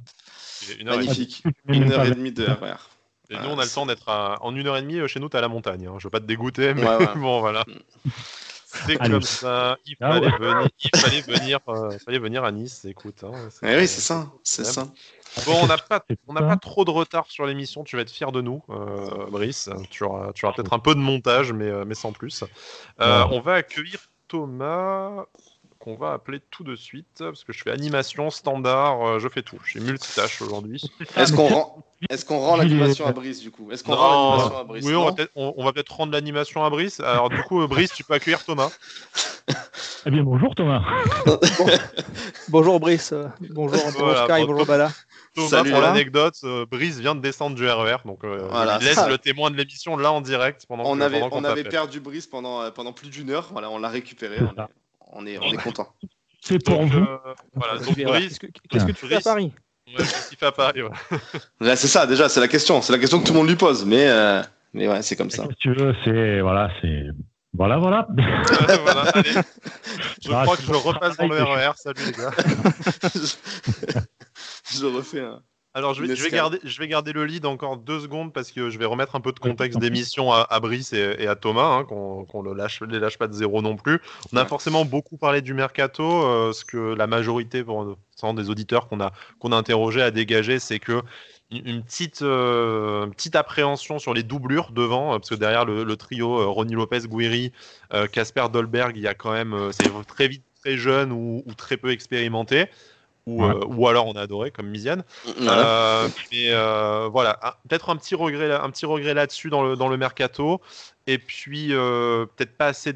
[0.80, 1.08] Une heure et demie.
[1.08, 1.44] Magnifique.
[1.66, 2.76] Même Une heure pas et vers- demie de RER.
[3.30, 4.38] Et Ah, nous, on a le temps d'être à...
[4.42, 5.00] en une heure et demie.
[5.00, 5.88] euh, Chez nous, t'es à la montagne.
[5.88, 5.96] hein.
[5.98, 7.08] Je veux pas te dégoûter, mais Ouais, ouais.
[7.16, 7.64] bon, voilà.
[8.70, 9.12] C'est Allez.
[9.14, 9.78] comme ça.
[9.86, 10.38] Il Ah fallait ouais.
[10.38, 10.68] venir.
[10.84, 11.60] Il fallait venir.
[11.70, 12.84] euh, il fallait venir à Nice.
[12.86, 13.24] Écoute.
[13.24, 13.32] hein,
[13.64, 14.28] Eh oui, c'est ça.
[14.44, 14.88] C'est ça.
[15.46, 16.48] Bon, on n'a pas, on n'a ça.
[16.48, 17.84] pas trop de retard sur l'émission.
[17.86, 19.70] Tu vas être fier de nous, euh, Brice.
[19.90, 22.44] Tu auras, tu auras peut-être un peu de montage, mais, euh, mais sans plus.
[23.00, 23.30] Euh, Ouais.
[23.32, 25.26] On va accueillir Thomas,
[25.88, 29.02] qu'on va appeler tout de suite, parce que je fais animation standard.
[29.08, 29.58] euh, je fais tout.
[29.64, 30.82] Je suis multitâche aujourd'hui.
[31.16, 31.84] Est-ce qu'on rend,
[32.58, 33.72] Il l'animation à Brice du coup?
[33.72, 34.86] Est-ce qu'on rend l'animation à Brice?
[34.86, 37.00] Oui, on va peut-être on, on va rendre l'animation à Brice.
[37.00, 38.70] Alors du coup, Brice, tu peux accueillir Thomas.
[40.06, 40.82] Eh bien, bonjour Thomas.
[42.50, 43.14] Bonjour Brice,
[43.50, 44.90] bonjour, Voilà, Sky, bon, bonjour Bala.
[45.36, 48.86] Thomas, Salut, pour l'anecdote, euh, Brice vient de descendre du RER, donc euh, Voilà, lui
[48.86, 49.10] laisse ça.
[49.10, 51.64] le témoin de l'émission là en direct pendant On que- avait, pendant qu'on on avait
[51.66, 53.50] perdu Brice pendant, euh, pendant plus d'une heure.
[53.52, 54.38] Voilà, on l'a récupéré.
[54.42, 54.68] On est,
[55.14, 55.88] on est, on est content.
[56.42, 57.00] C'est pour Donc, vous.
[57.00, 57.18] euh,
[57.56, 59.22] voilà, donc Qu'est-ce Brice, que, qu'est-ce que tu fais à.
[59.22, 59.52] Paris?
[59.88, 61.76] Ouais, qu'est-ce qu'il fait à Paris ouais.
[61.76, 62.06] C'est ça.
[62.06, 62.82] Déjà, c'est la question.
[62.82, 63.86] C'est la question que tout le monde lui pose.
[63.86, 64.42] Mais, euh,
[64.74, 65.48] mais ouais, c'est comme ça.
[65.48, 66.42] Que tu veux, c'est.
[66.42, 67.04] Voilà, c'est.
[67.54, 68.08] Voilà, voilà.
[68.84, 69.32] Voilà, allez.
[70.24, 71.72] Je Ah, crois que je repasse dans le RER.
[71.76, 72.32] Salut les gars.
[74.72, 75.42] je refais un.
[75.78, 78.72] Alors je vais, je, garder, je vais garder le lead encore deux secondes parce que
[78.72, 81.68] je vais remettre un peu de contexte d'émission à, à Brice et, et à Thomas,
[81.68, 84.00] hein, qu'on ne lâche, les lâche pas de zéro non plus.
[84.34, 84.48] On a Ouais.
[84.48, 87.64] forcément beaucoup parlé du mercato, euh, ce que la majorité
[88.16, 91.04] sans des auditeurs qu'on a, qu'on a interrogés a dégagé, c'est que
[91.52, 95.64] une une petite, euh, une petite appréhension sur les doublures devant, euh, parce que derrière
[95.64, 97.52] le, le trio euh, Ronnie Lopez, Guiri,
[98.12, 101.78] Casper Dolberg, il y a quand même, c'est très vite très jeune ou, ou très
[101.78, 102.66] peu expérimenté,
[103.28, 103.54] ou, Ouais.
[103.54, 105.04] euh, ou alors on a adoré comme Misiane.
[105.38, 106.04] Voilà.
[106.06, 109.90] Euh, mais euh, voilà, peut-être un petit regret, un petit regret là-dessus dans le, dans
[109.90, 110.62] le mercato,
[111.06, 112.94] et puis euh, peut-être pas assez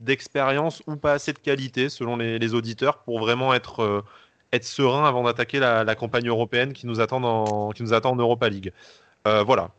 [0.00, 4.02] d'expérience ou pas assez de qualité selon les, les auditeurs pour vraiment être, euh,
[4.52, 8.10] être serein avant d'attaquer la, la campagne européenne qui nous attend en, qui nous attend
[8.12, 8.72] en Europa League.
[9.26, 9.70] Euh, voilà,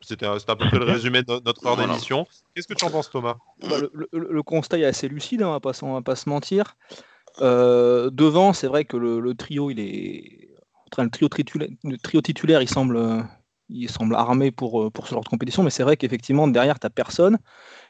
[0.00, 1.92] c'était à peu près le résumé de no- notre heure Voilà.
[1.92, 2.26] d'émission.
[2.54, 3.36] Qu'est-ce que tu en penses, Thomas?
[3.68, 6.76] Bah, le, le- le constat est assez lucide, hein, on va va pas se mentir.
[7.40, 10.48] Euh, devant, c'est vrai que le, le trio, il est.
[10.92, 13.24] Enfin, le, trio titulaire, le trio titulaire, il semble,
[13.68, 16.78] il semble armé pour, euh, pour ce genre de compétition, mais c'est vrai qu'effectivement, derrière,
[16.78, 17.38] tu n'as personne.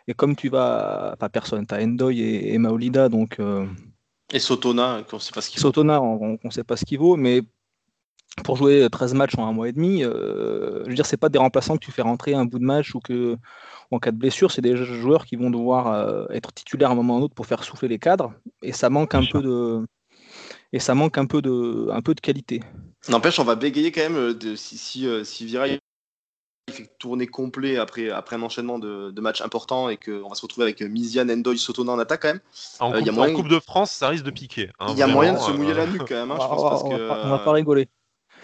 [0.06, 1.16] Et comme tu vas.
[1.18, 3.38] Pas personne, tu as Endoy et, et Maolida, donc.
[3.40, 3.66] euh,
[4.32, 7.16] Et Sotona, qu'on sait pas ce qu'il Sotona, on ne sait pas ce qu'il vaut,
[7.16, 7.42] mais
[8.42, 11.28] pour jouer 13 matchs en un mois et demi, euh, je veux dire, c'est pas
[11.28, 13.36] des remplaçants que tu fais rentrer un bout de match ou que
[13.90, 16.96] en cas de blessure, c'est des joueurs qui vont devoir euh, être titulaires à un
[16.96, 18.32] moment ou à un autre pour faire souffler les cadres,
[18.62, 19.84] et ça manque un peu de
[20.72, 22.60] et ça manque un peu de un peu de qualité.
[23.08, 25.78] N'empêche, on va bégayer quand même euh, de, si, si, euh, si Vira il
[26.70, 30.42] fait tourner complet après, après un enchaînement de, de matchs importants et qu'on va se
[30.42, 32.40] retrouver avec Mizian, Endoy, Sotona en attaque quand même.
[32.78, 34.70] En, Euh, coupe, y a moyen- en Coupe de France, ça risque de piquer.
[34.78, 36.46] hein, Il y a moyen de se mouiller euh, la nuque quand même, hein, je
[36.46, 36.88] on, pense, va- parce que.
[36.90, 37.88] va pas, on va euh, pas rigoler.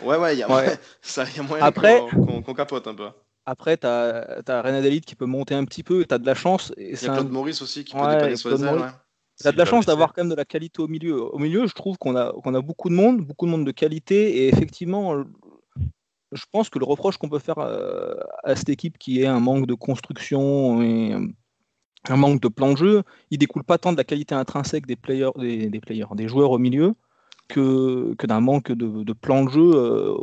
[0.03, 0.77] Ouais, ouais, il y a, Ouais.
[1.03, 3.09] ça, il y a moyen Après- qu'on capote un peu.
[3.47, 6.73] Après, tu as, as qui peut monter un petit peu, tu as de la chance.
[6.77, 8.65] Et Il y c'est a un- Claude Maurice aussi qui peut Ouais, dépanner sur les
[8.65, 8.75] ailes.
[8.75, 8.89] Ouais.
[9.39, 11.23] T'as de la chance d'avoir quand même de la qualité au milieu.
[11.33, 13.71] Au milieu, je trouve qu'on a, qu'on a beaucoup de monde, beaucoup de monde de
[13.71, 15.23] qualité, et effectivement,
[16.33, 19.39] je pense que le reproche qu'on peut faire euh, à cette équipe qui est un
[19.41, 21.15] manque de construction et
[22.09, 24.97] un manque de plan de jeu, il découle pas tant de la qualité intrinsèque des
[24.97, 26.95] players, des, des players, des joueurs au milieu,
[27.49, 30.15] que, que d'un manque de, de plan de jeu euh,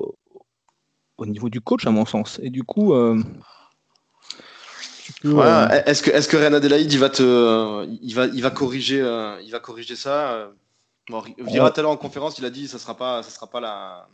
[1.18, 2.40] au niveau du coach, à mon sens.
[2.44, 3.22] Et du coup, euh,
[5.04, 5.72] tu peux, Voilà.
[5.72, 9.00] euh, Est-ce que, est-ce que Reine Adélaïde, il va te, il va, il va corriger,
[9.44, 10.50] il va corriger ça?
[11.10, 13.48] Bon, Vira tout à l'heure en conférence, il a dit, ça sera pas, ça sera
[13.48, 14.08] pas la,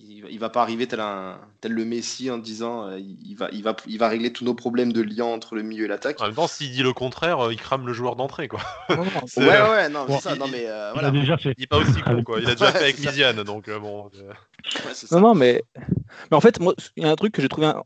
[0.00, 3.34] il, va- il va pas arriver tel un, tel le Messi en disant, euh, il
[3.36, 5.88] va, il va, il va régler tous nos problèmes de lien entre le milieu et
[5.88, 6.20] l'attaque.
[6.20, 8.60] En même temps, s'il dit le contraire, euh, il crame le joueur d'entrée, quoi.
[8.90, 11.08] non, non, C'est- Ouais, ouais, non, Bon, c'est ça, il- non mais euh, Il voilà.
[11.08, 11.54] a déjà fait.
[11.58, 12.40] Il est pas aussi con, quoi.
[12.40, 12.98] Il a déjà Ouais, fait avec.
[12.98, 14.10] Miziane, donc euh, bon.
[14.16, 14.32] euh,
[14.84, 14.92] Ouais.
[15.12, 15.62] Non, non, mais,
[16.30, 17.82] mais en fait, moi, il y a un truc que j'ai trouvé un,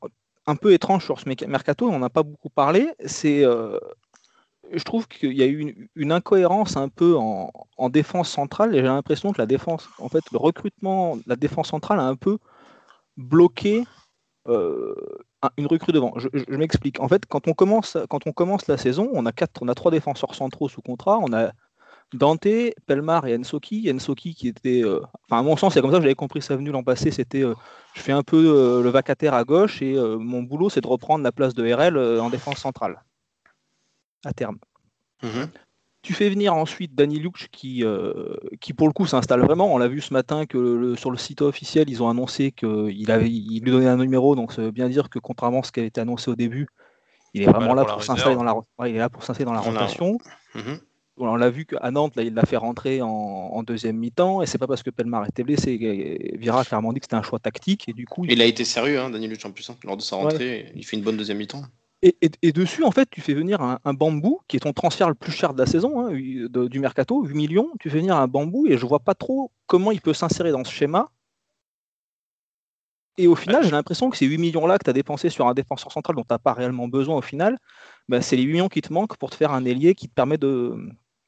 [0.47, 3.45] un peu étrange sur ce mercato, on n'en a pas beaucoup parlé, c'est.
[4.73, 8.79] Je trouve qu'il y a eu une, incohérence un peu en, en défense centrale, et
[8.79, 12.39] j'ai l'impression que la défense, en fait, le recrutement la défense centrale a un peu
[13.17, 13.85] bloqué
[14.49, 14.95] euh,
[15.43, 16.13] un- une recrue devant.
[16.17, 17.01] Je, m'explique.
[17.01, 19.75] En fait, quand on, commence, quand on commence la saison, on a, quatre, on a
[19.75, 21.19] trois défenseurs centraux sous contrat.
[21.19, 21.53] On a
[22.15, 22.47] Dante,
[22.87, 23.91] Pelmar et Ensoki.
[23.93, 24.83] Ensoki qui était.
[24.85, 27.11] euh, Enfin, à mon sens, c'est comme ça que j'avais compris sa venue l'an passé.
[27.11, 27.45] C'était.
[27.45, 27.55] euh,
[27.95, 31.33] je fais un peu le vacataire à gauche et mon boulot, c'est de reprendre la
[31.33, 33.03] place de RL en défense centrale.
[34.25, 34.59] À terme.
[35.23, 35.49] Mhm.
[36.03, 39.75] Tu fais venir ensuite Danny Luch qui, euh, qui pour le coup s'installe vraiment.
[39.75, 43.11] On l'a vu ce matin que le- sur le site officiel, ils ont annoncé qu'il
[43.11, 45.73] avait, il lui donnait un numéro, donc ça veut bien dire que contrairement à ce
[45.73, 46.69] qui avait été annoncé au début,
[47.35, 49.45] il est vraiment Voilà, là pour s'installer dans la, ouais, il est là pour s'installer
[49.45, 50.17] dans la On l'a- rotation.
[50.55, 50.79] Mhm.
[51.23, 54.47] On l'a vu qu'à Nantes, là, il l'a fait rentrer en, en deuxième mi-temps, et
[54.47, 55.77] c'est pas parce que Pelmar était blessé.
[56.39, 58.47] Vira a clairement dit que c'était un choix tactique, et du coup, il Il a
[58.47, 59.69] été sérieux, hein, Daniel Luch en plus.
[59.69, 59.77] hein.
[59.85, 61.63] Lors de sa rentrée, il fait une bonne deuxième mi-temps.
[62.03, 64.73] Et, et- et dessus, en fait, tu fais venir un, un bambou, qui est ton
[64.73, 67.71] transfert le plus cher de la saison, hein, de- du mercato, 8 millions.
[67.79, 70.65] Tu fais venir un bambou et je vois pas trop comment il peut s'insérer dans
[70.65, 71.11] ce schéma.
[73.19, 75.53] Et au final, j'ai l'impression que ces 8 millions-là que tu as dépensés sur un
[75.53, 77.59] défenseur central dont tu n'as pas réellement besoin au final,
[78.09, 80.15] bah, c'est les 8 millions qui te manquent pour te faire un ailier qui te
[80.15, 80.75] permet de.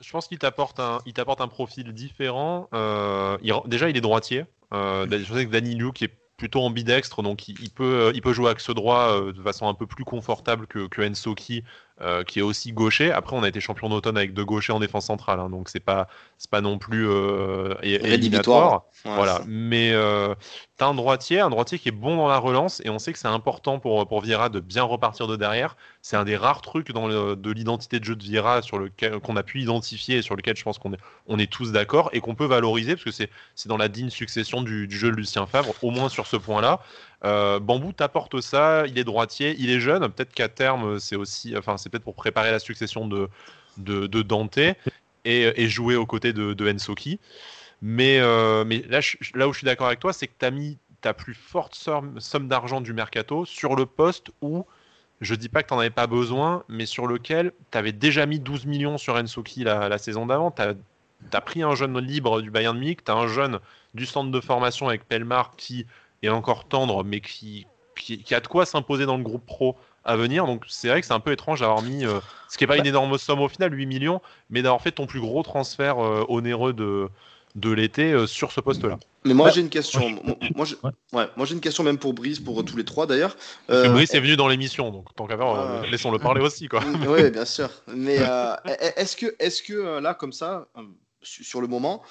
[0.00, 2.68] Je pense qu'il t'apporte un, il t'apporte un profil différent.
[2.72, 4.44] Euh, il- déjà, il est droitier.
[4.72, 8.32] Euh, je sais que Danny Liu, qui est plutôt ambidextre, donc il, peut, il peut
[8.32, 11.62] jouer axe droit euh, de façon un peu plus confortable que, que Ensoki,
[12.00, 13.12] euh, qui est aussi gaucher.
[13.12, 15.80] Après, on a été champion d'automne avec deux gauchers en défense centrale, hein, donc c'est
[15.80, 18.84] pas, c'est pas non plus euh, Rédhibitoire.
[19.04, 19.44] Ouais, Voilà, ça.
[19.46, 20.34] mais euh,
[20.76, 23.18] t'as un droitier, un droitier qui est bon dans la relance, et on sait que
[23.18, 25.76] c'est important pour, pour Vieira de bien repartir de derrière.
[26.02, 29.18] C'est un des rares trucs dans le- de l'identité de jeu de Vieira sur lequel
[29.20, 32.10] qu'on a pu identifier et sur lequel je pense qu'on est, on est tous d'accord
[32.12, 35.10] et qu'on peut valoriser parce que c'est, c'est dans la digne succession du, du jeu
[35.10, 36.80] de Lucien Favre, au moins sur ce point-là.
[37.24, 41.56] Euh, Bambou t'apporte ça, il est droitier, il est jeune, peut-être qu'à terme c'est aussi,
[41.56, 43.28] enfin c'est peut-être pour préparer la succession de,
[43.78, 44.58] de, de Dante
[45.24, 47.20] et, jouer aux côtés de, de Ensoki.
[47.80, 49.00] Mais, euh, mais là,
[49.34, 51.74] là où je suis d'accord avec toi, c'est que tu as mis ta plus forte
[51.74, 52.18] somme,
[52.48, 54.64] d'argent du mercato sur le poste où,
[55.20, 58.24] je dis pas que tu n'en avais pas besoin, mais sur lequel tu avais déjà
[58.24, 60.52] mis 12 millions sur Ensoki la, la saison d'avant.
[60.52, 63.58] Tu as, pris un jeune libre du Bayern Munich, tu as un jeune
[63.94, 65.86] du centre de formation avec Pelmar qui
[66.22, 67.66] est encore tendre, mais qui,
[67.96, 70.46] qui, qui a de quoi s'imposer dans le groupe pro à venir.
[70.46, 72.76] Donc c'est vrai que c'est un peu étrange d'avoir mis, euh, ce qui n'est pas
[72.78, 74.20] une énorme somme au final, 8 millions,
[74.50, 77.08] mais d'avoir fait ton plus gros transfert euh, onéreux de,
[77.54, 78.98] de l'été euh, sur ce poste-là.
[79.24, 80.18] Mais moi Bah, j'ai une question.
[80.56, 80.90] Moi, j'ai- Ouais.
[81.12, 83.36] ouais, moi j'ai une question même pour Brice, pour tous les trois d'ailleurs.
[83.68, 85.86] Que Euh, Brice est venu dans l'émission, donc tant qu'à faire, euh, Ah.
[85.88, 86.66] laissons-le parler aussi.
[86.66, 86.80] Quoi.
[87.08, 87.68] Oui, bien sûr.
[87.94, 88.54] Mais euh,
[88.96, 90.66] est-ce que, est-ce que euh, là, comme ça,
[91.22, 92.02] su- sur le moment,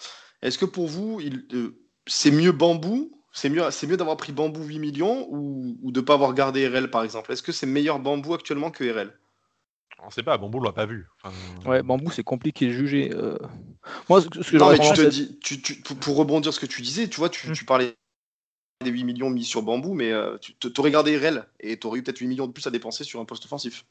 [0.41, 1.75] est-ce que pour vous, il, euh,
[2.07, 5.99] c'est mieux Bambou C'est mieux, c'est mieux d'avoir pris Bambou 8 millions ou, ou de
[6.01, 9.17] ne pas avoir gardé RL par exemple Est-ce que c'est meilleur Bambou actuellement que RL
[10.03, 11.07] On sait pas, Bambou l'a pas vu.
[11.23, 11.33] Enfin,
[11.69, 13.11] Ouais, bambou, c'est compliqué de juger.
[13.13, 13.37] euh.
[14.09, 16.65] Moi, ce que Non, mais tu te dis, tu, tu- pour, pour rebondir ce que
[16.65, 17.93] tu disais, tu vois, tu, tu parlais
[18.83, 21.99] des 8 millions mis sur Bambou, mais euh, tu aurais gardé RL et tu aurais
[21.99, 23.85] eu peut-être 8 millions de plus à dépenser sur un poste offensif.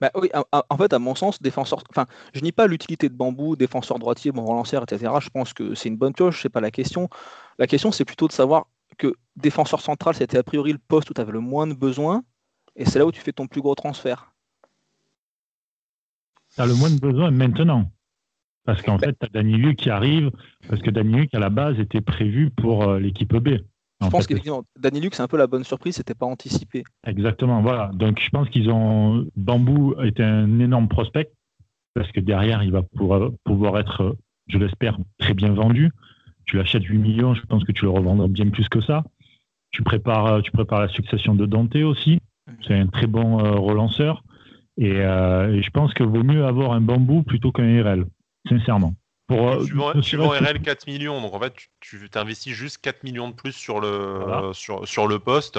[0.00, 1.82] Bah oui, en fait, à mon sens, défenseur.
[1.90, 5.12] Enfin, je nie pas l'utilité de bambou, défenseur droitier, bon relanceur, etc.
[5.20, 7.08] Je pense que c'est une bonne pioche, c'est pas la question.
[7.58, 8.66] La question, c'est plutôt de savoir
[8.98, 12.22] que défenseur central, c'était a priori le poste où tu avais le moins de besoin,
[12.76, 14.32] et c'est là où tu fais ton plus gros transfert.
[16.54, 17.90] Tu as le moins de besoin maintenant.
[18.64, 20.30] Parce qu'en fait, tu as Danny Luc qui arrive,
[20.68, 23.48] parce que Danny Luc, à la base, était prévu pour euh, l'équipe B.
[24.00, 26.82] Je En pense qu'effectivement, Danny Luke, c'est un peu la bonne surprise, c'était pas anticipé.
[27.06, 27.90] Exactement, voilà.
[27.94, 29.26] Donc je pense qu'ils ont.
[29.36, 31.30] Bambou est un énorme prospect
[31.94, 34.16] parce que derrière, il va pouvoir, pouvoir être,
[34.48, 35.92] je l'espère, très bien vendu.
[36.46, 39.04] Tu l'achètes 8 millions, je pense que tu le revendras bien plus que ça.
[39.72, 42.20] Tu prépares, tu prépares la succession de Dante aussi.
[42.66, 44.22] C'est un très bon euh, relanceur.
[44.78, 48.06] Et, euh, et je pense qu'il vaut mieux avoir un bambou plutôt qu'un RL,
[48.48, 48.94] sincèrement.
[49.26, 52.78] Pour, euh, Tu vends, tu RL 4 millions, donc en fait, tu, tu investis juste
[52.78, 54.52] 4 millions de plus sur le, Voilà.
[54.52, 55.58] sur, sur le poste.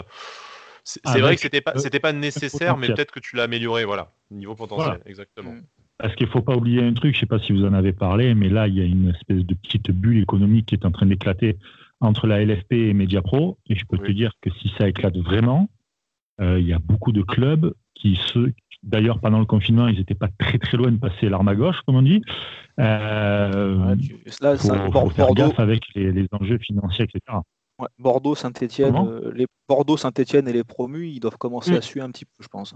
[0.85, 3.43] C'est Avec, vrai que c'était pas, euh, c'était pas nécessaire, mais peut-être que tu l'as
[3.43, 4.13] amélioré, voilà.
[4.31, 5.03] Niveau potentiel, Voilà.
[5.05, 5.53] exactement.
[5.99, 7.73] Parce qu'il ne faut pas oublier un truc, je ne sais pas si vous en
[7.73, 10.85] avez parlé, mais là, il y a une espèce de petite bulle économique qui est
[10.85, 11.57] en train d'éclater
[12.01, 13.57] entre la LFP et Mediapro.
[13.67, 15.67] Et je peux te dire que si ça éclate vraiment,
[16.39, 18.51] euh, il y a beaucoup de clubs qui se.
[18.83, 21.77] D'ailleurs, pendant le confinement, ils n'étaient pas très très loin de passer l'arme à gauche,
[21.87, 22.21] comme on dit.
[22.79, 26.59] Euh, Voilà, tu- là, faut, ça- faut Bor- faire Bordeaux, gaffe avec les, les enjeux
[26.59, 27.39] financiers, etc.
[27.79, 29.09] ouais, Bordeaux, Saint-Etienne, Comment?
[29.33, 31.77] les Bordeaux, Saint-Etienne et les promus, ils doivent commencer Mm.
[31.77, 32.75] à suer un petit peu, je pense.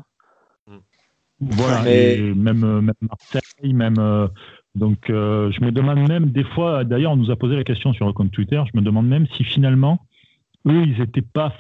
[1.42, 3.96] Voilà, Mais- et même, euh, même Marseille, même.
[3.98, 4.28] euh,
[4.76, 7.94] donc, euh, je me demande même, des fois, d'ailleurs, on nous a posé la question
[7.94, 10.00] sur le compte Twitter, je me demande même si finalement,
[10.68, 11.54] eux, ils n'étaient pas,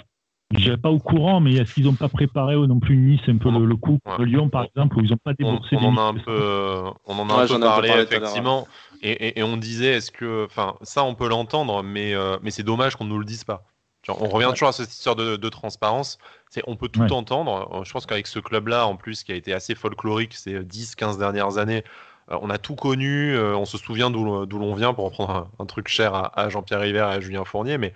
[0.55, 3.37] je pas au courant, mais est-ce qu'ils n'ont pas préparé eux non plus Nice un
[3.37, 4.17] peu le, le coup Ouais.
[4.19, 6.81] de Lyon, par exemple, où ils n'ont pas déboursé on des en a un peu,
[7.07, 8.67] on en a Ouais, un peu parlé, effectivement,
[9.01, 12.51] et, et- et on disait, est-ce que, enfin, ça, on peut l'entendre, mais, euh, mais
[12.51, 13.63] c'est dommage qu'on nous le dise pas.
[14.07, 16.17] On revient toujours à cette histoire de, de transparence.
[16.49, 17.11] C'est, on peut tout Ouais.
[17.11, 17.69] entendre.
[17.73, 21.17] Euh, Je pense qu'avec ce club-là, en plus, qui a été assez folklorique ces 10-15
[21.19, 21.83] dernières années,
[22.31, 23.35] euh, on a tout connu.
[23.35, 26.39] euh, on se souvient d'où, d'où l'on vient pour reprendre un, un truc cher à,
[26.39, 27.77] à Jean-Pierre River et à Julien Fournier.
[27.77, 27.93] Mais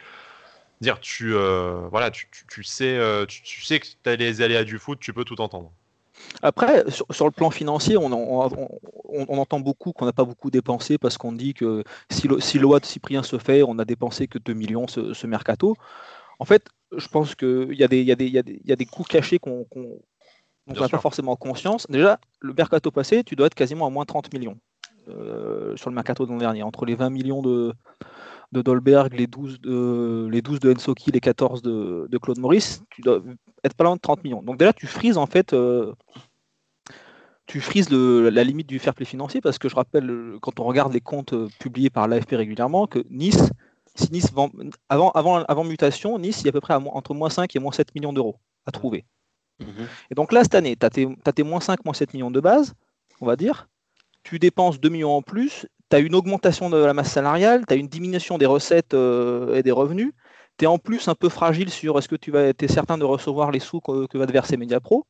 [0.81, 4.15] dire, tu, euh, voilà, tu, tu- tu sais, euh, tu, tu sais que tu as
[4.15, 5.71] les aléas du foot, tu peux tout entendre.
[6.41, 8.69] Après, sur, sur le plan financier, on, en- on-
[9.09, 12.39] on- on entend beaucoup qu'on n'a pas beaucoup dépensé parce qu'on dit que si, le,
[12.39, 15.75] si Loa de Cyprien se fait, on a dépensé que 2 millions ce, ce mercato.
[16.39, 19.65] En fait, je pense qu'il y, a des- y, y, y a coûts cachés qu'on
[20.67, 21.87] n'a pas forcément conscience.
[21.89, 24.57] Déjà, le mercato passé, tu dois être quasiment à moins 30 millions
[25.07, 26.63] euh, sur le mercato de l'an dernier.
[26.63, 27.73] Entre les 20 millions de,
[28.55, 32.83] de Dolberg, les 12 de, les 12 de Ensoki, les 14 de, de Claude Maurice,
[32.89, 33.21] tu dois
[33.63, 34.41] être pas loin de 30 millions.
[34.41, 35.93] Donc déjà, tu frises en fait euh,
[37.47, 40.63] tu frises le- la limite du fair play financier parce que je rappelle, quand on
[40.63, 43.49] regarde les comptes euh, publiés par l'AFP régulièrement, que Nice,
[43.95, 44.49] si Nice vend,
[44.89, 47.55] avant, avant, avant mutation, Nice, il y a à peu près à entre moins 5
[47.55, 49.05] et moins 7 millions d'euros à trouver.
[50.11, 52.73] Et donc là, cette année, tu as, tes moins 5, moins 7 millions de base,
[53.21, 53.67] on va dire.
[54.25, 57.73] Tu dépenses 2 millions en plus, tu as une augmentation de la masse salariale, tu
[57.75, 60.13] as une diminution des recettes euh, et des revenus.
[60.57, 63.03] Tu es en plus un peu fragile sur est-ce que tu vas es certain de
[63.03, 65.05] recevoir les sous que, que va te verser Mediapro.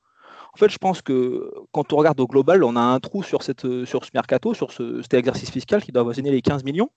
[0.54, 3.42] En fait, je pense que quand on regarde au global, on a un trou sur,
[3.42, 6.90] cette, sur ce mercato, sur ce, cet exercice fiscal qui doit avoisiner les 15 millions,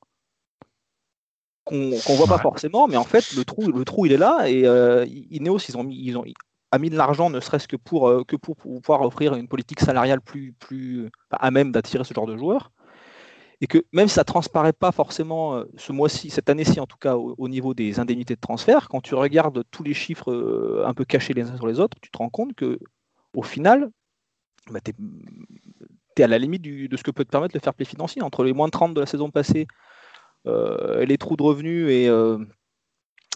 [1.65, 4.49] qu'on ne voit pas forcément, mais en fait, le trou, le trou il est là.
[4.49, 6.25] Et euh, Ineos, ils ont mis, ils ont,
[6.71, 9.81] a mis de l'argent, ne serait-ce que pour, euh, que pour pouvoir offrir une politique
[9.81, 12.71] salariale plus, plus enfin, à même d'attirer ce genre de joueurs.
[13.61, 16.87] Et que même si ça ne transparaît pas forcément euh, ce mois-ci, cette année-ci en
[16.87, 20.33] tout cas, au, au niveau des indemnités de transfert, quand tu regardes tous les chiffres
[20.33, 22.79] euh, un peu cachés les uns sur les autres, tu te rends compte que
[23.35, 23.91] au final,
[24.71, 24.93] bah, tu
[26.17, 28.23] es, à la limite de ce que peut te permettre le fair play financier.
[28.23, 29.67] Entre les moins de 30 de la saison passée,
[30.47, 32.39] euh, les trous de revenus et euh,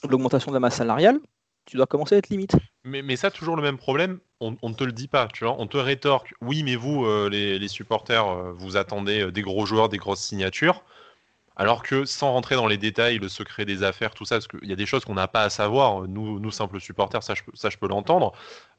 [0.09, 1.21] l'augmentation de la masse salariale,
[1.67, 2.57] tu dois commencer à être limite.
[2.85, 5.55] Mais, ça, toujours le même problème, on ne te le dit pas, tu vois.
[5.59, 9.67] On te rétorque, oui, mais vous, euh, les, supporters, euh, vous attendez euh, des gros
[9.67, 10.83] joueurs, des grosses signatures.
[11.55, 14.69] Alors que sans rentrer dans les détails, le secret des affaires, tout ça, parce qu'il
[14.69, 17.77] y a des choses qu'on n'a pas à savoir, nous, nous simples supporters, ça je
[17.77, 18.33] peux, l'entendre.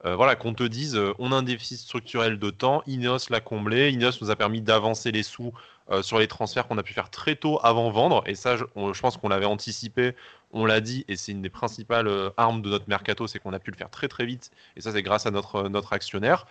[0.03, 4.13] Voilà, qu'on te dise, on a un déficit structurel de temps, Ineos l'a comblé, Ineos
[4.21, 5.53] nous a permis d'avancer les sous
[6.01, 9.17] sur les transferts qu'on a pu faire très tôt avant vendre, et ça, je pense
[9.17, 10.15] qu'on l'avait anticipé,
[10.53, 13.53] on l'a dit, et c'est une des principales euh, armes de notre mercato, c'est qu'on
[13.53, 16.45] a pu le faire très très vite, et ça c'est grâce à notre, notre actionnaire.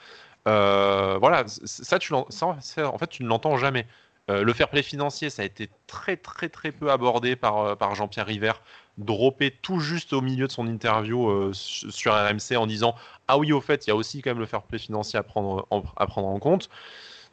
[0.49, 2.47] Euh, voilà, ça, tu ça,
[2.87, 3.87] en fait, tu ne l'entends jamais.
[4.31, 7.75] Euh, le fair play financier, ça a été très très très peu abordé par, euh,
[7.77, 8.53] par Jean-Pierre River,
[8.99, 12.95] droppé tout juste au milieu de son interview euh, su- sur RMC en disant
[13.29, 15.23] Ah oui, au fait, il y a aussi quand même le fair play financier à
[15.25, 16.69] prendre en, à prendre en compte.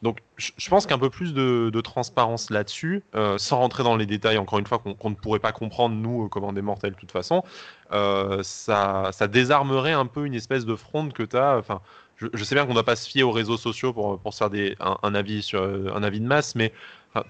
[0.02, 4.38] Donc je pense qu'un peu plus de, transparence là-dessus, euh, sans rentrer dans les détails,
[4.38, 7.12] encore une fois, qu'on ne pourrait pas comprendre, nous, euh, comme des mortels, de toute
[7.12, 7.42] façon,
[7.92, 11.58] euh, ça, ça désarmerait un peu une espèce de fronde que tu as.
[11.58, 11.80] Enfin,
[12.16, 14.38] je, sais bien qu'on ne doit pas se fier aux réseaux sociaux pour, pour se
[14.38, 16.72] faire des, un, avis sur, un avis de masse, mais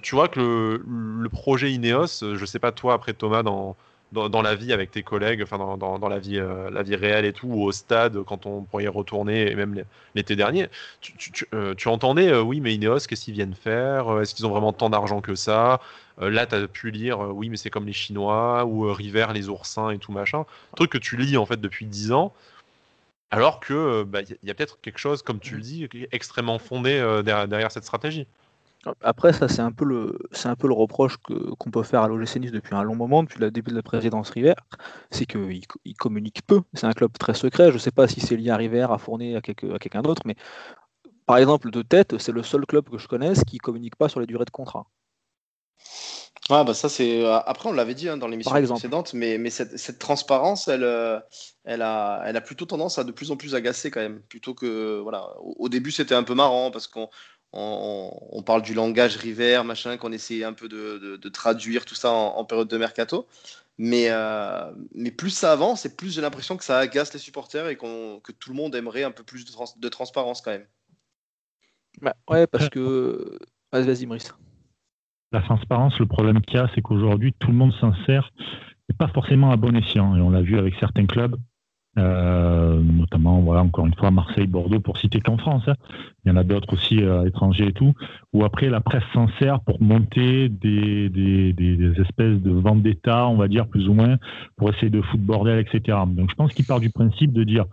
[0.03, 0.85] tu vois que le,
[1.23, 3.77] le projet Ineos, je sais pas toi après Thomas dans,
[4.13, 6.83] dans, dans la vie avec tes collègues, enfin dans, dans, dans la, vie, euh, la
[6.83, 9.85] vie réelle et tout, ou au stade quand on pourrait y retourner, et même
[10.15, 10.69] l'été dernier,
[11.01, 14.21] tu, tu, tu, euh, tu entendais, euh, oui, mais Ineos, qu'est-ce qu'ils viennent faire?
[14.21, 15.81] Est-ce qu'ils ont vraiment tant d'argent que ça?
[16.21, 19.91] Là, tu as pu lire, oui, mais c'est comme les Chinois, ou River, les oursins
[19.91, 20.45] et tout machin.
[20.77, 22.35] Truc que tu lis en fait depuis 10 ans.
[23.31, 26.59] Alors que bah, y a- y a peut-être quelque chose, comme tu le dis, extrêmement
[26.59, 28.27] fondé derrière, derrière cette stratégie.
[29.03, 32.03] Après, ça, c'est un peu le, c'est un peu le reproche que, qu'on peut faire
[32.03, 34.55] à l'OGC Nice depuis un long moment, depuis le début de la présidence River,
[35.11, 36.63] c'est qu'il il communique peu.
[36.73, 37.69] C'est un club très secret.
[37.69, 40.35] Je ne sais pas si c'est lié à River, à Fournier, à, quelqu'un d'autre, mais
[41.27, 44.19] par exemple, de tête, c'est le seul club que je connaisse qui communique pas sur
[44.21, 44.87] les durées de contrat.
[46.49, 47.23] Ouais, bah ça c'est.
[47.25, 50.83] euh, Après, on l'avait dit hein, dans l'émission précédente, mais, mais cette, cette transparence, elle,
[50.83, 51.21] euh,
[51.65, 54.21] elle, a, elle a plutôt tendance à de plus en plus agacer quand même.
[54.23, 54.99] Plutôt que.
[55.01, 55.29] Voilà.
[55.39, 57.09] Au, au début, c'était un peu marrant parce qu'on
[57.53, 61.85] on, on parle du langage river, machin, qu'on essayait un peu de, de- de traduire
[61.85, 63.27] tout ça en, en période de mercato.
[63.79, 67.67] Mais, euh, mais plus ça avance et plus j'ai l'impression que ça agace les supporters
[67.69, 70.67] et que tout le monde aimerait un peu plus de, trans- de transparence quand même.
[72.03, 73.39] Bah, ouais, parce que.
[73.73, 74.35] Vas-y, vas-y, Maurice.
[75.33, 78.33] La transparence, le problème qu'il y a, c'est qu'aujourd'hui, tout le monde s'en sert,
[78.89, 80.17] et pas forcément à bon escient.
[80.17, 81.37] Et on l'a vu avec certains clubs,
[81.97, 85.65] notamment, voilà, encore une fois, Marseille, Bordeaux, pour citer qu'en France.
[85.67, 85.75] hein.
[86.25, 87.93] Il y en a d'autres aussi euh, à l'étranger et tout,
[88.33, 93.27] où après, la presse s'en sert pour monter des, des, des- des espèces de vendetta,
[93.29, 94.17] on va dire, plus ou moins,
[94.57, 95.99] pour essayer de foutre bordel, etc.
[96.07, 97.65] Donc, je pense qu'il part du principe de dire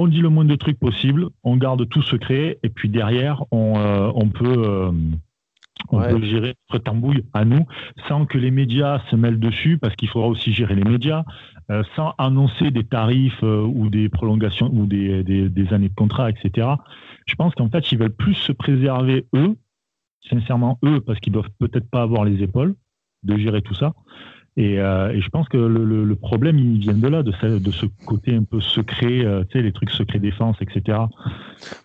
[0.00, 3.74] on dit le moins de trucs possible, on garde tout secret, et puis derrière, on,
[3.78, 4.62] euh, on peut.
[4.64, 4.92] euh,
[5.90, 6.10] on Ouais.
[6.10, 7.64] peut gérer notre tambouille à nous
[8.08, 11.22] sans que les médias se mêlent dessus parce qu'il faudra aussi gérer les médias
[11.70, 15.94] euh, sans annoncer des tarifs euh, ou des prolongations ou des, des- des années de
[15.94, 16.68] contrat etc
[17.26, 19.54] je pense qu'en fait ils veulent plus se préserver eux
[20.28, 22.74] sincèrement eux parce qu'ils doivent peut-être pas avoir les épaules
[23.22, 23.94] de gérer tout ça.
[24.56, 27.32] Et, euh, et je pense que le, le- le problème il vient de là de
[27.32, 30.98] ce, de ce côté un peu secret tu sais les trucs secret défense etc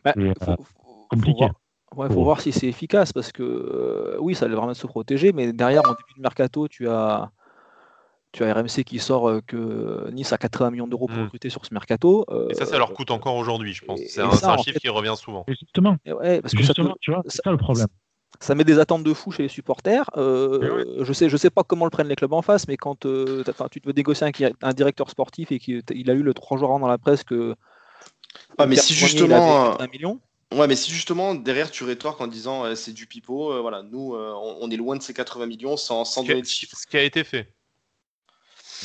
[0.04, 1.38] Bah, Et, faut- faut- faut compliqué.
[1.46, 1.52] voir-
[1.96, 5.32] Ouais, faut voir si c'est efficace parce que euh, oui, ça allait vraiment se protéger,
[5.32, 7.30] mais derrière, en début de mercato, tu as,
[8.34, 11.24] tu as RMC qui sort euh, que Nice a 80 millions d'euros pour Mm.
[11.24, 12.26] recruter sur ce mercato.
[12.50, 14.02] Et ça, ça leur coûte encore aujourd'hui, je pense.
[14.10, 15.46] C'est un, ça, chiffre fait- qui revient souvent.
[15.48, 17.88] Justement ouais, parce que ça, justement te- tu vois c'est ça le problème
[18.40, 20.10] ça met des attentes de fou chez les supporters.
[20.18, 23.06] Euh, Je sais, je sais pas comment le prennent les clubs en face, mais quand
[23.06, 26.34] euh, tu te veux négocier un, un directeur sportif et qu'il il a eu le
[26.34, 27.56] trois jours avant dans la presse que
[28.58, 29.36] Ah, mais si justement.
[29.68, 30.20] euh, 80 millions.
[30.54, 33.82] Ouais, mais si justement derrière tu rétorques en disant euh, c'est du pipeau, euh, voilà,
[33.84, 36.76] nous euh, on, on est loin de ces 80 millions sans, sans donner de chiffres.
[36.78, 37.54] ce qui a été fait.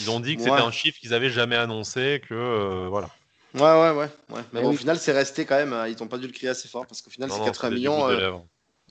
[0.00, 0.50] Ils ont dit que Ouais.
[0.50, 3.08] c'était un chiffre qu'ils avaient jamais annoncé, que euh, voilà.
[3.54, 4.08] Ouais, ouais, ouais.
[4.36, 4.42] ouais.
[4.52, 4.74] Mais bon, oui.
[4.74, 5.72] au final, c'est resté quand même.
[5.72, 7.68] euh, Ils n'ont pas dû le crier assez fort parce qu'au final, c'est non, 80
[7.68, 8.08] c'était du millions.
[8.08, 8.32] euh,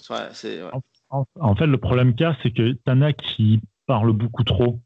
[0.09, 0.59] ouais, c'est.
[1.09, 4.43] En, en fait, le problème qu'il y a, c'est que t'en as qui parlent beaucoup
[4.43, 4.79] trop.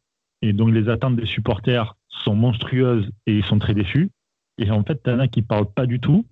[0.44, 4.12] Et donc, les attentes des supporters sont monstrueuses et ils sont très déçus.
[4.58, 6.26] Et en fait, t'en as qui parlent pas du tout.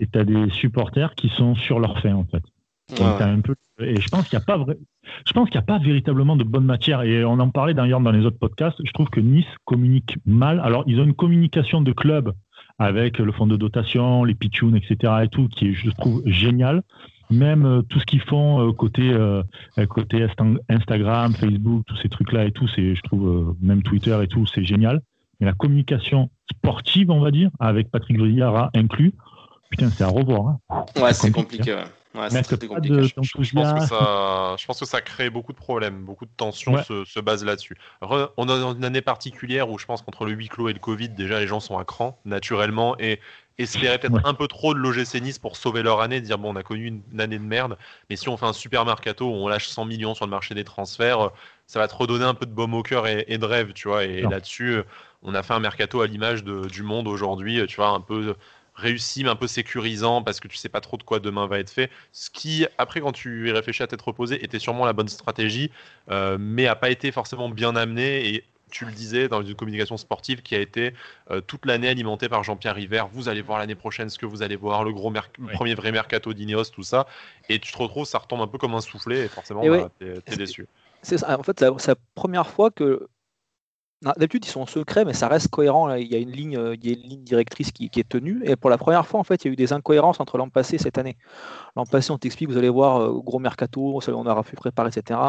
[0.00, 2.42] Et t'as des supporters qui sont sur leur fin, en fait.
[2.96, 3.54] Donc, t'as un peu...
[3.82, 4.76] Et je pense qu'il n'y a pas vrai...
[5.26, 7.02] je pense qu'il n'y a pas véritablement de bonne matière.
[7.02, 8.78] Et on en parlait d'ailleurs dans les autres podcasts.
[8.84, 10.60] Je trouve que Nice communique mal.
[10.60, 12.32] Alors, ils ont une communication de club
[12.78, 15.12] avec le fonds de dotation, les pitchouns, etc.
[15.24, 16.82] et tout, qui est, je trouve, génial.
[17.30, 19.42] Même euh, tout ce qu'ils font euh, côté, euh,
[19.88, 20.26] côté
[20.68, 24.64] Instagram, Facebook, tous ces trucs-là et tout, c'est, je trouve, même Twitter et tout, c'est
[24.64, 25.00] génial.
[25.38, 29.12] Mais la communication sportive, on va dire, avec Patrick Vieira inclus,
[29.70, 30.48] putain, c'est à revoir.
[30.48, 30.84] hein.
[31.00, 31.74] Ouais, c'est compliqué, compliqué.
[31.74, 31.84] Ouais,
[32.14, 32.96] ouais c'est Mettre très pas compliqué.
[32.96, 36.30] de Je pense, que ça, je pense que ça crée beaucoup de problèmes, beaucoup de
[36.36, 36.82] tensions Ouais.
[36.82, 37.76] se, se basent là-dessus.
[38.02, 40.78] Re- On a une année particulière où je pense qu'entre le huis clos et le
[40.80, 43.20] Covid, déjà les gens sont à cran naturellement et
[43.58, 44.20] espéraient peut-être Ouais.
[44.24, 46.86] un peu trop de l'OGC Nice pour sauver leur année, dire bon on a connu
[46.86, 47.76] une, une année de merde,
[48.08, 50.54] mais si on fait un super mercato où on lâche 100 millions sur le marché
[50.54, 51.30] des transferts,
[51.66, 53.88] ça va te redonner un peu de baume au cœur et, et de rêve, tu
[53.88, 54.04] vois.
[54.04, 54.80] Et là-dessus,
[55.22, 58.34] on a fait un mercato à l'image du monde aujourd'hui, tu vois, un peu
[58.80, 61.58] réussi, mais un peu sécurisant parce que tu sais pas trop de quoi demain va
[61.58, 61.90] être fait.
[62.12, 65.70] Ce qui, après, quand tu y réfléchis à tête reposée, était sûrement la bonne stratégie,
[66.10, 68.28] euh, mais a pas été forcément bien amené.
[68.34, 70.94] Et tu le disais dans une communication sportive qui a été
[71.30, 73.04] euh, toute l'année alimentée par Jean-Pierre River.
[73.12, 75.12] Vous allez voir l'année prochaine ce que vous allez voir, le gros
[75.52, 77.06] premier vrai mercato d'Ineos, tout ça.
[77.48, 79.86] Et tu te retrouves, ça retombe un peu comme un soufflet et forcément, bah, ouais.
[79.98, 80.66] t'es- t'es déçu.
[81.02, 81.38] C'est ça.
[81.38, 83.08] En fait, c'est la- c'est la première fois que.
[84.02, 85.94] Non, D'habitude, ils sont secrets, mais ça reste cohérent.
[85.94, 88.42] Il y a une ligne, euh, il y a une ligne directrice qui, est tenue.
[88.46, 90.48] Et pour la première fois, en fait, il y a eu des incohérences entre l'an
[90.48, 91.18] passé et cette année.
[91.76, 95.20] L'an passé, on t'explique, vous allez voir, euh, gros mercato, on aura fait préparer, etc.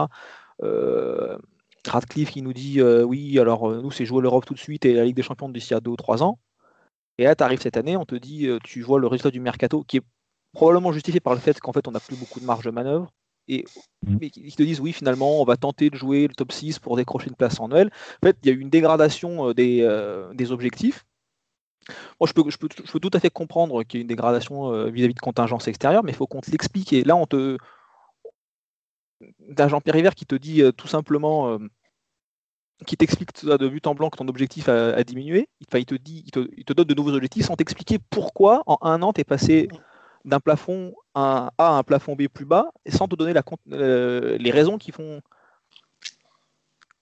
[0.64, 1.38] Euh,
[1.86, 5.04] Radcliffe qui nous dit, oui, alors nous, c'est jouer l'Europe tout de suite et la
[5.04, 6.40] Ligue des Champions d'ici à deux ou trois ans.
[7.18, 9.84] Et là, tu arrives cette année, on te dit, tu vois le résultat du mercato
[9.84, 10.04] qui est
[10.54, 13.12] probablement justifié par le fait qu'en fait, on n'a plus beaucoup de marge de manœuvre.
[13.48, 13.66] Et
[14.06, 14.18] Mm.
[14.20, 16.96] mais qui te disent oui finalement on va tenter de jouer le top 6 pour
[16.98, 17.92] décrocher une place en Noël.
[18.24, 21.06] En fait, il y a eu une dégradation euh, des, euh, des objectifs.
[22.20, 24.08] Moi, je peux, je, peux, je peux tout à fait comprendre qu'il y ait une
[24.08, 26.94] dégradation euh, vis-à-vis de contingences extérieures, mais il faut qu'on te l'explique.
[26.94, 27.58] Et là, on te.
[29.56, 31.58] T'as Jean-Pierre qui te dit euh, tout simplement, euh,
[32.86, 35.48] qui t'explique de but en blanc que ton objectif a, a diminué.
[35.60, 38.00] Il, enfin, il te dit, il te, il te donne de nouveaux objectifs sans t'expliquer
[38.10, 39.68] pourquoi en un an tu es passé
[40.26, 44.38] d'un plafond A à un plafond B plus bas, et sans te donner la, euh,
[44.38, 45.22] les raisons qui font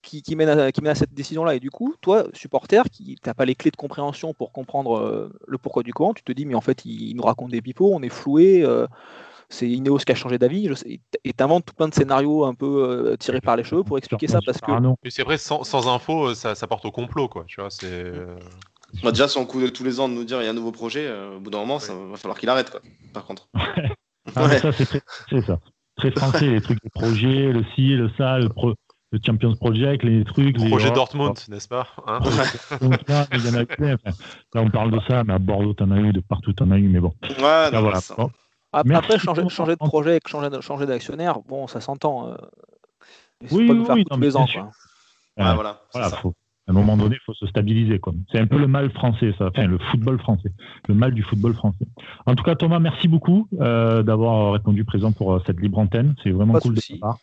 [0.01, 1.55] qui, qui, mènent à, qui mènent à cette décision-là.
[1.55, 5.31] Et du coup, toi, supporter, qui n'as pas les clés de compréhension pour comprendre euh,
[5.47, 7.61] le pourquoi du comment, tu te dis, mais en fait, il, il nous raconte des
[7.61, 8.87] pipeaux, on est floué, euh,
[9.49, 12.53] c'est Ineos qui a changé d'avis, je sais- et t'inventes tout plein de scénarios un
[12.53, 12.65] peu
[13.11, 16.33] euh, tirés par les cheveux pour expliquer ça, parce que c'est vrai, sans, sans info,
[16.33, 17.43] ça, ça porte au complot, quoi.
[17.45, 18.13] Tu vois, c'est.
[18.95, 20.51] Euh, Bah, déjà, son coup de tous les ans de nous dire il y a
[20.51, 22.81] un nouveau projet, euh, au bout d'un moment, ça va falloir qu'il arrête, quoi.
[23.13, 23.47] Par contre.
[24.35, 25.59] Ah, ça, c'est très, ça.
[25.95, 28.75] Très français, les trucs, les projets, le ci, le ça, le, pro,
[29.11, 30.55] le Champions Project, les trucs.
[30.59, 32.19] les- Projet Dortmund, n'est-ce pas hein
[32.81, 33.95] donc là, il y en a plein.
[33.95, 34.15] Enfin,
[34.53, 36.77] là, on parle de ça, mais à Bordeaux, t'en as eu, de partout, t'en as
[36.77, 37.11] eu, mais bon.
[37.23, 37.99] Ouais, Là, non, voilà.
[38.15, 38.29] Bon.
[38.85, 42.27] Merci après, changer, pour- changer de projet, changer, de- changer d'actionnaire, bon, ça s'entend.
[42.27, 42.35] euh,
[43.49, 44.45] Oui, pas oui, nous faire oui, tous les ans.
[44.45, 44.63] quoi.
[45.37, 46.17] Ouais, voilà, c'est Voilà, ça.
[46.17, 46.33] faut,
[46.69, 47.99] à un moment donné, il faut se stabiliser.
[48.31, 49.47] C'est un peu le mal français, ça.
[49.47, 50.51] Enfin, le football français.
[50.87, 51.85] Le mal du football français.
[52.27, 56.15] En tout cas, Thomas, merci beaucoup euh, d'avoir répondu présent pour euh, cette libre antenne.
[56.23, 57.17] C'est vraiment Pas cool de ta part.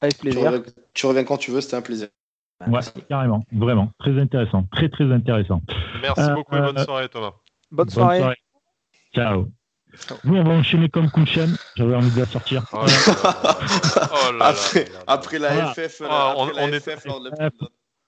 [0.00, 0.52] Avec Tu plaisir.
[0.52, 0.62] reviens,
[0.94, 2.08] tu reviens quand tu veux, c'était un plaisir.
[2.68, 3.42] Ouais, carrément.
[3.52, 3.90] Vraiment.
[3.98, 4.62] Très intéressant.
[4.72, 5.60] Très, très intéressant.
[6.00, 7.32] Merci Euh, beaucoup et bonne euh, soirée, Thomas.
[7.72, 8.22] Bonne soirée.
[9.14, 9.48] Ciao.
[10.24, 11.56] Nous, on va enchaîner comme Kouchen.
[11.74, 12.64] J'avais envie de la sortir.
[12.72, 13.58] Oh là là.
[14.12, 14.54] Oh là là
[15.08, 15.74] Après, la Voilà.
[15.74, 17.50] FF, Ah, après on- la on est- FF lors de la-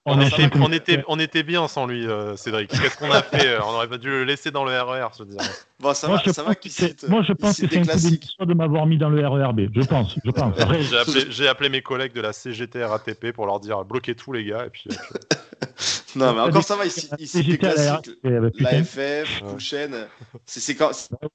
[0.05, 2.71] On était, fait on, était, on était bien sans lui, euh, Cédric.
[2.71, 5.23] Qu'est-ce qu'on a fait euh, On aurait pas dû le laisser dans le RER, je
[5.25, 5.41] veux dire.
[5.81, 7.07] Bon, ça Moi, va, je ça pense va que qu'il cite.
[7.09, 9.69] moi, je pense que c'est un coup de m'avoir mis dans le RERB.
[9.75, 10.59] Je pense, je pense.
[10.61, 14.33] Après, J'ai appelé, appelé mes collègues de la CGT RATP pour leur dire bloquez tout,
[14.33, 14.65] les gars.
[14.67, 14.95] Et puis, euh,
[16.17, 17.91] Non, mais encore ça va, il cite il cite des classiques.
[17.91, 18.85] RATP, La putain.
[18.85, 19.53] FF, Ouais.
[19.53, 20.07] Kouchen.
[20.47, 20.91] C'est quand,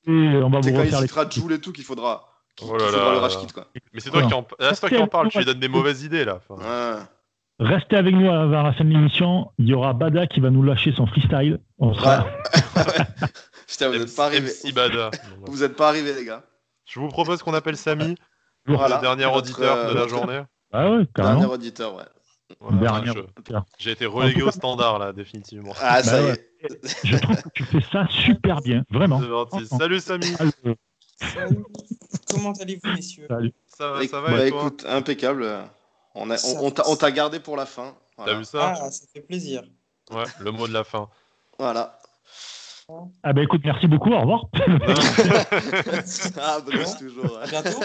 [0.07, 2.27] Oui, on va vous quand il citera Joule et tout qu'il faudra.
[2.55, 3.67] Qu'il Oh là là le rage kit, quoi.
[3.93, 4.45] mais c'est toi, qui en...
[4.59, 6.39] ah, c'est toi qui en parles, tu lui donnes des mauvaises idées là.
[6.49, 7.07] Enfin.
[7.59, 9.51] Restez avec nous avant la fin de l'émission.
[9.59, 11.59] Il y aura Bada qui va nous lâcher son freestyle.
[11.77, 12.25] On sera...
[13.67, 14.49] Putain, vous n'êtes pas arrivés.
[14.63, 15.11] MC Bada.
[15.45, 16.43] Vous n'êtes pas arrivés, les gars.
[16.85, 18.15] Je vous propose qu'on appelle Samy,
[18.65, 18.95] Voilà.
[18.97, 20.41] le dernier Notre, auditeur de la journée.
[20.71, 21.47] Ah ouais, Dernier carrément.
[21.53, 22.03] auditeur, ouais.
[22.59, 23.11] Voilà, Dernier.
[23.77, 25.73] J'ai été relégué au standard là, définitivement.
[25.81, 26.49] Ah, ça Bah y ouais.
[26.63, 27.05] est.
[27.07, 29.21] Je trouve que tu fais ça super bien, vraiment.
[29.77, 30.45] Salut Samy, Ah,
[31.27, 31.63] Salut.
[32.29, 33.25] Comment allez-vous, messieurs?
[33.29, 33.53] Salut.
[33.67, 34.59] ça va, ça va Bah, et toi?
[34.61, 35.45] écoute, impeccable.
[36.15, 37.95] On a- Ça on- on t'a gardé pour la fin.
[38.23, 39.63] T'as vu ça Ah, ça fait plaisir.
[40.11, 41.09] Ouais, le mot de la fin.
[41.57, 41.99] Voilà.
[43.23, 44.45] Ah bah écoute, merci beaucoup, au revoir.
[46.37, 47.39] Ah, Bruce, toujours.
[47.39, 47.79] À bientôt.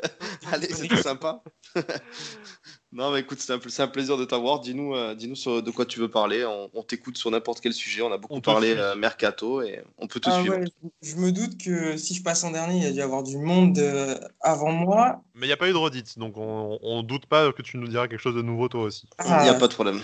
[0.52, 1.42] Allez, c'était sympa.
[2.94, 4.60] non, mais écoute, c'est un, plaisir de t'avoir.
[4.60, 6.44] Dis-nous euh, de quoi tu veux parler.
[6.44, 8.02] On, on t'écoute sur n'importe quel sujet.
[8.02, 10.56] On a beaucoup On parlé euh, mercato et on peut te Ah suivre.
[10.56, 10.64] ouais,
[11.02, 13.24] je me doute que si je passe en dernier, il y a dû y avoir
[13.24, 15.20] du monde euh, avant moi.
[15.34, 17.76] Mais il n'y a pas eu de redite, donc on, on doute pas que tu
[17.78, 19.08] nous diras quelque chose de nouveau toi aussi.
[19.24, 20.00] Il n'y a Ah, pas de problème.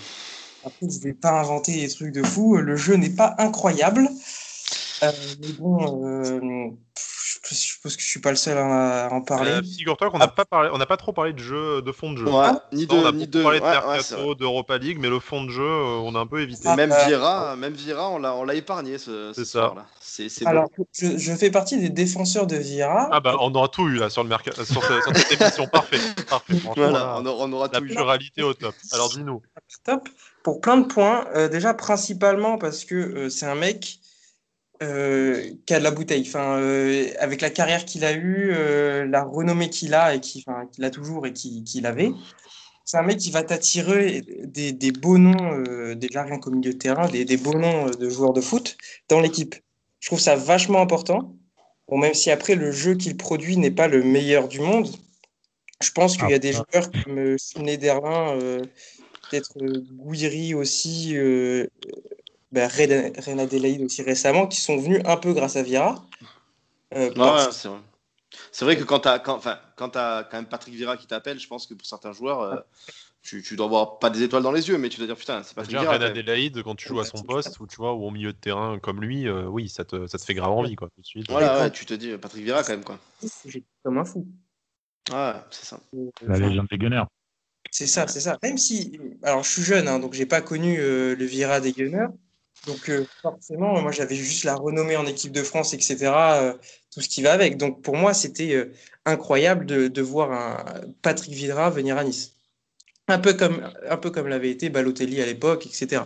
[0.65, 2.57] Après, je vais pas inventer des trucs de fou.
[2.57, 4.07] Le jeu n'est pas incroyable.
[5.03, 6.69] Euh, mais bon, euh,
[7.55, 9.51] je, suppose que je suis pas le seul à en parler.
[9.51, 12.11] Euh, Figure-toi qu'on n'a pas parlé, on n'a pas trop parlé de jeu, de fond
[12.13, 12.25] de jeu.
[12.25, 13.41] Ouais, Ah, ni Ça, on de, a ni de.
[13.43, 14.35] parlé de ouais, ouais, Mercato, vrai.
[14.35, 16.67] d'Europa League, mais le fond de jeu, euh, on a un peu évité.
[16.67, 19.59] Ah, même euh, Vira, même Vira, on l'a, on l'a épargné ce, ce C'est ça.
[19.59, 19.85] soir-là.
[19.99, 20.85] C'est, c'est Alors, bon.
[20.93, 23.07] je, je fais partie des défenseurs de Vieira.
[23.11, 25.67] Ah bah on aura tout eu là sur le mercat, sur, ce- sur cette émission,
[25.67, 25.99] parfait,
[26.29, 26.55] parfait.
[26.75, 27.89] Voilà, on aura, on aura la tout eu.
[27.89, 28.75] pluralité au top.
[28.91, 29.41] Alors dis-nous.
[29.85, 30.09] Top.
[30.43, 31.27] Pour plein de points.
[31.35, 33.99] Euh, déjà, principalement parce que euh, c'est un mec
[34.81, 36.23] euh, qui a de la bouteille.
[36.27, 40.65] Enfin, euh, avec la carrière qu'il a eue, euh, la renommée qu'il a et enfin,
[40.71, 42.11] qu'il a toujours et qui- qu'il avait.
[42.85, 46.73] C'est un mec qui va t'attirer des, des beaux noms, euh, déjà rien qu'au milieu
[46.73, 48.75] de terrain, des, des beaux noms de joueurs de foot
[49.07, 49.55] dans l'équipe.
[49.99, 51.35] Je trouve ça vachement important.
[51.87, 54.89] Bon, même si après le jeu qu'il produit n'est pas le meilleur du monde,
[55.83, 56.63] je pense qu'il y a des Ah.
[56.71, 58.37] joueurs comme Schneiderlin,
[59.29, 59.53] peut-être
[59.93, 61.15] Gouiri aussi,
[62.55, 66.05] euh, ben, Adelaide aussi récemment, qui sont venus un peu grâce à Vieira.
[66.93, 67.79] Euh, Ouais, parce- ouais, c'est vrai.
[68.51, 71.37] C'est vrai que quand t'as, quand, enfin, quand t'as quand même Patrick Vira qui t'appelle,
[71.39, 72.57] je pense que pour certains joueurs, euh,
[73.21, 75.43] tu, tu dois avoir pas des étoiles dans les yeux, mais tu dois dire putain,
[75.43, 76.13] c'est Patrick Déjà, Vira.
[76.13, 78.79] Quand quand tu joues à son poste, ou tu vois, ou au milieu de terrain
[78.79, 81.25] comme lui, euh, oui, ça te, ça te fait grave envie, quoi, tout de suite.
[81.29, 82.99] Voilà, Ouais, tu te dis Patrick Vira quand même quoi.
[83.45, 84.25] J'ai comme un fou.
[85.11, 85.79] Ouais, c'est ça.
[86.21, 87.03] La légende des Gunners.
[87.69, 88.37] C'est ça, c'est ça.
[88.43, 91.73] Même si, alors je suis jeune, hein, donc j'ai pas connu euh, le Vira des
[91.73, 92.07] Gunners,
[92.67, 95.97] Donc euh, forcément, moi j'avais juste la renommée en équipe de France, etc.
[96.03, 96.53] euh,
[96.93, 97.57] tout ce qui va avec.
[97.57, 98.71] Donc pour moi, c'était euh,
[99.05, 100.63] incroyable de, voir un
[101.01, 102.35] Patrick Vieira venir à Nice.
[103.07, 106.03] Un peu comme, un peu comme l'avait été Balotelli à l'époque, etc.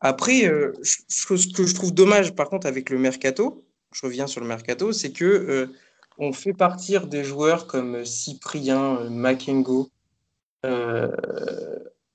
[0.00, 0.50] Après,
[0.82, 4.92] ce que je trouve dommage par contre avec le mercato, je reviens sur le mercato,
[4.92, 5.68] c'est que
[6.16, 9.90] on fait partir des joueurs comme Cyprien, Makengo,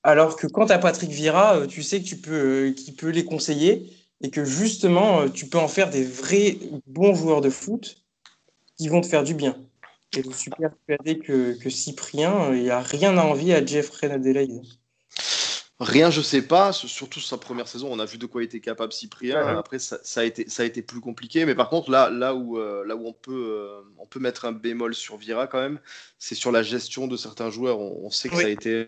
[0.04, 2.94] alors que quand tu as Patrick Vieira, euh, tu sais que tu peux, euh, qu'il
[2.94, 3.90] peut les conseiller
[4.22, 7.96] et que justement, euh, tu peux en faire des vrais bons joueurs de foot
[8.76, 9.56] qui vont te faire du bien.
[10.16, 14.62] Et je suis persuadé que, que Cyprien, il n'a rien à envier à Jeffrey Adelaide.
[15.80, 16.72] Rien, je sais pas.
[16.72, 19.44] Surtout sa première saison, on a vu de quoi était capable Cyprien.
[19.44, 19.58] Ouais.
[19.58, 21.44] Après, ça, ça a été, ça a été plus compliqué.
[21.46, 24.44] Mais par contre, là, là où, euh, là où on peut, euh, on peut mettre
[24.44, 25.80] un bémol sur Vira quand même,
[26.18, 27.80] c'est sur la gestion de certains joueurs.
[27.80, 28.42] On, on sait que Oui.
[28.42, 28.86] ça a été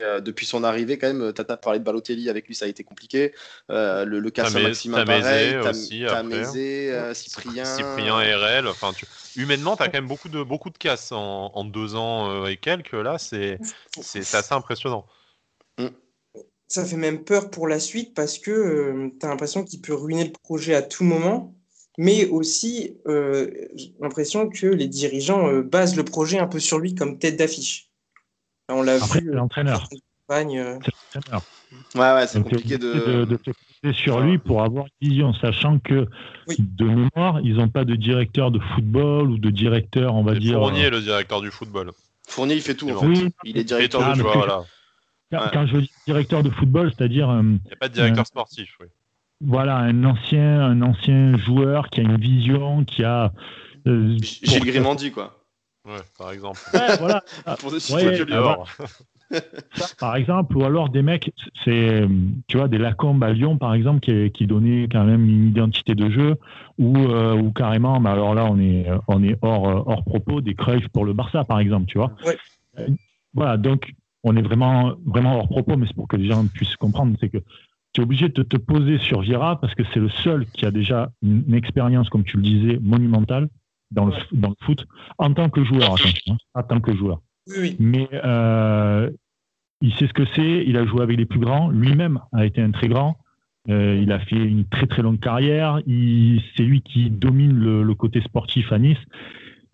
[0.00, 1.32] euh, depuis son arrivée quand même.
[1.32, 3.34] Tata parlait de Balotelli, avec lui, ça a été compliqué.
[3.70, 5.56] Euh, le, le cas Tamé- Saint-Maximin, Tamézé pareil.
[5.56, 6.04] Aussi.
[6.06, 7.64] Tamézé, euh, Cyprien.
[7.64, 8.68] Cyprien RL.
[8.68, 9.06] Enfin, tu...
[9.36, 12.46] humainement, tu as quand même beaucoup de, beaucoup de casses en, en deux ans euh,
[12.46, 12.92] et quelques.
[12.92, 13.58] Là, c'est
[14.12, 15.06] assez impressionnant.
[16.68, 20.24] Ça fait même peur pour la suite parce que tu as l'impression qu'il peut ruiner
[20.24, 21.52] le projet à tout moment,
[21.98, 26.78] mais aussi euh, j'ai l'impression que les dirigeants euh, basent le projet un peu sur
[26.78, 27.89] lui comme tête d'affiche.
[28.70, 29.88] On l'a Après, vu c'est euh, l'entraîneur.
[29.92, 31.42] euh, C'est l'entraîneur.
[31.94, 32.92] Ouais, ouais, c'est compliqué de.
[32.92, 33.50] de, de te
[33.82, 36.06] poser sur lui pour avoir une vision, sachant que
[36.48, 36.56] Oui.
[36.58, 40.40] de mémoire, ils n'ont pas de directeur de football ou de directeur, on va C'est
[40.40, 40.58] dire.
[40.58, 41.92] Fournier, le directeur du football.
[42.28, 42.90] Fournier, il fait tout.
[42.90, 43.06] En fait.
[43.06, 44.64] Oui, Il est directeur Ah, de vois, voilà.
[45.32, 45.50] quand, Ouais.
[45.52, 48.24] quand je dis directeur de football, c'est-à-dire euh, Il n'y a pas de directeur Ouais.
[48.26, 48.76] sportif.
[48.80, 48.86] Oui.
[49.40, 53.32] voilà un ancien, un ancien joueur qui a une vision, qui a.
[53.86, 55.39] euh, Gilles Grimandi, quoi.
[55.86, 56.60] Ouais, par exemple.
[56.74, 57.22] Ouais, voilà.
[57.60, 58.34] Pour des Ouais, ah.
[58.34, 58.68] Alors,
[59.98, 61.32] par exemple, ou alors des mecs,
[61.64, 62.06] c'est,
[62.48, 65.94] tu vois, des Lacombes à Lyon, par exemple, qui, qui donnaient quand même une identité
[65.94, 66.36] de jeu,
[66.78, 70.54] ou, euh, ou carrément, mais alors là, on est, on est hors, hors propos, des
[70.54, 72.12] Cruyff pour le Barça, par exemple, tu vois.
[72.26, 72.36] Ouais.
[72.78, 72.88] Euh,
[73.34, 73.92] Voilà, donc,
[74.24, 77.28] on est vraiment, vraiment hors propos, mais c'est pour que les gens puissent comprendre, c'est
[77.28, 77.38] que
[77.92, 80.70] tu es obligé de te poser sur Vieira parce que c'est le seul qui a
[80.70, 83.48] déjà une, une expérience, comme tu le disais, monumentale
[83.90, 84.86] dans le, dans le foot,
[85.18, 87.76] en tant que joueur, attention, hein, en tant que joueur Oui, oui.
[87.78, 89.10] mais euh,
[89.80, 92.60] il sait ce que c'est, il a joué avec les plus grands, lui-même a été
[92.62, 93.16] un très grand,
[93.68, 95.80] Euh, il a fait une très très longue carrière,
[96.56, 99.02] c'est lui qui domine le, le côté sportif à Nice.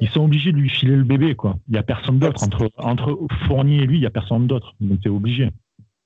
[0.01, 1.57] Ils sont obligés de lui filer le bébé, quoi.
[1.69, 2.43] Il n'y a personne d'autre.
[2.43, 3.17] Entre, entre
[3.47, 4.75] Fournier et lui, il n'y a personne d'autre.
[4.81, 5.51] Donc c'est obligé.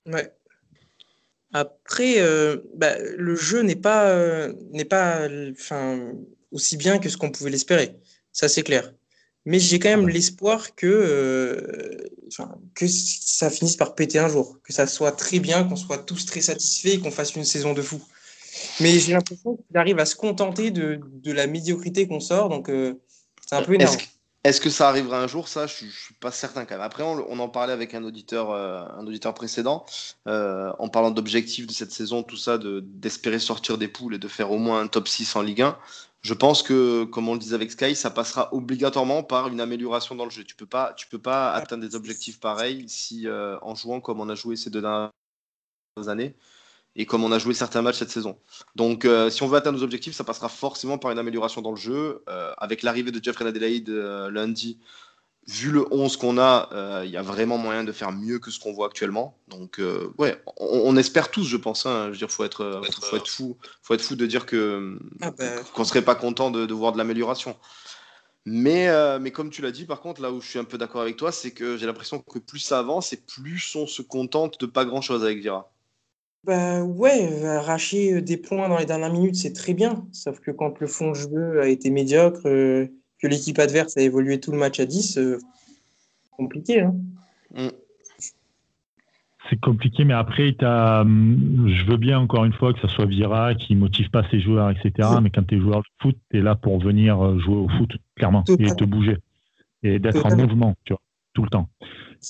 [0.07, 0.29] Ouais.
[1.53, 6.13] Après, euh, bah, le jeu n'est pas, n'est pas enfin,
[6.53, 7.97] aussi bien que ce qu'on pouvait l'espérer.
[8.33, 8.93] Ça, c'est clair.
[9.47, 11.97] Mais j'ai quand même l'espoir que, euh,
[12.75, 16.27] que ça finisse par péter un jour, que ça soit très bien, qu'on soit tous
[16.27, 18.03] très satisfaits et qu'on fasse une saison de fou.
[18.81, 22.69] Mais j'ai l'impression qu'il arrive à se contenter de, de la médiocrité qu'on sort, donc
[22.69, 23.01] euh,
[23.47, 23.97] c'est un peu énervant.
[24.43, 25.49] Est-ce que, ça arrivera un jour?
[25.49, 26.81] Ça, je, ne suis pas certain quand même.
[26.81, 29.85] Après, on, on en parlait avec un auditeur, euh, un auditeur précédent,
[30.27, 34.29] en parlant d'objectifs de cette saison, tout ça, de, d'espérer sortir des poules et de
[34.29, 35.79] faire au moins un top 6 en Ligue 1.
[36.23, 40.15] Je pense que, comme on le disait avec Sky, ça passera obligatoirement par une amélioration
[40.15, 40.45] dans le jeu.
[40.45, 44.21] Tu peux pas, tu peux pas atteindre des objectifs pareils si, euh, en jouant comme
[44.21, 45.11] on a joué ces deux dernières
[46.09, 46.37] années
[46.97, 48.39] et comme on a joué certains matchs cette saison.
[48.77, 51.71] Donc, euh, si on veut atteindre nos objectifs, ça passera forcément par une amélioration dans
[51.71, 52.23] le jeu.
[52.29, 54.79] Euh, avec l'arrivée de Jeffrey Adelaide lundi,
[55.51, 58.51] vu le 11 qu'on a, euh, il y a vraiment moyen de faire mieux que
[58.51, 59.37] ce qu'on voit actuellement.
[59.49, 61.87] Donc, euh, ouais, on, on espère tous, je pense.
[61.87, 64.47] Hein, je veux dire, faut être, euh, faut être fou, faut être fou de dire
[64.47, 65.45] que Ah bah,
[65.75, 67.57] qu'on serait pas content de, de voir de l'amélioration.
[68.47, 70.79] Mais, euh, mais comme tu l'as dit, par contre, là où je suis un peu
[70.79, 74.03] d'accord avec toi, c'est que j'ai l'impression que plus ça avance et plus on se
[74.03, 75.73] contente de pas grand chose avec Vira.
[76.45, 80.07] Bah ouais, arracher euh, des points dans les dernières minutes, c'est très bien.
[80.13, 82.87] Sauf que quand le fond de jeu a été médiocre, euh,
[83.21, 85.39] que l'équipe adverse a évolué tout le match à 10, euh,
[86.37, 86.81] compliqué.
[86.81, 86.95] Hein.
[89.49, 93.07] C'est compliqué, mais après, t'as, hum, je veux bien encore une fois que ça soit
[93.07, 95.09] Vira qui motive pas ses joueurs, etc.
[95.23, 97.69] Mais quand tu es joueur de foot, tu es là pour venir euh, jouer au
[97.69, 99.17] foot, clairement, et te bouger.
[99.83, 101.01] Et d'être en mouvement, tu vois,
[101.33, 101.69] tout le temps.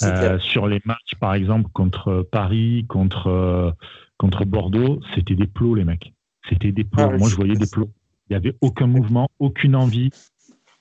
[0.05, 3.71] Euh, sur les matchs, par exemple, contre Paris, contre, euh,
[4.17, 6.13] contre Bordeaux, c'était des plots, les mecs.
[6.49, 7.03] C'était des plots.
[7.11, 7.91] Ah Moi, je- je voyais des plots.
[8.29, 10.11] Il n'y avait aucun mouvement, aucune envie.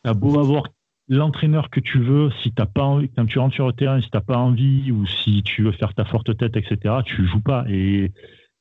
[0.03, 0.63] Tu as beau avoir
[1.07, 4.09] l'entraîneur que tu veux, si t'as pas envie, quand tu rentres sur le terrain, si
[4.09, 7.41] tu n'as pas envie ou si tu veux faire ta forte tête, etc., tu joues
[7.41, 7.65] pas.
[7.67, 8.11] Et,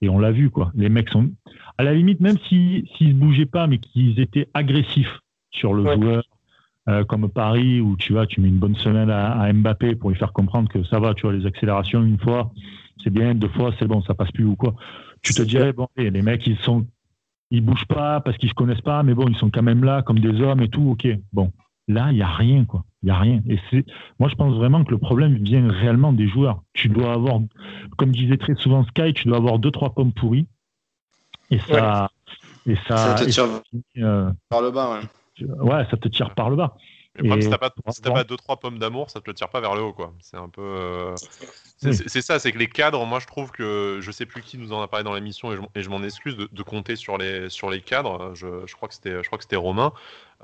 [0.00, 0.72] et on l'a vu, quoi.
[0.74, 1.30] Les mecs sont.
[1.76, 5.18] À la limite, même s'ils s'ils se bougeaient pas, mais qu'ils étaient agressifs
[5.50, 5.94] sur le Ouais.
[5.94, 6.22] joueur,
[6.88, 10.10] euh, comme Paris, où tu vois, tu mets une bonne semaine à, à Mbappé pour
[10.10, 12.50] lui faire comprendre que ça va, tu vois, les accélérations, une fois,
[13.04, 14.74] c'est bien, deux fois, c'est bon, ça passe plus ou quoi.
[15.22, 16.86] tu te dirais, bon, eh, les mecs, ils sont,
[17.50, 20.02] ils bougent pas parce qu'ils se connaissent pas, mais bon, ils sont quand même là
[20.02, 21.08] comme des hommes et tout, ok.
[21.32, 21.52] Bon,
[21.86, 22.84] là, il n'y a rien, quoi.
[23.02, 23.40] Il n'y a rien.
[23.48, 23.84] Et c'est,
[24.18, 26.62] moi, je pense vraiment que le problème vient réellement des joueurs.
[26.74, 27.40] Tu dois avoir,
[27.96, 30.46] comme disait très souvent Sky, tu dois avoir deux, trois pommes pourries.
[31.50, 32.10] Et ça,
[32.66, 33.62] et ça, Ça te et tire ça
[33.98, 35.46] euh, par le bas, ouais.
[35.46, 36.76] ouais, ça te tire par le bas.
[37.16, 39.34] Le problème, Et- si t'as pas, si pas deux trois pommes d'amour, ça te le
[39.34, 40.14] tire pas vers le haut, quoi.
[40.20, 40.62] C'est un peu.
[40.62, 41.18] euh,
[41.78, 41.96] C'est Oui.
[42.08, 44.72] c'est- ça, c'est que les cadres, moi je trouve que je sais plus qui nous
[44.72, 46.96] en a parlé dans l'émission et je, m'en- et je m'en excuse de, de compter
[46.96, 48.32] sur les sur les cadres.
[48.34, 49.92] Je, je crois que c'était je crois que c'était Romain.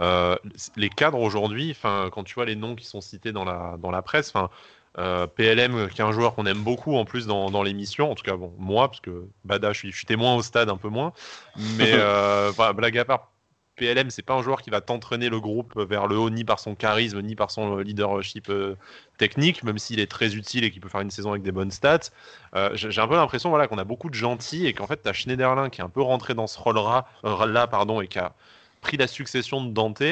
[0.01, 0.37] Euh,
[0.77, 3.91] les cadres aujourd'hui, enfin quand tu vois les noms qui sont cités dans la dans
[3.91, 4.51] la presse, enfin.
[4.99, 8.15] euh, PLM, qui est un joueur qu'on aime beaucoup en plus dans, dans l'émission, en
[8.15, 10.77] tout cas bon moi parce que Bada, je suis, je suis témoin au stade un
[10.77, 11.13] peu moins,
[11.57, 13.33] mais euh, enfin, blague à part,
[13.77, 16.61] PLM, c'est pas un joueur qui va t'entraîner le groupe vers le haut ni par
[16.61, 18.77] son charisme ni par son leadership euh,
[19.19, 21.73] technique, même s'il est très utile et qu'il peut faire une saison avec des bonnes
[21.73, 22.11] stats.
[22.55, 25.09] Euh, J'ai un peu l'impression voilà, qu'on a beaucoup de gentils et qu'en fait, tu
[25.09, 28.19] as Schneiderlin qui est un peu rentré dans ce rôle-là euh, là, pardon, et qui
[28.19, 28.35] a
[28.81, 30.03] pris la succession de Dante.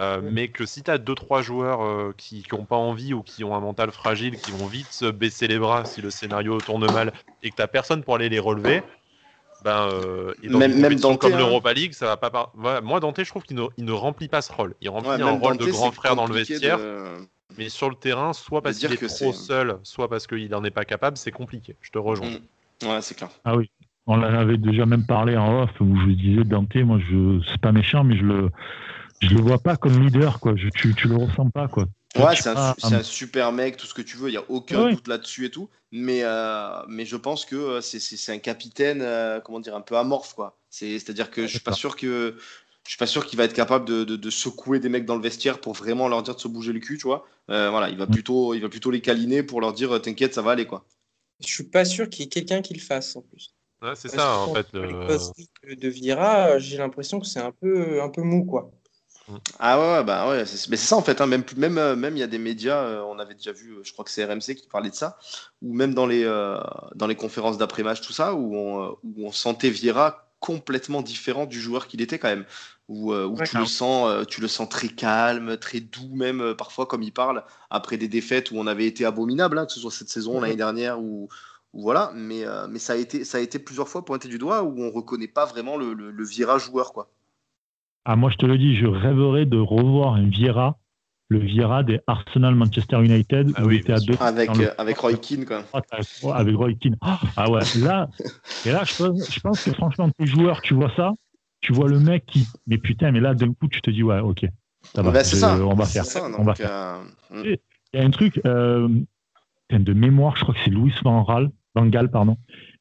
[0.00, 3.44] euh, Mais que si tu as 2-3 joueurs euh, qui n'ont pas envie ou qui
[3.44, 6.88] ont un mental fragile, qui vont vite se baisser les bras si le scénario tourne
[6.88, 7.12] mal
[7.42, 8.82] et que tu personne pour aller les relever,
[9.64, 11.38] ben, euh, et dans Même- une même Dante, comme hein.
[11.38, 12.30] l'Europa League, ça va pas.
[12.30, 14.74] par- Voilà, moi, Dante, je trouve qu'il ne, il ne remplit pas ce rôle.
[14.82, 17.26] Il remplit Ouais, un rôle Dante, de grand frère dans le vestiaire, de-
[17.56, 20.62] mais sur le terrain, soit parce qu'il est que trop seul, soit parce qu'il n'en
[20.64, 21.76] est pas capable, c'est compliqué.
[21.80, 22.28] Je te rejoins.
[22.82, 22.86] Mm.
[22.88, 23.30] Ouais, c'est clair.
[23.44, 23.70] Ah oui,
[24.06, 27.60] on en avait déjà même parlé en off où je disais Dante, moi je c'est
[27.60, 28.50] pas méchant, mais je le
[29.22, 30.54] je le vois pas comme leader quoi.
[30.56, 31.86] Je, tu tu le ressens pas quoi.
[32.16, 32.50] Ouais, c'est
[32.92, 35.50] un, super mec, tout ce que tu veux, il n'y a aucun doute là-dessus et
[35.50, 35.68] tout.
[35.90, 39.76] Mais, euh, mais je pense que euh, c'est- c'est c'est un capitaine, euh, comment dire,
[39.76, 40.58] un peu amorphe, quoi.
[40.70, 42.36] C'est- C'est-à-dire que je suis pas sûr que
[42.84, 45.16] je suis pas sûr qu'il va être capable de, de- de secouer des mecs dans
[45.16, 47.26] le vestiaire pour vraiment leur dire de se bouger le cul, tu vois.
[47.50, 50.42] Euh, voilà, il va plutôt, il va plutôt les câliner pour leur dire, t'inquiète, ça
[50.42, 50.84] va aller, quoi.
[51.40, 53.54] Je suis pas sûr qu'il y ait quelqu'un qui le fasse en plus.
[53.82, 54.66] Ouais, c'est ça, en fait.
[54.72, 58.70] le- de Vira, j'ai l'impression que c'est un peu, un peu mou, quoi.
[59.58, 61.20] Ah ouais, ouais, bah ouais, c'est mais c'est ça en fait.
[61.20, 63.72] hein, même même euh, même il y a des médias, euh, on avait déjà vu,
[63.72, 65.16] euh, je crois que c'est RMC qui parlait de ça,
[65.62, 66.58] ou même dans les euh,
[66.94, 71.58] dans les conférences d'après-match tout ça, où on, où on sentait Vieira complètement différent du
[71.60, 72.44] joueur qu'il était quand même,
[72.88, 76.54] où, euh, où Ouais, tu le sens, tu le sens très calme, très doux même
[76.54, 79.80] parfois comme il parle après des défaites où on avait été abominable, hein, que ce
[79.80, 81.28] soit cette saison l'année dernière ou
[81.72, 84.80] voilà, mais mais ça a été ça a été plusieurs fois pointé du doigt où
[84.82, 87.10] on reconnaît pas vraiment le le, le Vieira joueur quoi.
[88.04, 90.78] Ah moi je te le dis, je rêverais de revoir un Vieira,
[91.28, 94.16] le Vieira des Arsenal Manchester United Ah où oui, il était à deux.
[94.20, 95.64] Avec le- euh, avec Roy Keane quoi.
[96.34, 96.96] avec Roy Keane.
[97.00, 98.08] Ah, Ah ouais, là,
[98.66, 101.12] et là, je pense, je pense que franchement, tes joueurs, tu vois ça,
[101.60, 104.20] tu vois le mec qui, mais putain, mais là, d'un coup, tu te dis, ouais,
[104.20, 104.46] ok,
[104.94, 105.56] ça va, Bah, je- ça.
[105.56, 106.28] on va faire, ça,
[107.32, 107.56] euh.
[107.92, 108.88] Il y a un truc, euh,
[109.70, 112.36] de mémoire, je crois que c'est Louis Van Gaal, Van Gaal, pardon,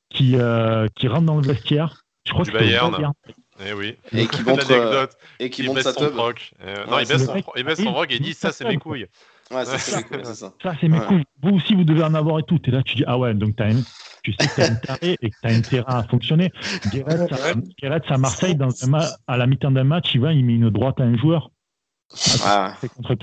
[0.10, 2.04] qui, euh, qui rentre dans le vestiaire.
[2.26, 2.92] Je crois Du que Bayern.
[2.92, 3.14] Bayern.
[3.66, 3.96] Eh oui.
[4.14, 5.18] Et qui montre, L'anecdote.
[5.40, 6.14] et qui Il monte baisse sa son tub.
[6.14, 6.52] froc.
[6.64, 8.36] Euh, non, Ouais, il c'est baisse son, il baisse son froc et il dit il
[8.36, 9.08] ça, c'est mes couilles.
[9.52, 10.54] Ouais, ça, c'est cool, c'est ça.
[10.62, 11.06] Ça, c'est mes Ouais.
[11.06, 11.24] couilles.
[11.42, 12.60] Vous aussi, vous devez en avoir et tout.
[12.66, 13.84] Et là, tu dis, ah ouais, donc t'as un-
[14.24, 16.52] tu sais que t'as un taré et que t'as un terrain à fonctionner.
[16.88, 20.32] Guéret, à, Guéret, à Marseille, dans un ma- à la mi-temps d'un match, il va,
[20.34, 21.52] il met une droite à un joueur.
[22.46, 23.16] Ah, C'est contre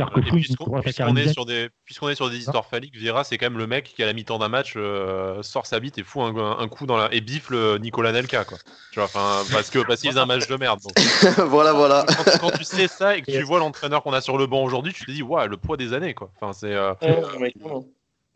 [0.82, 3.66] Puisqu'on est sur des puisqu'on est sur des histoires phalliques, Vieira c'est quand même le
[3.66, 6.68] mec qui à la mi-temps d'un match euh, sort sa bite et fout un, un
[6.68, 8.58] coup dans la et bifle euh, Nicolas Nelka quoi.
[8.90, 10.80] Tu vois, enfin parce que parce qu'il faisait un match de merde.
[10.82, 10.92] donc.
[11.48, 12.04] voilà, voilà.
[12.08, 14.62] Quand, quand tu sais ça et que tu vois l'entraîneur qu'on a sur le banc
[14.62, 16.32] aujourd'hui, tu te dis ouais le poids des années quoi.
[16.40, 16.92] Enfin c'est euh,
[17.38, 17.54] Ouais.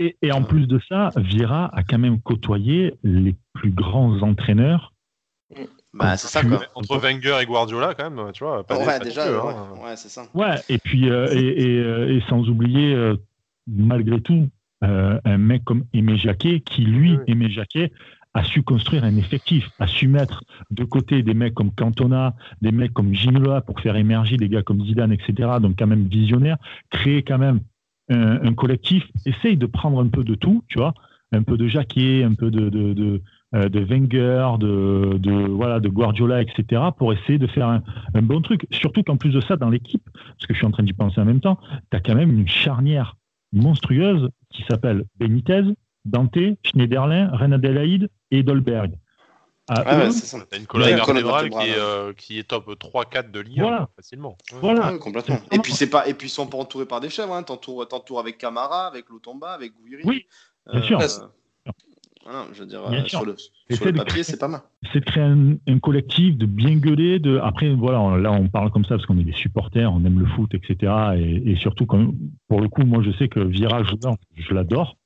[0.01, 4.93] Et, et en plus de ça, Vieira a quand même côtoyé les plus grands entraîneurs.
[5.95, 6.61] Bah, c'est ça, quoi.
[6.75, 8.65] entre Wenger et Guardiola quand même, tu vois.
[8.67, 9.85] Pas Ouais, pas déjà, ouais, hein.
[9.85, 10.25] ouais, c'est ça.
[10.35, 13.17] Ouais, et puis euh, et, et, euh, et sans oublier, euh,
[13.69, 14.49] malgré tout,
[14.83, 17.93] euh, un mec comme Aimé Jacquet, qui lui, Aimé Jacquet,
[18.35, 20.43] a su construire un effectif, a su mettre
[20.73, 24.63] de côté des mecs comme Cantona, des mecs comme Ginola pour faire émerger des gars
[24.63, 25.49] comme Zidane, etc.
[25.61, 26.57] Donc quand même visionnaire,
[26.91, 27.61] créer quand même
[28.11, 30.95] un, un collectif, essaye de prendre un peu de tout, tu vois,
[31.31, 33.23] un peu de Jacquet, un peu de, de, de,
[33.55, 37.83] de Wenger, de, de, voilà, de Guardiola, etc., pour essayer de faire un,
[38.15, 38.67] un bon truc.
[38.71, 41.21] Surtout qu'en plus de ça, dans l'équipe, parce que je suis en train d'y penser
[41.21, 41.59] en même temps,
[41.91, 43.17] tu as quand même une charnière
[43.53, 45.63] monstrueuse qui s'appelle Benitez,
[46.05, 48.99] Dante, Schneiderlin, Renadelaide et Dolberg.
[49.69, 50.39] Ah ouais, c'est ça.
[50.51, 53.63] T'as une colonne vertébrale qui, est, vertébrale, euh, qui est top 3-4 de Ligue 1
[53.63, 53.77] Voilà.
[53.79, 54.37] quoi, facilement.
[54.61, 54.93] Voilà.
[54.93, 55.39] Ouais, complètement.
[55.53, 57.43] Et puis c'est pas, et puis ils sont pas entourés par des chèvres, hein.
[57.43, 60.03] T'entoures, t'entoures avec Camara, avec Lotomba, avec Gouiri.
[60.05, 60.27] Oui,
[60.71, 60.99] bien sûr.
[62.25, 63.09] Voilà, je veux dire, euh, sûr.
[63.19, 63.33] sur le,
[63.69, 64.63] Essaie sur le de papier, créer- c'est pas mal.
[64.93, 67.19] c'est de créer un, un collectif, de bien gueuler.
[67.19, 67.39] De...
[67.39, 70.19] Après, voilà, on- là, on parle comme ça parce qu'on est des supporters, on aime
[70.19, 70.93] le foot, etc.
[71.19, 72.09] Et, et surtout, quand,
[72.49, 74.97] pour le coup, moi, je sais que Vira, je l'adore.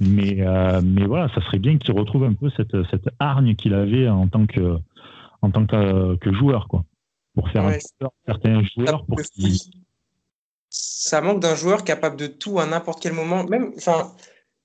[0.00, 3.74] Mais, euh, mais voilà, ça serait bien qu'il retrouve un peu cette, cette hargne qu'il
[3.74, 4.78] avait en tant que,
[5.42, 6.84] en tant que, que joueur, quoi.
[7.34, 9.56] Pour faire Ouais, un certains joueurs pour qu'ils.
[10.70, 14.12] ça manque d'un joueur capable de tout à n'importe quel moment, même enfin,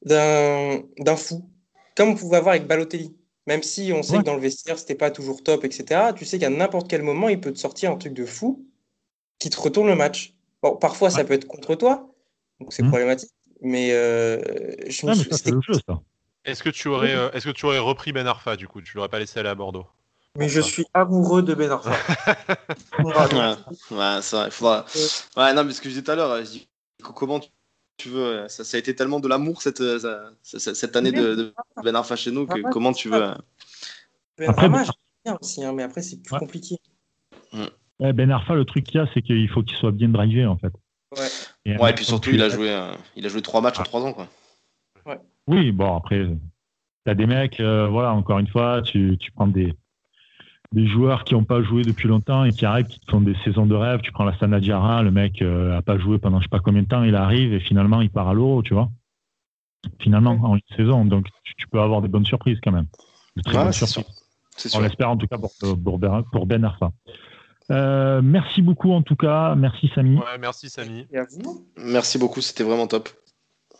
[0.06, 1.50] d'un d'un fou,
[1.96, 3.16] comme on pouvait avoir avec Balotelli.
[3.46, 4.20] Même si on sait Ouais.
[4.20, 7.28] que dans le vestiaire, c'était pas toujours top, etc., tu sais qu'à n'importe quel moment,
[7.30, 8.66] il peut te sortir un truc de fou
[9.40, 10.34] qui te retourne le match.
[10.62, 12.10] Bon, parfois, ça peut être contre toi,
[12.62, 12.90] donc c'est Mhm.
[12.90, 14.40] problématique, mais euh,
[14.88, 16.00] je me Ouais, mais sou- ça, c'est c'était- le jeu, ça.
[16.46, 18.82] Est-ce que tu aurais, euh, est-ce que tu aurais repris Ben Arfa du coup?
[18.82, 19.86] Tu l'aurais pas laissé aller à Bordeaux?
[20.38, 21.92] Mais je suis amoureux de Ben Arfa.
[23.00, 24.48] Ouais, ouais, c'est vrai.
[24.48, 24.86] il faudra-
[25.38, 26.68] Ouais, non, mais ce que je disais tout à l'heure, je dis
[27.04, 27.50] co- comment tu-
[27.98, 28.24] tu veux.
[28.26, 30.00] euh, Ça, ça a été tellement de l'amour cette, euh,
[30.42, 31.54] ça- cette année de, de
[31.84, 33.24] Ben Arfa chez nous que Ah ouais, comment tu veux.
[33.24, 33.34] euh,
[34.38, 34.94] Ben Après, Ben- j'aime
[35.26, 36.40] bien aussi, hein, mais après, c'est plus Ouais.
[36.40, 36.78] compliqué.
[38.00, 40.46] Ouais, ben Arfa, le truc qu'il y a, c'est qu'il faut qu'il soit bien drivé,
[40.46, 40.74] en fait.
[41.16, 41.28] Ouais.
[41.66, 43.84] Et, Ouais, et puis surtout, il a joué, euh, il a joué trois matchs en
[43.84, 44.28] trois ans, quoi.
[45.48, 46.28] Oui, bon, après,
[47.06, 49.74] t'as des mecs, euh, voilà, encore une fois, tu, tu prends des,
[50.74, 53.36] des joueurs qui n'ont pas joué depuis longtemps et qui arrivent, qui te font des
[53.46, 54.02] saisons de rêve.
[54.02, 56.82] Tu prends la Sanadjara, le mec euh, a pas joué pendant je sais pas combien
[56.82, 58.90] de temps, il arrive et finalement il part à l'euro, tu vois.
[60.00, 62.88] Finalement, en une saison, donc tu, tu peux avoir des bonnes surprises quand même.
[63.36, 64.06] De très bonnes surprises.
[64.74, 65.52] On l'espère en tout cas pour,
[65.84, 66.92] pour, Ben- pour Ben Arfa.
[67.72, 70.18] Euh, merci beaucoup en tout cas, merci Samy.
[70.18, 71.06] Ouais, merci Samy.
[71.78, 73.10] Merci beaucoup, c'était vraiment top.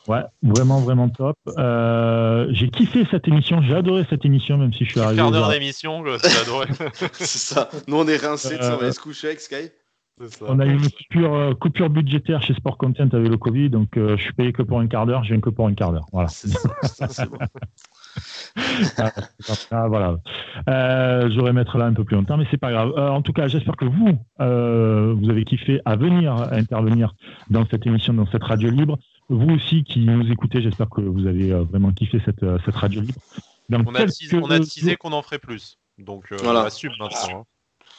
[0.08, 1.38] Ouais, vraiment, vraiment top.
[1.58, 5.16] Euh, j'ai kiffé cette émission, j'ai adoré cette émission, même si je suis arrivé.
[5.22, 6.68] Quart d'heure d'émission, j'ai adoré.
[7.14, 7.70] c'est ça.
[7.88, 9.70] Nous, on est rincés, sais, on va Euh, se coucher avec Sky.
[10.30, 10.46] Ça.
[10.48, 13.98] On a eu une coupure, euh, coupure budgétaire chez Sport Content avec le Covid, donc
[13.98, 15.92] euh, je suis payé que pour un quart d'heure, je viens que pour un quart
[15.92, 16.06] d'heure.
[16.12, 16.28] Voilà.
[16.28, 17.38] C'est ça, c'est bon.
[19.72, 20.18] Ah, voilà.
[20.70, 22.94] Euh, J'aurais mettre là un peu plus longtemps, mais c'est pas grave.
[22.98, 27.14] Euh, en tout cas, j'espère que vous, euh, vous avez kiffé à venir à intervenir
[27.50, 28.98] dans cette émission, dans cette radio libre.
[29.30, 32.76] Vous aussi qui nous écoutez, j'espère que vous avez euh, vraiment kiffé cette, euh, cette
[32.76, 33.20] radio libre.
[33.70, 35.78] Dans On a teasé, on a jours- teasé qu'on en ferait plus.
[35.98, 36.62] Donc, euh, Voilà.
[36.62, 37.40] on assume maintenant.
[37.40, 37.44] hein.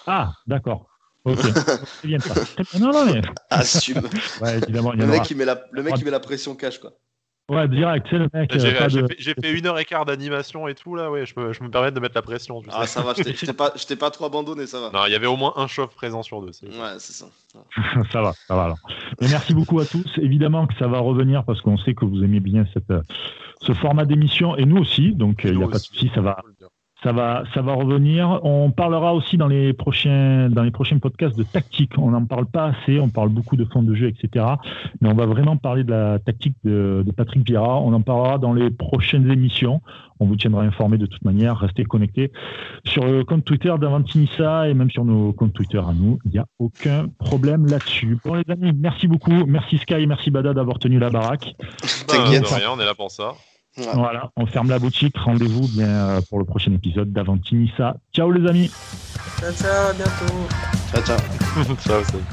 [0.06, 0.86] Ah, d'accord.
[1.24, 1.38] Ok.
[2.04, 2.34] Bien ça.
[2.78, 3.22] Non, non, mais.
[3.48, 4.02] Assume.
[4.42, 5.26] Ouais, évidemment, il y Le mec, aura.
[5.30, 6.92] il met la, le mec, il met la pression cash, quoi.
[7.50, 8.54] Ouais, direct, c'est le mec.
[8.54, 10.94] euh, J'ai pas j'ai de- fait, j'ai fait une heure et quart d'animation et tout
[10.94, 12.62] là, ouais, je me, je me permets de mettre la pression.
[12.62, 12.94] tu Ah, sais.
[12.94, 14.90] ça va, je t'ai- je t'ai pas, je t'ai pas trop abandonné, ça va.
[14.90, 16.52] Non, il y avait au moins un chauve présent sur deux.
[16.52, 17.26] c'est- Ouais, c'est ça.
[18.12, 18.78] ça va, ça va alors.
[19.20, 20.10] Mais merci beaucoup à tous.
[20.16, 23.02] Évidemment que ça va revenir parce qu'on sait que vous aimez bien cette, euh,
[23.60, 25.12] ce format d'émission et nous aussi.
[25.12, 26.38] Donc euh, il n'y a pas de souci, ça va.
[27.04, 28.40] Ça va, ça va revenir.
[28.42, 31.92] On parlera aussi dans les prochains, dans les prochains podcasts de tactique.
[31.98, 32.98] On n'en parle pas assez.
[32.98, 34.46] On parle beaucoup de fond de jeu, etc.
[35.02, 37.78] Mais on va vraiment parler de la tactique de, de Patrick Vieira.
[37.80, 39.82] On en parlera dans les prochaines émissions.
[40.18, 41.58] On vous tiendra informé de toute manière.
[41.58, 42.32] Restez connectés
[42.86, 46.18] sur le compte Twitter d'Avantinissa et même sur nos comptes Twitter à nous.
[46.24, 48.16] Il n'y a aucun problème là-dessus.
[48.24, 49.44] Bon les amis, merci beaucoup.
[49.46, 51.54] Merci Sky, merci Bada d'avoir tenu la baraque.
[51.60, 52.42] Bah, T'inquiète.
[52.42, 53.34] de rien, on est là pour ça.
[53.76, 53.86] Ouais.
[53.94, 55.16] Voilà, on ferme la boutique.
[55.18, 57.96] Rendez-vous bien euh, pour le prochain épisode d'Avantinissa.
[58.12, 58.70] Ciao les amis.
[59.40, 60.34] Ciao, ciao, à bientôt.
[60.92, 61.76] Ciao, ciao.
[61.84, 62.24] Ciao, salut.